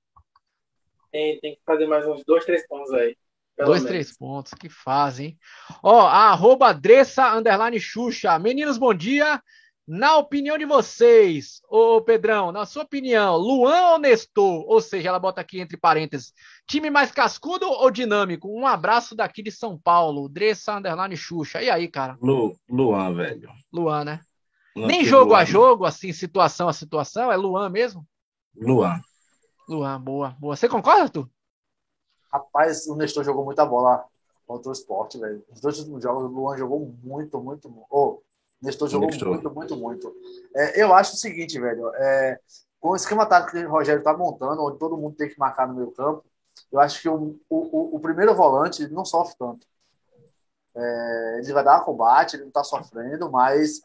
Tem, 1.10 1.40
tem 1.40 1.54
que 1.54 1.62
fazer 1.64 1.86
mais 1.86 2.06
uns 2.06 2.22
dois, 2.24 2.44
três 2.44 2.66
pontos 2.66 2.92
aí. 2.92 3.16
Dois, 3.56 3.82
menos. 3.82 3.88
três 3.88 4.16
pontos, 4.16 4.52
que 4.52 4.68
fazem. 4.68 5.38
Ó, 5.82 6.00
arroba 6.00 6.74
Dressa, 6.74 7.34
underline 7.34 7.80
Xuxa. 7.80 8.38
Meninos, 8.38 8.76
bom 8.76 8.92
dia. 8.92 9.40
Na 9.86 10.16
opinião 10.16 10.58
de 10.58 10.64
vocês, 10.64 11.62
ô 11.68 12.00
Pedrão, 12.02 12.50
na 12.50 12.66
sua 12.66 12.82
opinião, 12.82 13.36
Luan 13.36 13.92
ou 13.92 13.98
Nestor? 14.00 14.64
Ou 14.66 14.80
seja, 14.80 15.10
ela 15.10 15.18
bota 15.20 15.40
aqui 15.40 15.60
entre 15.60 15.76
parênteses, 15.76 16.32
time 16.66 16.90
mais 16.90 17.12
cascudo 17.12 17.66
ou 17.70 17.88
dinâmico? 17.88 18.48
Um 18.48 18.66
abraço 18.66 19.14
daqui 19.14 19.44
de 19.44 19.52
São 19.52 19.78
Paulo, 19.78 20.28
Dressa 20.28 20.76
Underline 20.76 21.16
Xuxa. 21.16 21.62
E 21.62 21.70
aí, 21.70 21.86
cara? 21.86 22.18
Lu, 22.20 22.58
Luan, 22.68 23.14
velho. 23.14 23.48
Luan, 23.72 24.04
né? 24.04 24.20
Luan, 24.74 24.88
Nem 24.88 25.04
jogo 25.04 25.30
Luan. 25.30 25.38
a 25.38 25.44
jogo, 25.44 25.84
assim, 25.84 26.12
situação 26.12 26.68
a 26.68 26.72
situação, 26.72 27.30
é 27.30 27.36
Luan 27.36 27.70
mesmo? 27.70 28.04
Luan. 28.56 29.00
Luan, 29.68 30.00
boa, 30.00 30.30
boa. 30.40 30.56
Você 30.56 30.68
concorda, 30.68 31.02
Arthur? 31.02 31.30
Rapaz, 32.32 32.88
o 32.88 32.96
Nestor 32.96 33.22
jogou 33.22 33.44
muita 33.44 33.64
bola 33.64 34.04
contra 34.46 34.68
o 34.68 34.72
esporte, 34.72 35.16
velho. 35.16 35.44
Os 35.48 35.60
dois 35.60 35.78
últimos 35.78 36.02
jogos, 36.02 36.24
o 36.24 36.26
Luan 36.26 36.56
jogou 36.56 36.92
muito, 37.04 37.40
muito. 37.40 37.72
Oh, 37.88 38.20
Nestor 38.62 38.88
jogou 38.88 39.08
Nestor. 39.08 39.28
muito, 39.28 39.50
muito, 39.50 39.76
muito. 39.76 40.14
É, 40.54 40.82
eu 40.82 40.94
acho 40.94 41.14
o 41.14 41.16
seguinte, 41.16 41.58
velho. 41.60 41.92
É, 41.94 42.38
com 42.80 42.90
o 42.90 42.96
esquema 42.96 43.26
tático 43.26 43.52
que 43.52 43.64
o 43.64 43.70
Rogério 43.70 43.98
está 43.98 44.16
montando, 44.16 44.64
onde 44.64 44.78
todo 44.78 44.96
mundo 44.96 45.16
tem 45.16 45.28
que 45.28 45.38
marcar 45.38 45.66
no 45.66 45.74
meio 45.74 45.90
campo, 45.92 46.24
eu 46.72 46.80
acho 46.80 47.00
que 47.00 47.08
o, 47.08 47.38
o, 47.48 47.96
o 47.96 48.00
primeiro 48.00 48.34
volante 48.34 48.88
não 48.88 49.04
sofre 49.04 49.36
tanto. 49.38 49.66
É, 50.74 51.40
ele 51.42 51.52
vai 51.52 51.64
dar 51.64 51.84
combate, 51.84 52.34
ele 52.34 52.42
não 52.42 52.48
está 52.48 52.62
sofrendo, 52.62 53.30
mas 53.30 53.80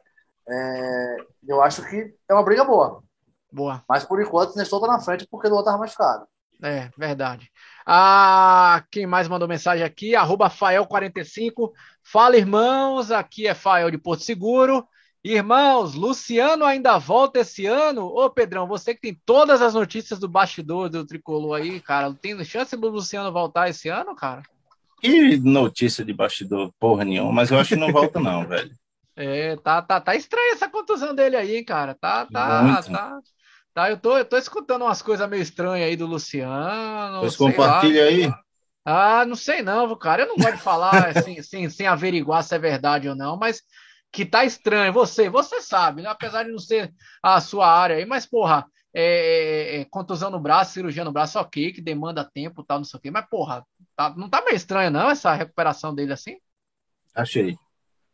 é, 0.47 1.17
eu 1.47 1.61
acho 1.61 1.87
que 1.89 2.15
é 2.27 2.33
uma 2.33 2.43
briga 2.43 2.63
boa. 2.63 3.03
Boa. 3.51 3.83
Mas 3.87 4.03
por 4.03 4.21
enquanto 4.21 4.53
o 4.53 4.57
Nestor 4.57 4.79
está 4.79 4.91
na 4.91 4.99
frente 4.99 5.27
porque 5.29 5.47
o 5.47 5.51
outro 5.51 5.63
estava 5.63 5.77
machucado. 5.77 6.27
É, 6.63 6.89
verdade. 6.97 7.51
Ah, 7.85 8.83
quem 8.91 9.05
mais 9.05 9.27
mandou 9.27 9.47
mensagem 9.47 9.83
aqui? 9.83 10.15
Arroba 10.15 10.49
Fael45. 10.49 11.71
Fala, 12.03 12.37
irmãos. 12.37 13.11
Aqui 13.11 13.47
é 13.47 13.53
Fael 13.53 13.91
de 13.91 13.97
Porto 13.97 14.23
Seguro. 14.23 14.87
Irmãos, 15.23 15.93
Luciano 15.93 16.65
ainda 16.65 16.97
volta 16.97 17.39
esse 17.41 17.67
ano? 17.67 18.05
Ô, 18.07 18.27
Pedrão, 18.27 18.67
você 18.67 18.95
que 18.95 19.01
tem 19.01 19.21
todas 19.23 19.61
as 19.61 19.75
notícias 19.75 20.19
do 20.19 20.27
bastidor 20.27 20.89
do 20.89 21.05
tricolor 21.05 21.59
aí, 21.59 21.79
cara, 21.79 22.11
tem 22.11 22.43
chance 22.43 22.75
do 22.75 22.89
Luciano 22.89 23.31
voltar 23.31 23.69
esse 23.69 23.87
ano, 23.87 24.15
cara? 24.15 24.41
Que 24.99 25.37
notícia 25.37 26.03
de 26.03 26.11
bastidor, 26.11 26.71
porra 26.79 27.05
nenhuma, 27.05 27.31
mas 27.31 27.51
eu 27.51 27.59
acho 27.59 27.69
que 27.69 27.75
não 27.75 27.91
volta, 27.91 28.19
não, 28.19 28.47
velho. 28.47 28.71
É, 29.13 29.57
tá, 29.57 29.81
tá, 29.81 29.99
tá 29.99 30.15
estranha 30.15 30.53
essa 30.53 30.69
contusão 30.69 31.13
dele 31.13 31.35
aí, 31.35 31.57
hein, 31.57 31.65
cara. 31.65 31.93
Tá, 31.93 32.25
tá, 32.25 32.63
Muito. 32.63 32.91
tá. 32.91 33.19
Tá, 33.73 33.89
eu 33.89 33.97
tô, 33.97 34.17
eu 34.17 34.25
tô 34.25 34.37
escutando 34.37 34.83
umas 34.83 35.01
coisas 35.01 35.27
meio 35.29 35.41
estranhas 35.41 35.87
aí 35.87 35.95
do 35.95 36.05
Luciano. 36.05 37.21
Pois 37.21 37.35
compartilha 37.37 38.03
lá. 38.03 38.09
aí. 38.09 38.33
Ah, 38.83 39.25
não 39.25 39.35
sei 39.35 39.61
não, 39.61 39.95
cara. 39.95 40.23
Eu 40.23 40.27
não 40.27 40.37
gosto 40.37 40.57
de 40.57 40.61
falar 40.61 41.07
assim, 41.09 41.41
sem, 41.41 41.69
sem 41.69 41.87
averiguar 41.87 42.43
se 42.43 42.53
é 42.53 42.59
verdade 42.59 43.07
ou 43.07 43.15
não, 43.15 43.37
mas 43.37 43.61
que 44.11 44.25
tá 44.25 44.43
estranho. 44.43 44.91
Você, 44.91 45.29
você 45.29 45.61
sabe, 45.61 46.01
né? 46.01 46.09
apesar 46.09 46.43
de 46.43 46.51
não 46.51 46.59
ser 46.59 46.93
a 47.23 47.39
sua 47.39 47.67
área 47.67 47.95
aí, 47.95 48.05
mas 48.05 48.25
porra, 48.25 48.65
é, 48.93 49.77
é, 49.77 49.81
é, 49.81 49.85
contusão 49.85 50.29
no 50.29 50.39
braço, 50.39 50.73
cirurgia 50.73 51.05
no 51.05 51.11
braço, 51.13 51.39
ok, 51.39 51.71
que 51.71 51.81
demanda 51.81 52.29
tempo, 52.29 52.63
tal, 52.63 52.79
não 52.79 52.83
sei 52.83 52.97
o 52.97 53.01
quê, 53.01 53.09
mas 53.09 53.25
porra, 53.29 53.65
tá, 53.95 54.13
não 54.17 54.29
tá 54.29 54.41
meio 54.41 54.55
estranho 54.55 54.91
não 54.91 55.09
essa 55.09 55.33
recuperação 55.33 55.95
dele 55.95 56.11
assim? 56.11 56.37
Achei. 57.15 57.57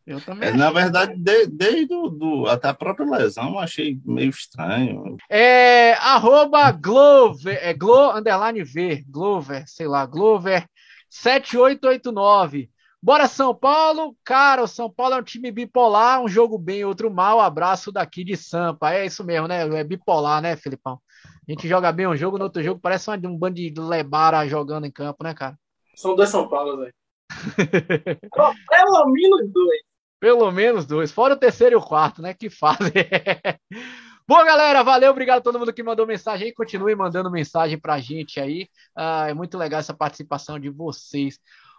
Eu 0.08 0.22
também. 0.22 0.48
É, 0.48 0.52
na 0.54 0.70
verdade, 0.70 1.14
de, 1.18 1.46
desde 1.48 1.84
do, 1.84 2.08
do, 2.08 2.46
até 2.46 2.68
a 2.68 2.74
própria 2.74 3.04
lesão, 3.04 3.58
achei 3.58 4.00
meio 4.06 4.30
estranho. 4.30 5.18
É, 5.28 5.92
arroba 6.00 6.70
Glover, 6.72 7.58
é 7.60 7.74
Glo, 7.74 8.16
underline 8.16 8.64
V, 8.64 9.04
Glover, 9.06 9.64
sei 9.66 9.86
lá, 9.86 10.06
Glover 10.06 10.66
7889. 11.10 12.70
Bora 13.02 13.28
São 13.28 13.54
Paulo, 13.54 14.16
cara, 14.24 14.62
o 14.62 14.66
São 14.66 14.90
Paulo 14.90 15.14
é 15.14 15.18
um 15.18 15.22
time 15.22 15.52
bipolar, 15.52 16.22
um 16.22 16.28
jogo 16.28 16.56
bem, 16.56 16.86
outro 16.86 17.10
mal. 17.10 17.38
Abraço 17.38 17.92
daqui 17.92 18.24
de 18.24 18.34
Sampa. 18.34 18.94
É 18.94 19.04
isso 19.04 19.22
mesmo, 19.22 19.46
né? 19.46 19.60
É 19.78 19.84
bipolar, 19.84 20.40
né, 20.40 20.56
Filipão? 20.56 20.98
A 21.46 21.52
gente 21.52 21.68
joga 21.68 21.92
bem 21.92 22.06
um 22.06 22.16
jogo, 22.16 22.38
no 22.38 22.44
outro 22.44 22.62
jogo 22.62 22.80
parece 22.80 23.10
um 23.10 23.36
bando 23.36 23.56
de 23.56 23.74
lebara 23.76 24.48
jogando 24.48 24.86
em 24.86 24.90
campo, 24.90 25.22
né, 25.22 25.34
cara? 25.34 25.54
São 25.94 26.16
dois 26.16 26.30
São 26.30 26.48
Paulo, 26.48 26.78
velho. 26.78 26.94
Pelo 28.70 29.06
menos 29.12 29.52
dois. 29.52 29.87
Pelo 30.20 30.50
menos 30.50 30.84
dois. 30.86 31.12
Fora 31.12 31.34
o 31.34 31.38
terceiro 31.38 31.74
e 31.74 31.78
o 31.78 31.82
quarto, 31.82 32.20
né? 32.20 32.34
Que 32.34 32.50
fazem. 32.50 32.92
Bom, 34.26 34.44
galera, 34.44 34.82
valeu, 34.82 35.10
obrigado 35.10 35.38
a 35.38 35.42
todo 35.42 35.58
mundo 35.58 35.72
que 35.72 35.82
mandou 35.82 36.06
mensagem 36.06 36.48
aí. 36.48 36.52
Continue 36.52 36.94
mandando 36.94 37.30
mensagem 37.30 37.78
pra 37.78 37.98
gente 37.98 38.38
aí. 38.38 38.68
Ah, 38.94 39.28
é 39.28 39.32
muito 39.32 39.56
legal 39.56 39.80
essa 39.80 39.94
participação 39.94 40.58
de 40.58 40.68
vocês. 40.68 41.38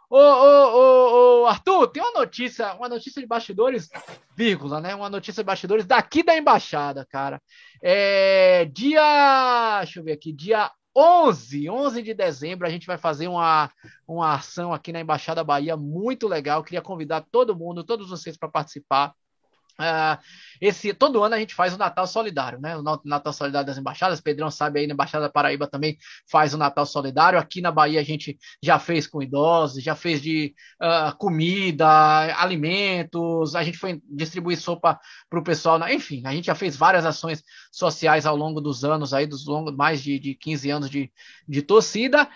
Ô, 0.10 0.18
ô, 0.18 0.22
ô, 0.22 1.42
ô, 1.44 1.46
Arthur, 1.46 1.88
tem 1.90 2.02
uma 2.02 2.20
notícia, 2.20 2.74
uma 2.74 2.90
notícia 2.90 3.22
de 3.22 3.28
bastidores, 3.28 3.90
vírgula, 4.36 4.82
né? 4.82 4.96
Uma 4.96 5.10
notícia 5.10 5.44
de 5.44 5.46
bastidores 5.46 5.86
daqui 5.86 6.24
da 6.24 6.36
embaixada, 6.36 7.06
cara. 7.06 7.40
É, 7.84 8.66
dia, 8.66 9.82
deixa 9.84 10.00
eu 10.00 10.04
ver 10.04 10.14
aqui, 10.14 10.34
dia 10.34 10.72
11, 10.96 11.70
11 11.70 12.02
de 12.02 12.14
dezembro, 12.14 12.68
a 12.68 12.70
gente 12.70 12.88
vai 12.88 12.98
fazer 12.98 13.28
uma, 13.28 13.72
uma 14.08 14.34
ação 14.36 14.74
aqui 14.74 14.92
na 14.92 15.00
Embaixada 15.00 15.44
Bahia 15.44 15.78
muito 15.78 16.28
legal. 16.28 16.64
Queria 16.64 16.82
convidar 16.82 17.26
todo 17.32 17.56
mundo, 17.56 17.84
todos 17.84 18.10
vocês 18.10 18.38
para 18.38 18.50
participar. 18.50 19.14
Uh, 19.80 20.22
esse, 20.60 20.94
todo 20.94 21.24
ano 21.24 21.36
a 21.36 21.40
gente 21.40 21.56
faz 21.56 21.74
o 21.74 21.78
Natal 21.78 22.06
Solidário, 22.06 22.60
né? 22.60 22.76
O 22.76 22.84
Natal 23.06 23.32
Solidário 23.32 23.66
das 23.66 23.78
Embaixadas. 23.78 24.20
Pedrão 24.20 24.52
sabe 24.52 24.82
aí, 24.82 24.88
na 24.88 24.94
Embaixada 24.94 25.26
da 25.26 25.32
Paraíba 25.32 25.68
também 25.68 25.98
faz 26.30 26.54
o 26.54 26.58
Natal 26.58 26.86
Solidário. 26.86 27.40
Aqui 27.40 27.62
na 27.62 27.72
Bahia 27.72 28.02
a 28.02 28.04
gente 28.04 28.38
já 28.62 28.78
fez 28.78 29.08
com 29.08 29.24
idosos, 29.24 29.82
já 29.82 29.96
fez 29.96 30.22
de 30.22 30.54
uh, 30.82 31.16
comida, 31.18 31.88
alimentos, 32.38 33.56
a 33.56 33.64
gente 33.64 33.78
foi 33.78 34.02
distribuir 34.10 34.60
sopa 34.60 35.00
para 35.30 35.40
o 35.40 35.44
pessoal. 35.44 35.80
Enfim, 35.90 36.24
a 36.26 36.34
gente 36.34 36.46
já 36.46 36.56
fez 36.56 36.76
várias 36.76 37.06
ações 37.06 37.42
sociais 37.72 38.26
ao 38.26 38.36
longo 38.36 38.60
dos 38.60 38.84
anos, 38.84 39.14
aí, 39.14 39.26
dos 39.26 39.46
longos, 39.46 39.74
mais 39.74 40.04
de, 40.04 40.20
de 40.20 40.36
15 40.36 40.70
anos 40.70 40.90
de, 40.90 41.10
de 41.48 41.62
torcida. 41.62 42.28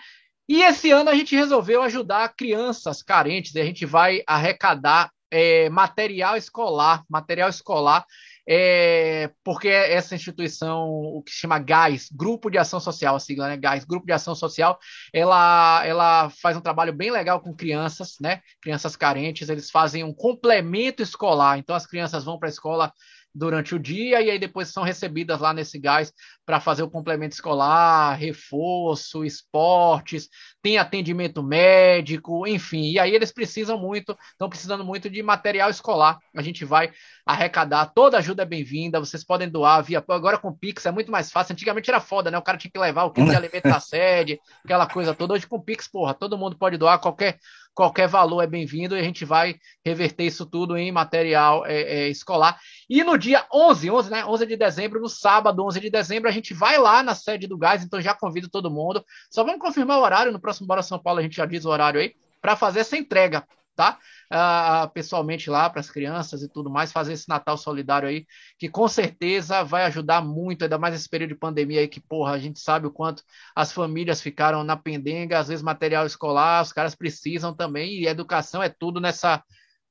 E 0.48 0.62
esse 0.62 0.90
ano 0.90 1.10
a 1.10 1.14
gente 1.14 1.34
resolveu 1.34 1.82
ajudar 1.82 2.34
crianças 2.34 3.02
carentes, 3.02 3.54
e 3.54 3.60
a 3.60 3.64
gente 3.64 3.86
vai 3.86 4.22
arrecadar 4.26 5.10
é, 5.30 5.68
material 5.70 6.36
escolar, 6.36 7.04
material 7.08 7.48
escolar, 7.48 8.04
é, 8.46 9.30
porque 9.42 9.68
essa 9.68 10.14
instituição, 10.14 10.88
o 10.88 11.22
que 11.22 11.32
se 11.32 11.38
chama 11.38 11.58
GAS, 11.58 12.10
Grupo 12.12 12.50
de 12.50 12.58
Ação 12.58 12.78
Social, 12.78 13.16
a 13.16 13.20
sigla, 13.20 13.48
né? 13.48 13.58
Grupo 13.88 14.06
de 14.06 14.12
Ação 14.12 14.34
Social, 14.34 14.78
ela, 15.12 15.82
ela 15.86 16.30
faz 16.30 16.56
um 16.56 16.60
trabalho 16.60 16.92
bem 16.92 17.10
legal 17.10 17.40
com 17.40 17.54
crianças, 17.54 18.16
né? 18.20 18.40
Crianças 18.60 18.96
carentes, 18.96 19.48
eles 19.48 19.70
fazem 19.70 20.04
um 20.04 20.12
complemento 20.12 21.02
escolar, 21.02 21.58
então 21.58 21.74
as 21.74 21.86
crianças 21.86 22.24
vão 22.24 22.38
para 22.38 22.48
a 22.48 22.50
escola 22.50 22.92
durante 23.34 23.74
o 23.74 23.78
dia 23.78 24.22
e 24.22 24.30
aí 24.30 24.38
depois 24.38 24.68
são 24.68 24.82
recebidas 24.82 25.40
lá 25.40 25.52
nesse 25.52 25.78
gás 25.78 26.12
para 26.46 26.60
fazer 26.60 26.82
o 26.82 26.90
complemento 26.90 27.34
escolar, 27.34 28.14
reforço, 28.14 29.24
esportes, 29.24 30.28
tem 30.62 30.78
atendimento 30.78 31.42
médico, 31.42 32.46
enfim. 32.46 32.92
E 32.92 32.98
aí 32.98 33.14
eles 33.14 33.32
precisam 33.32 33.78
muito, 33.78 34.16
estão 34.30 34.48
precisando 34.48 34.84
muito 34.84 35.10
de 35.10 35.22
material 35.22 35.70
escolar. 35.70 36.18
A 36.36 36.42
gente 36.42 36.64
vai 36.64 36.92
arrecadar, 37.26 37.86
toda 37.86 38.18
ajuda 38.18 38.42
é 38.42 38.46
bem-vinda, 38.46 39.00
vocês 39.00 39.24
podem 39.24 39.48
doar 39.48 39.82
via 39.82 40.04
agora 40.08 40.38
com 40.38 40.52
Pix 40.52 40.86
é 40.86 40.90
muito 40.90 41.10
mais 41.10 41.32
fácil. 41.32 41.54
Antigamente 41.54 41.90
era 41.90 42.00
foda, 42.00 42.30
né? 42.30 42.38
O 42.38 42.42
cara 42.42 42.58
tinha 42.58 42.70
que 42.70 42.78
levar 42.78 43.04
o 43.04 43.10
kit 43.10 43.28
de 43.28 43.34
alimento 43.36 43.64
da 43.64 43.80
sede, 43.80 44.38
aquela 44.64 44.86
coisa 44.86 45.14
toda. 45.14 45.34
Hoje 45.34 45.46
com 45.46 45.60
Pix, 45.60 45.88
porra, 45.88 46.14
todo 46.14 46.38
mundo 46.38 46.56
pode 46.56 46.76
doar 46.76 47.00
qualquer 47.00 47.38
qualquer 47.74 48.06
valor 48.06 48.40
é 48.42 48.46
bem-vindo 48.46 48.96
e 48.96 49.00
a 49.00 49.02
gente 49.02 49.24
vai 49.24 49.56
reverter 49.84 50.24
isso 50.24 50.46
tudo 50.46 50.76
em 50.76 50.92
material 50.92 51.66
é, 51.66 51.82
é, 51.82 52.08
escolar. 52.08 52.58
E 52.88 53.02
no 53.02 53.18
dia 53.18 53.44
11, 53.52 53.90
11, 53.90 54.10
né, 54.10 54.24
11 54.24 54.46
de 54.46 54.56
dezembro, 54.56 55.00
no 55.00 55.08
sábado, 55.08 55.64
11 55.64 55.80
de 55.80 55.90
dezembro, 55.90 56.28
a 56.28 56.32
gente 56.32 56.54
vai 56.54 56.78
lá 56.78 57.02
na 57.02 57.14
sede 57.14 57.46
do 57.46 57.58
Gás, 57.58 57.82
então 57.82 58.00
já 58.00 58.14
convido 58.14 58.48
todo 58.48 58.70
mundo. 58.70 59.04
Só 59.30 59.42
vamos 59.42 59.60
confirmar 59.60 59.98
o 59.98 60.02
horário, 60.02 60.32
no 60.32 60.40
próximo 60.40 60.66
Bora 60.66 60.82
São 60.82 60.98
Paulo 60.98 61.18
a 61.18 61.22
gente 61.22 61.36
já 61.36 61.46
diz 61.46 61.64
o 61.64 61.70
horário 61.70 62.00
aí, 62.00 62.14
para 62.40 62.54
fazer 62.54 62.80
essa 62.80 62.96
entrega 62.96 63.44
tá? 63.74 63.98
Uh, 64.32 64.90
pessoalmente 64.92 65.50
lá 65.50 65.68
para 65.68 65.80
as 65.80 65.90
crianças 65.90 66.42
e 66.42 66.48
tudo 66.48 66.70
mais, 66.70 66.92
fazer 66.92 67.12
esse 67.12 67.28
Natal 67.28 67.56
solidário 67.56 68.08
aí, 68.08 68.26
que 68.58 68.68
com 68.68 68.88
certeza 68.88 69.62
vai 69.62 69.84
ajudar 69.84 70.22
muito, 70.22 70.62
ainda 70.62 70.78
mais 70.78 70.94
nesse 70.94 71.08
período 71.08 71.30
de 71.30 71.38
pandemia 71.38 71.80
aí, 71.80 71.88
que, 71.88 72.00
porra, 72.00 72.32
a 72.32 72.38
gente 72.38 72.60
sabe 72.60 72.86
o 72.86 72.90
quanto 72.90 73.22
as 73.54 73.72
famílias 73.72 74.20
ficaram 74.20 74.64
na 74.64 74.76
pendenga, 74.76 75.38
às 75.38 75.48
vezes 75.48 75.62
material 75.62 76.06
escolar, 76.06 76.62
os 76.62 76.72
caras 76.72 76.94
precisam 76.94 77.54
também, 77.54 78.00
e 78.00 78.06
educação 78.06 78.62
é 78.62 78.68
tudo 78.68 79.00
nessa, 79.00 79.42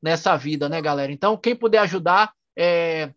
nessa 0.02 0.36
vida, 0.36 0.68
né, 0.70 0.82
galera? 0.82 1.12
Então, 1.12 1.38
quem 1.38 1.56
puder 1.56 1.80
ajudar, 1.80 2.32
é, 2.58 3.12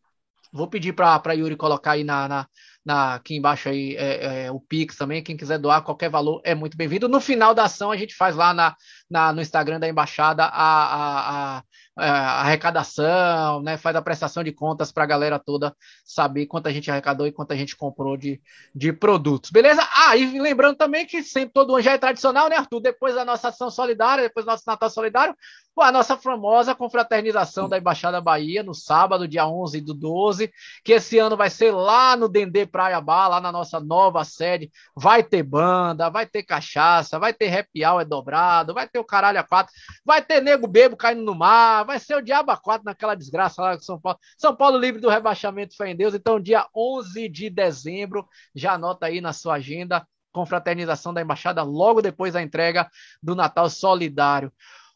vou 0.53 0.69
pedir 0.69 0.93
para 0.93 1.33
Yuri 1.33 1.57
colocar 1.57 1.93
aí 1.93 2.05
na, 2.05 2.29
na 2.29 2.47
na, 2.87 3.17
aqui 3.17 3.35
embaixo 3.37 3.69
aí 3.69 3.97
é, 3.97 4.45
é, 4.45 4.53
o 4.53 4.61
Pix 4.61 4.95
também. 4.95 5.21
Quem 5.21 5.37
quiser 5.37 5.59
doar 5.59 5.83
qualquer 5.83 6.09
valor 6.09 6.41
é 6.45 6.55
muito 6.55 6.77
bem-vindo. 6.77 7.09
No 7.09 7.21
final 7.21 7.53
da 7.53 7.65
ação, 7.65 7.91
a 7.91 7.97
gente 7.97 8.15
faz 8.15 8.37
lá 8.37 8.55
na, 8.55 8.77
na 9.09 9.33
no 9.33 9.41
Instagram 9.41 9.79
da 9.79 9.89
Embaixada 9.89 10.45
a, 10.45 10.49
a, 10.49 11.59
a, 11.59 11.63
a, 11.97 12.41
arrecadação, 12.43 13.63
né? 13.63 13.77
Faz 13.77 13.95
a 13.97 14.03
prestação 14.03 14.43
de 14.43 14.53
contas 14.53 14.91
para 14.91 15.05
a 15.05 15.07
galera 15.07 15.39
toda 15.39 15.75
saber 16.05 16.47
quanto 16.47 16.67
a 16.67 16.73
gente 16.73 16.91
arrecadou 16.91 17.27
e 17.27 17.33
quanto 17.33 17.53
a 17.53 17.57
gente 17.57 17.77
comprou 17.77 18.17
de, 18.17 18.41
de 18.75 18.93
produtos. 18.93 19.51
Beleza? 19.51 19.87
Ah, 19.95 20.17
e 20.17 20.39
lembrando 20.41 20.77
também 20.77 21.07
que 21.07 21.23
sempre 21.23 21.53
todo 21.53 21.75
ano 21.75 21.83
já 21.83 21.93
é 21.93 21.99
tradicional, 21.99 22.49
né, 22.49 22.57
Arthur? 22.57 22.81
Depois 22.81 23.15
da 23.15 23.25
nossa 23.25 23.49
ação 23.49 23.71
solidária, 23.71 24.25
depois 24.25 24.45
do 24.45 24.51
nosso 24.51 24.65
Natal 24.67 24.91
Solidário, 24.91 25.35
a 25.79 25.93
nossa 25.93 26.17
famosa 26.17 26.75
confraternização 26.75 27.69
da 27.69 27.77
Embaixada 27.77 28.21
Bahia, 28.21 28.63
no 28.63 28.75
sábado, 28.75 29.29
dia 29.29 29.47
11 29.47 29.81
do 29.83 29.93
12, 29.93 30.51
que 30.83 30.93
esse 30.93 31.19
ano 31.19 31.37
vai 31.37 31.51
ser 31.51 31.71
lá 31.71 32.17
no 32.17 32.29
Dendê 32.29 32.67
Praia 32.67 33.01
Bar, 33.01 33.29
lá 33.29 33.41
na 33.41 33.53
nossa 33.53 33.79
nova 33.79 34.25
sede. 34.25 34.71
Vai 34.95 35.23
ter 35.23 35.43
banda, 35.43 36.09
vai 36.09 36.27
ter 36.27 36.43
cachaça, 36.43 37.19
vai 37.19 37.35
ter 37.35 37.55
happy 37.55 37.85
hour 37.85 38.05
dobrado, 38.07 38.73
vai 38.73 38.89
ter 38.89 38.96
o 38.99 39.05
caralho 39.05 39.39
a 39.39 39.43
quatro, 39.43 39.73
vai 40.05 40.23
ter 40.23 40.41
nego 40.43 40.67
bebo 40.67 40.97
caindo 40.97 41.23
no 41.23 41.35
mar, 41.35 41.85
vai 41.85 41.99
ser 41.99 42.17
o 42.17 42.23
diabo 42.23 42.51
a 42.51 42.57
quatro 42.57 42.85
naquela 42.85 43.15
desgraça 43.15 43.63
lá 43.63 43.77
com 43.77 43.83
São 43.83 44.01
Paulo. 44.01 44.19
São 44.39 44.55
Paulo 44.55 44.79
livre 44.79 45.01
do 45.01 45.09
rebaixamento, 45.09 45.77
fé 45.77 45.91
em 45.91 45.97
Deus. 45.97 46.15
Então, 46.15 46.41
dia 46.41 46.67
11 46.75 47.29
de 47.29 47.51
dezembro, 47.51 48.29
já 48.55 48.73
anota 48.73 49.07
aí 49.07 49.21
na 49.21 49.33
sua 49.33 49.55
agenda, 49.55 50.07
confraternização 50.33 51.15
da 51.15 51.23
Embaixada, 51.23 51.63
logo 51.63 52.03
depois 52.03 52.35
da 52.35 52.43
entrega 52.43 52.89
do 53.23 53.35
Natal 53.35 53.71
Solidário. 53.71 54.53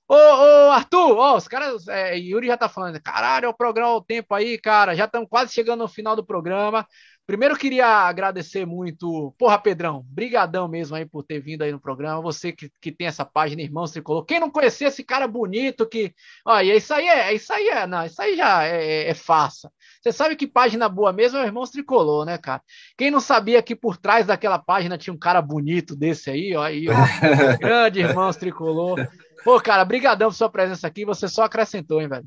Ô, 0.09 0.15
ô, 0.15 0.71
Arthur, 0.73 1.17
ó, 1.19 1.37
os 1.37 1.47
caras, 1.47 1.87
é, 1.87 2.19
Yuri 2.19 2.49
já 2.49 2.57
tá 2.57 2.69
falando, 2.69 3.01
caralho, 3.01 3.47
é 3.47 3.49
o 3.49 3.55
programa, 3.55 3.95
o 3.95 4.03
tempo 4.03 4.35
aí, 4.35 4.59
cara, 4.59 4.95
já 4.97 5.05
estamos 5.05 5.29
quase 5.29 5.53
chegando 5.53 5.81
no 5.81 5.89
final 5.89 6.17
do 6.17 6.27
programa. 6.27 6.85
Primeiro 7.27 7.57
queria 7.57 7.87
agradecer 7.87 8.67
muito, 8.67 9.33
porra, 9.39 9.57
Pedrão, 9.57 10.05
brigadão 10.09 10.67
mesmo 10.67 10.97
aí 10.97 11.07
por 11.07 11.23
ter 11.23 11.41
vindo 11.41 11.63
aí 11.63 11.71
no 11.71 11.81
programa, 11.81 12.21
você 12.21 12.51
que, 12.51 12.71
que 12.81 12.91
tem 12.91 13.07
essa 13.07 13.25
página 13.25 13.63
Irmãos 13.63 13.93
Tricolor, 13.93 14.25
quem 14.25 14.41
não 14.41 14.51
conhecia 14.51 14.89
esse 14.89 15.05
cara 15.05 15.29
bonito 15.29 15.89
que, 15.89 16.13
olha, 16.45 16.75
isso 16.75 16.93
aí 16.93 17.07
é, 17.07 17.33
isso 17.33 17.53
aí 17.53 17.69
é, 17.69 17.87
não, 17.87 18.05
isso 18.05 18.21
aí 18.21 18.37
já 18.37 18.65
é, 18.65 18.85
é, 18.85 19.11
é 19.11 19.15
farsa. 19.15 19.71
Você 20.03 20.11
sabe 20.11 20.35
que 20.35 20.47
página 20.47 20.89
boa 20.89 21.13
mesmo 21.13 21.39
é 21.39 21.43
o 21.43 21.47
Irmãos 21.47 21.71
Tricolor, 21.71 22.25
né, 22.25 22.37
cara? 22.37 22.63
Quem 22.99 23.11
não 23.11 23.21
sabia 23.21 23.63
que 23.63 23.77
por 23.77 23.97
trás 23.97 24.27
daquela 24.27 24.59
página 24.59 24.99
tinha 24.99 25.15
um 25.15 25.19
cara 25.19 25.41
bonito 25.41 25.95
desse 25.95 26.31
aí, 26.31 26.57
ó, 26.57 26.63
aí, 26.65 26.87
ó 26.89 26.93
grande 27.61 28.01
Irmãos 28.01 28.37
Tricolor. 28.37 29.07
Pô, 29.45 29.61
cara, 29.61 29.85
brigadão 29.85 30.31
por 30.31 30.35
sua 30.35 30.51
presença 30.51 30.87
aqui, 30.87 31.05
você 31.05 31.29
só 31.29 31.45
acrescentou, 31.45 32.01
hein, 32.01 32.09
velho? 32.09 32.27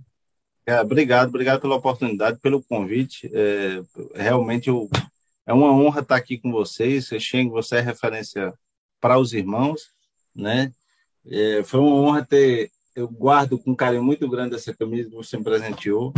É, 0.65 0.79
obrigado, 0.79 1.29
obrigado 1.29 1.61
pela 1.61 1.75
oportunidade, 1.75 2.39
pelo 2.39 2.63
convite. 2.63 3.29
É, 3.33 3.81
realmente 4.15 4.69
eu, 4.69 4.89
é 5.45 5.53
uma 5.53 5.71
honra 5.71 6.01
estar 6.01 6.15
aqui 6.15 6.37
com 6.37 6.51
vocês. 6.51 7.09
Xeng, 7.19 7.49
você 7.49 7.77
é 7.77 7.81
referência 7.81 8.53
para 8.99 9.19
os 9.19 9.33
irmãos, 9.33 9.81
né? 10.33 10.71
É, 11.25 11.63
foi 11.63 11.79
uma 11.79 11.95
honra 11.95 12.25
ter. 12.25 12.71
Eu 12.95 13.09
guardo 13.09 13.57
com 13.57 13.75
carinho 13.75 14.03
muito 14.03 14.29
grande 14.29 14.55
essa 14.55 14.73
camisa 14.73 15.09
que 15.09 15.15
você 15.15 15.35
me 15.37 15.43
presenteou. 15.43 16.13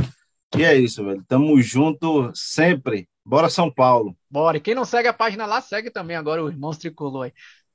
E 0.58 0.64
é 0.64 0.76
isso, 0.76 1.04
velho. 1.04 1.24
Tamo 1.28 1.60
junto 1.62 2.32
sempre. 2.36 3.08
Bora 3.26 3.50
São 3.50 3.72
Paulo. 3.72 4.16
Bora. 4.30 4.58
E 4.58 4.62
quem 4.62 4.76
não 4.76 4.86
segue 4.86 5.08
a 5.08 5.14
página 5.14 5.46
lá, 5.46 5.62
segue 5.62 5.90
também 5.90 6.16
agora 6.16 6.44
o 6.44 6.50
Irmãos 6.50 6.78
Tricolor. 6.78 7.32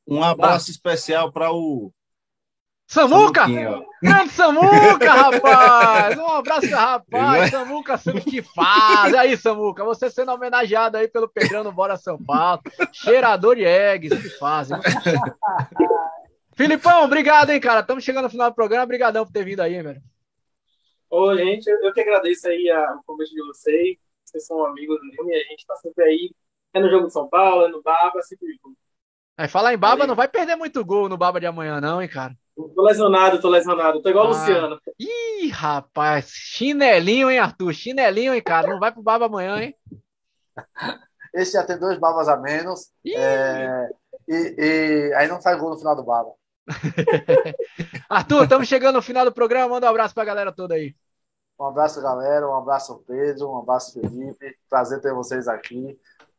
Um 0.06 0.22
abraço 0.22 0.70
especial 0.70 1.32
para 1.32 1.50
o 1.52 1.92
Samuca! 2.90 3.46
Grande 4.02 4.30
Samuca, 4.30 5.12
rapaz! 5.12 6.18
Um 6.18 6.26
abraço, 6.26 6.70
rapaz! 6.70 7.48
Samuca 7.48 7.96
sendo 7.96 8.20
que 8.20 8.42
faz! 8.42 9.14
Aí, 9.14 9.36
Samuca, 9.36 9.84
você 9.84 10.10
sendo 10.10 10.32
homenageado 10.32 10.96
aí 10.96 11.06
pelo 11.06 11.28
Pedrão 11.28 11.62
no 11.62 11.70
Bora 11.70 11.96
São 11.96 12.18
Paulo. 12.18 12.60
Cheirador 12.92 13.54
de 13.54 13.64
eggs, 13.64 14.20
que 14.20 14.30
faz. 14.30 14.70
Filipão, 16.56 17.04
obrigado, 17.04 17.50
hein, 17.50 17.60
cara? 17.60 17.78
Estamos 17.78 18.02
chegando 18.02 18.24
no 18.24 18.30
final 18.30 18.50
do 18.50 18.56
programa. 18.56 18.82
Obrigadão 18.82 19.24
por 19.24 19.32
ter 19.32 19.44
vindo 19.44 19.60
aí, 19.60 19.80
velho. 19.80 20.02
Ô, 21.08 21.36
gente, 21.36 21.70
eu 21.70 21.92
que 21.92 22.00
agradeço 22.00 22.48
aí 22.48 22.68
a, 22.70 22.94
o 22.94 23.04
convite 23.04 23.32
de 23.32 23.42
vocês. 23.46 23.98
Vocês 24.24 24.44
são 24.44 24.66
amigos 24.66 24.98
do 24.98 25.30
e 25.30 25.34
a 25.36 25.44
gente 25.44 25.64
tá 25.64 25.76
sempre 25.76 26.02
aí. 26.02 26.34
É 26.74 26.80
no 26.80 26.90
jogo 26.90 27.06
de 27.06 27.12
São 27.12 27.28
Paulo, 27.28 27.66
é 27.66 27.68
no 27.68 27.80
Baba, 27.82 28.20
sempre 28.22 28.48
junto. 28.48 28.76
Aí, 29.38 29.46
falar 29.46 29.72
em 29.72 29.78
Baba, 29.78 30.02
aí. 30.02 30.08
não 30.08 30.16
vai 30.16 30.26
perder 30.26 30.56
muito 30.56 30.84
gol 30.84 31.08
no 31.08 31.16
Baba 31.16 31.38
de 31.38 31.46
amanhã, 31.46 31.80
não, 31.80 32.02
hein, 32.02 32.08
cara? 32.08 32.34
Tô 32.68 32.82
lesionado, 32.82 33.40
tô 33.40 33.48
lesionado. 33.48 34.02
Tô 34.02 34.08
igual 34.10 34.26
Ah. 34.26 34.28
o 34.28 34.32
Luciano. 34.32 34.80
Ih, 34.98 35.48
rapaz, 35.48 36.30
chinelinho, 36.30 37.30
hein, 37.30 37.38
Arthur? 37.38 37.72
Chinelinho, 37.72 38.34
hein, 38.34 38.42
cara? 38.42 38.68
Não 38.68 38.78
vai 38.78 38.92
pro 38.92 39.02
baba 39.02 39.26
amanhã, 39.26 39.60
hein? 39.62 39.74
Esse 41.34 41.52
já 41.52 41.64
tem 41.64 41.78
dois 41.78 41.98
babas 41.98 42.28
a 42.28 42.36
menos. 42.36 42.90
Ih, 43.04 43.14
é, 43.16 43.88
e, 44.28 44.54
e 45.10 45.14
aí 45.14 45.28
não 45.28 45.40
faz 45.40 45.58
gol 45.58 45.70
no 45.70 45.78
final 45.78 45.94
do 45.96 46.02
baba. 46.04 46.30
Arthur, 48.08 48.44
estamos 48.44 48.68
chegando 48.68 48.96
no 48.96 49.02
final 49.02 49.24
do 49.24 49.32
programa. 49.32 49.68
Manda 49.68 49.86
um 49.86 49.90
abraço 49.90 50.14
pra 50.14 50.24
galera 50.24 50.52
toda 50.52 50.74
aí. 50.74 50.94
Um 51.58 51.66
abraço, 51.66 52.00
galera. 52.02 52.48
Um 52.48 52.54
abraço, 52.56 53.02
Pedro. 53.06 53.50
Um 53.50 53.58
abraço, 53.58 53.92
Felipe. 54.00 54.56
Prazer 54.68 55.00
ter 55.00 55.12
vocês 55.12 55.46
aqui. 55.46 55.98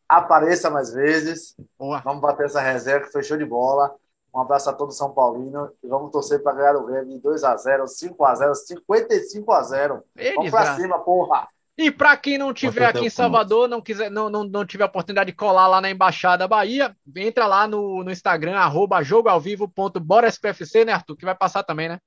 Apareça 0.10 0.70
mais 0.70 0.94
vezes. 0.94 1.56
Boa. 1.78 2.00
Vamos 2.00 2.22
bater 2.22 2.46
essa 2.48 2.60
reserva 2.60 3.06
que 3.06 3.12
foi 3.12 3.24
show 3.24 3.38
de 3.38 3.46
bola. 3.46 3.94
Um 4.34 4.40
abraço 4.40 4.70
a 4.70 4.74
todo 4.74 4.92
São 4.92 5.12
Paulino. 5.14 5.72
E 5.84 5.88
vamos 5.88 6.12
torcer 6.12 6.42
para 6.42 6.54
ganhar 6.54 6.76
o 6.76 6.86
Grêmio 6.86 7.20
de 7.20 7.22
2x0, 7.22 7.84
5x0, 7.84 8.54
55x0. 8.54 10.04
Ei, 10.16 10.36
Vamos 10.36 10.52
pra 10.52 10.60
desgraça. 10.62 10.82
cima, 10.82 11.00
porra. 11.00 11.48
E 11.78 11.90
para 11.90 12.16
quem 12.18 12.38
não 12.38 12.54
tiver 12.54 12.86
aqui 12.86 13.06
em 13.06 13.10
Salvador, 13.10 13.68
não 13.68 13.82
quiser, 13.82 14.12
não, 14.12 14.30
não, 14.30 14.44
não 14.44 14.66
tiver 14.66 14.84
a 14.84 14.88
oportunidade 14.88 15.32
de 15.32 15.36
colar 15.36 15.68
lá 15.68 15.82
na 15.82 15.90
Embaixada 15.90 16.48
Bahia, 16.48 16.96
entra 17.16 17.48
lá 17.48 17.66
no, 17.68 18.04
no 18.04 18.12
Instagram, 18.12 18.58
arroba 18.58 19.02
jogoalvivo.boraspfc, 19.02 20.86
né, 20.86 20.92
Arthur? 20.92 21.16
Que 21.16 21.26
vai 21.26 21.36
passar 21.36 21.64
também, 21.64 21.90
né? 21.90 22.00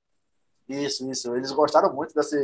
Isso, 0.69 1.09
isso. 1.11 1.35
Eles 1.35 1.51
gostaram 1.51 1.93
muito 1.93 2.13
desse. 2.13 2.37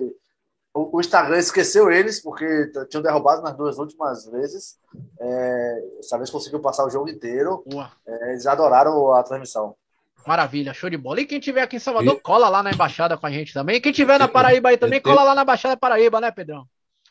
O, 0.73 0.97
o 0.97 1.01
Instagram 1.01 1.37
esqueceu 1.37 1.91
eles, 1.91 2.21
porque 2.21 2.71
tinham 2.89 3.03
derrubado 3.03 3.41
nas 3.41 3.55
duas 3.57 3.77
últimas 3.77 4.25
vezes. 4.25 4.77
É, 5.19 5.81
Dessa 5.97 6.17
vez 6.17 6.29
conseguiu 6.29 6.59
passar 6.61 6.85
o 6.85 6.89
jogo 6.89 7.09
inteiro. 7.09 7.63
É, 8.07 8.31
Eles 8.31 8.45
adoraram 8.47 9.13
a 9.13 9.21
transmissão. 9.23 9.75
Maravilha, 10.25 10.73
show 10.73 10.89
de 10.89 10.97
bola. 10.97 11.19
E 11.21 11.25
quem 11.25 11.39
tiver 11.39 11.61
aqui 11.63 11.75
em 11.75 11.79
Salvador, 11.79 12.13
E- 12.15 12.19
cola 12.21 12.47
lá 12.47 12.61
na 12.63 12.71
Embaixada 12.71 13.17
com 13.17 13.25
a 13.25 13.31
gente 13.31 13.53
também. 13.53 13.77
E 13.77 13.81
quem 13.81 13.91
tiver 13.91 14.17
na 14.19 14.27
Paraíba 14.27 14.69
aí 14.69 14.77
também, 14.77 15.01
tenho- 15.01 15.15
cola 15.15 15.27
lá 15.27 15.35
na 15.35 15.41
Embaixada 15.41 15.75
Paraíba, 15.75 16.21
né, 16.21 16.31
Pedrão? 16.31 16.65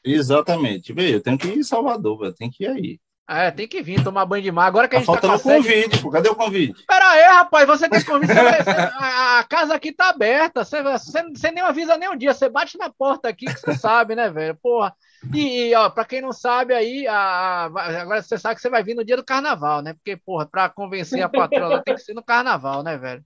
Exatamente. 0.04 0.92
Veio, 0.92 1.16
eu 1.16 1.22
tenho 1.22 1.36
que 1.36 1.48
ir 1.48 1.58
em 1.58 1.62
Salvador, 1.62 2.18
velho. 2.18 2.34
Tem 2.34 2.50
que 2.50 2.64
ir 2.64 2.68
aí. 2.68 3.00
É, 3.32 3.48
tem 3.52 3.68
que 3.68 3.80
vir 3.80 4.02
tomar 4.02 4.26
banho 4.26 4.42
de 4.42 4.50
mar. 4.50 4.66
Agora 4.66 4.88
que 4.88 4.96
a 4.96 4.98
Tá 4.98 5.04
gente 5.04 5.14
tá 5.20 5.20
com 5.20 5.28
faltando 5.28 5.62
sede... 5.62 5.82
convite, 5.84 6.02
pô. 6.02 6.10
Cadê 6.10 6.28
o 6.28 6.34
convite? 6.34 6.84
Pera 6.84 7.08
aí, 7.10 7.22
rapaz, 7.22 7.64
você 7.64 7.88
tem 7.88 8.02
convite. 8.02 8.32
A, 8.98 9.44
casa 9.48 9.72
aqui 9.74 9.92
tá 9.92 10.08
aberta. 10.08 10.64
Você, 10.64 10.82
você, 10.82 11.22
você 11.22 11.50
nem 11.52 11.62
avisa 11.62 11.96
nem 11.96 12.10
um 12.10 12.16
dia. 12.16 12.34
Você 12.34 12.48
bate 12.48 12.76
na 12.76 12.90
porta 12.90 13.28
aqui 13.28 13.46
que 13.46 13.60
você 13.60 13.74
sabe, 13.74 14.16
né, 14.16 14.28
velho? 14.30 14.58
Porra. 14.60 14.92
E, 15.32 15.68
e, 15.68 15.74
ó, 15.76 15.88
pra 15.90 16.04
quem 16.04 16.20
não 16.20 16.32
sabe 16.32 16.74
aí, 16.74 17.06
a, 17.06 17.66
a- 17.66 18.00
agora 18.02 18.20
você 18.20 18.36
sabe 18.36 18.56
que 18.56 18.62
você 18.62 18.70
vai 18.70 18.82
vir 18.82 18.96
no 18.96 19.04
dia 19.04 19.16
do 19.16 19.24
carnaval, 19.24 19.80
né? 19.80 19.92
Porque, 19.94 20.16
porra, 20.16 20.48
pra 20.50 20.68
convencer 20.68 21.22
a 21.22 21.28
patroa 21.28 21.82
tem 21.84 21.94
que 21.94 22.00
ser 22.00 22.14
no 22.14 22.24
carnaval, 22.24 22.82
né, 22.82 22.98
velho? 22.98 23.22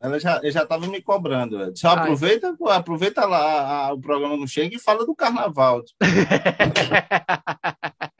Ela 0.00 0.18
já, 0.18 0.40
eu 0.42 0.50
já 0.50 0.64
tava 0.64 0.86
me 0.86 1.02
cobrando, 1.02 1.58
velho. 1.58 1.76
Só 1.76 1.88
Ai. 1.90 1.96
aproveita, 1.98 2.54
pô, 2.56 2.70
aproveita 2.70 3.24
lá 3.26 3.88
a- 3.88 3.92
o 3.92 4.00
programa 4.00 4.36
não 4.36 4.46
chega 4.46 4.74
e 4.74 4.80
fala 4.80 5.04
do 5.06 5.14
carnaval. 5.14 5.82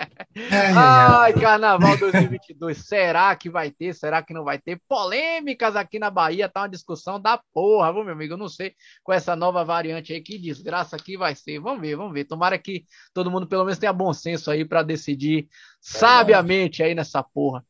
Ai, 0.77 1.33
carnaval 1.35 1.97
2022. 1.97 2.79
Será 2.87 3.35
que 3.35 3.51
vai 3.51 3.71
ter? 3.71 3.95
Será 3.95 4.23
que 4.23 4.33
não 4.33 4.45
vai 4.45 4.59
ter? 4.59 4.81
Polêmicas 4.89 5.77
aqui 5.77 5.99
na 5.99 6.11
Bahia, 6.11 6.49
tá 6.49 6.63
uma 6.63 6.69
discussão 6.69 7.21
da 7.21 7.41
porra, 7.53 7.93
viu, 7.93 8.05
meu 8.05 8.13
amigo? 8.13 8.35
Eu 8.35 8.39
não 8.39 8.49
sei 8.49 8.75
com 9.03 9.13
essa 9.13 9.35
nova 9.35 9.65
variante 9.65 10.13
aí, 10.13 10.21
que 10.21 10.39
desgraça 10.39 10.97
que 10.97 11.17
vai 11.17 11.35
ser. 11.35 11.59
Vamos 11.59 11.81
ver, 11.81 11.97
vamos 11.97 12.13
ver. 12.13 12.25
Tomara 12.25 12.59
que 12.59 12.85
todo 13.13 13.31
mundo 13.31 13.47
pelo 13.47 13.65
menos 13.65 13.79
tenha 13.79 13.93
bom 13.93 14.13
senso 14.13 14.51
aí 14.51 14.65
pra 14.65 14.83
decidir 14.83 15.49
sabiamente 15.81 16.83
aí 16.83 16.95
nessa 16.95 17.23
porra. 17.23 17.65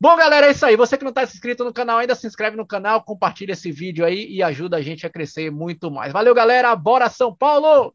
Bom, 0.00 0.16
galera, 0.16 0.46
é 0.46 0.52
isso 0.52 0.64
aí. 0.64 0.76
Você 0.76 0.96
que 0.96 1.04
não 1.04 1.12
tá 1.12 1.24
inscrito 1.24 1.64
no 1.64 1.72
canal 1.72 1.98
ainda, 1.98 2.14
se 2.14 2.26
inscreve 2.26 2.56
no 2.56 2.66
canal, 2.66 3.02
compartilha 3.02 3.52
esse 3.52 3.72
vídeo 3.72 4.04
aí 4.04 4.28
e 4.30 4.42
ajuda 4.42 4.76
a 4.76 4.82
gente 4.82 5.04
a 5.04 5.10
crescer 5.10 5.50
muito 5.50 5.90
mais. 5.90 6.12
Valeu, 6.12 6.34
galera. 6.34 6.74
Bora 6.76 7.10
São 7.10 7.34
Paulo! 7.34 7.92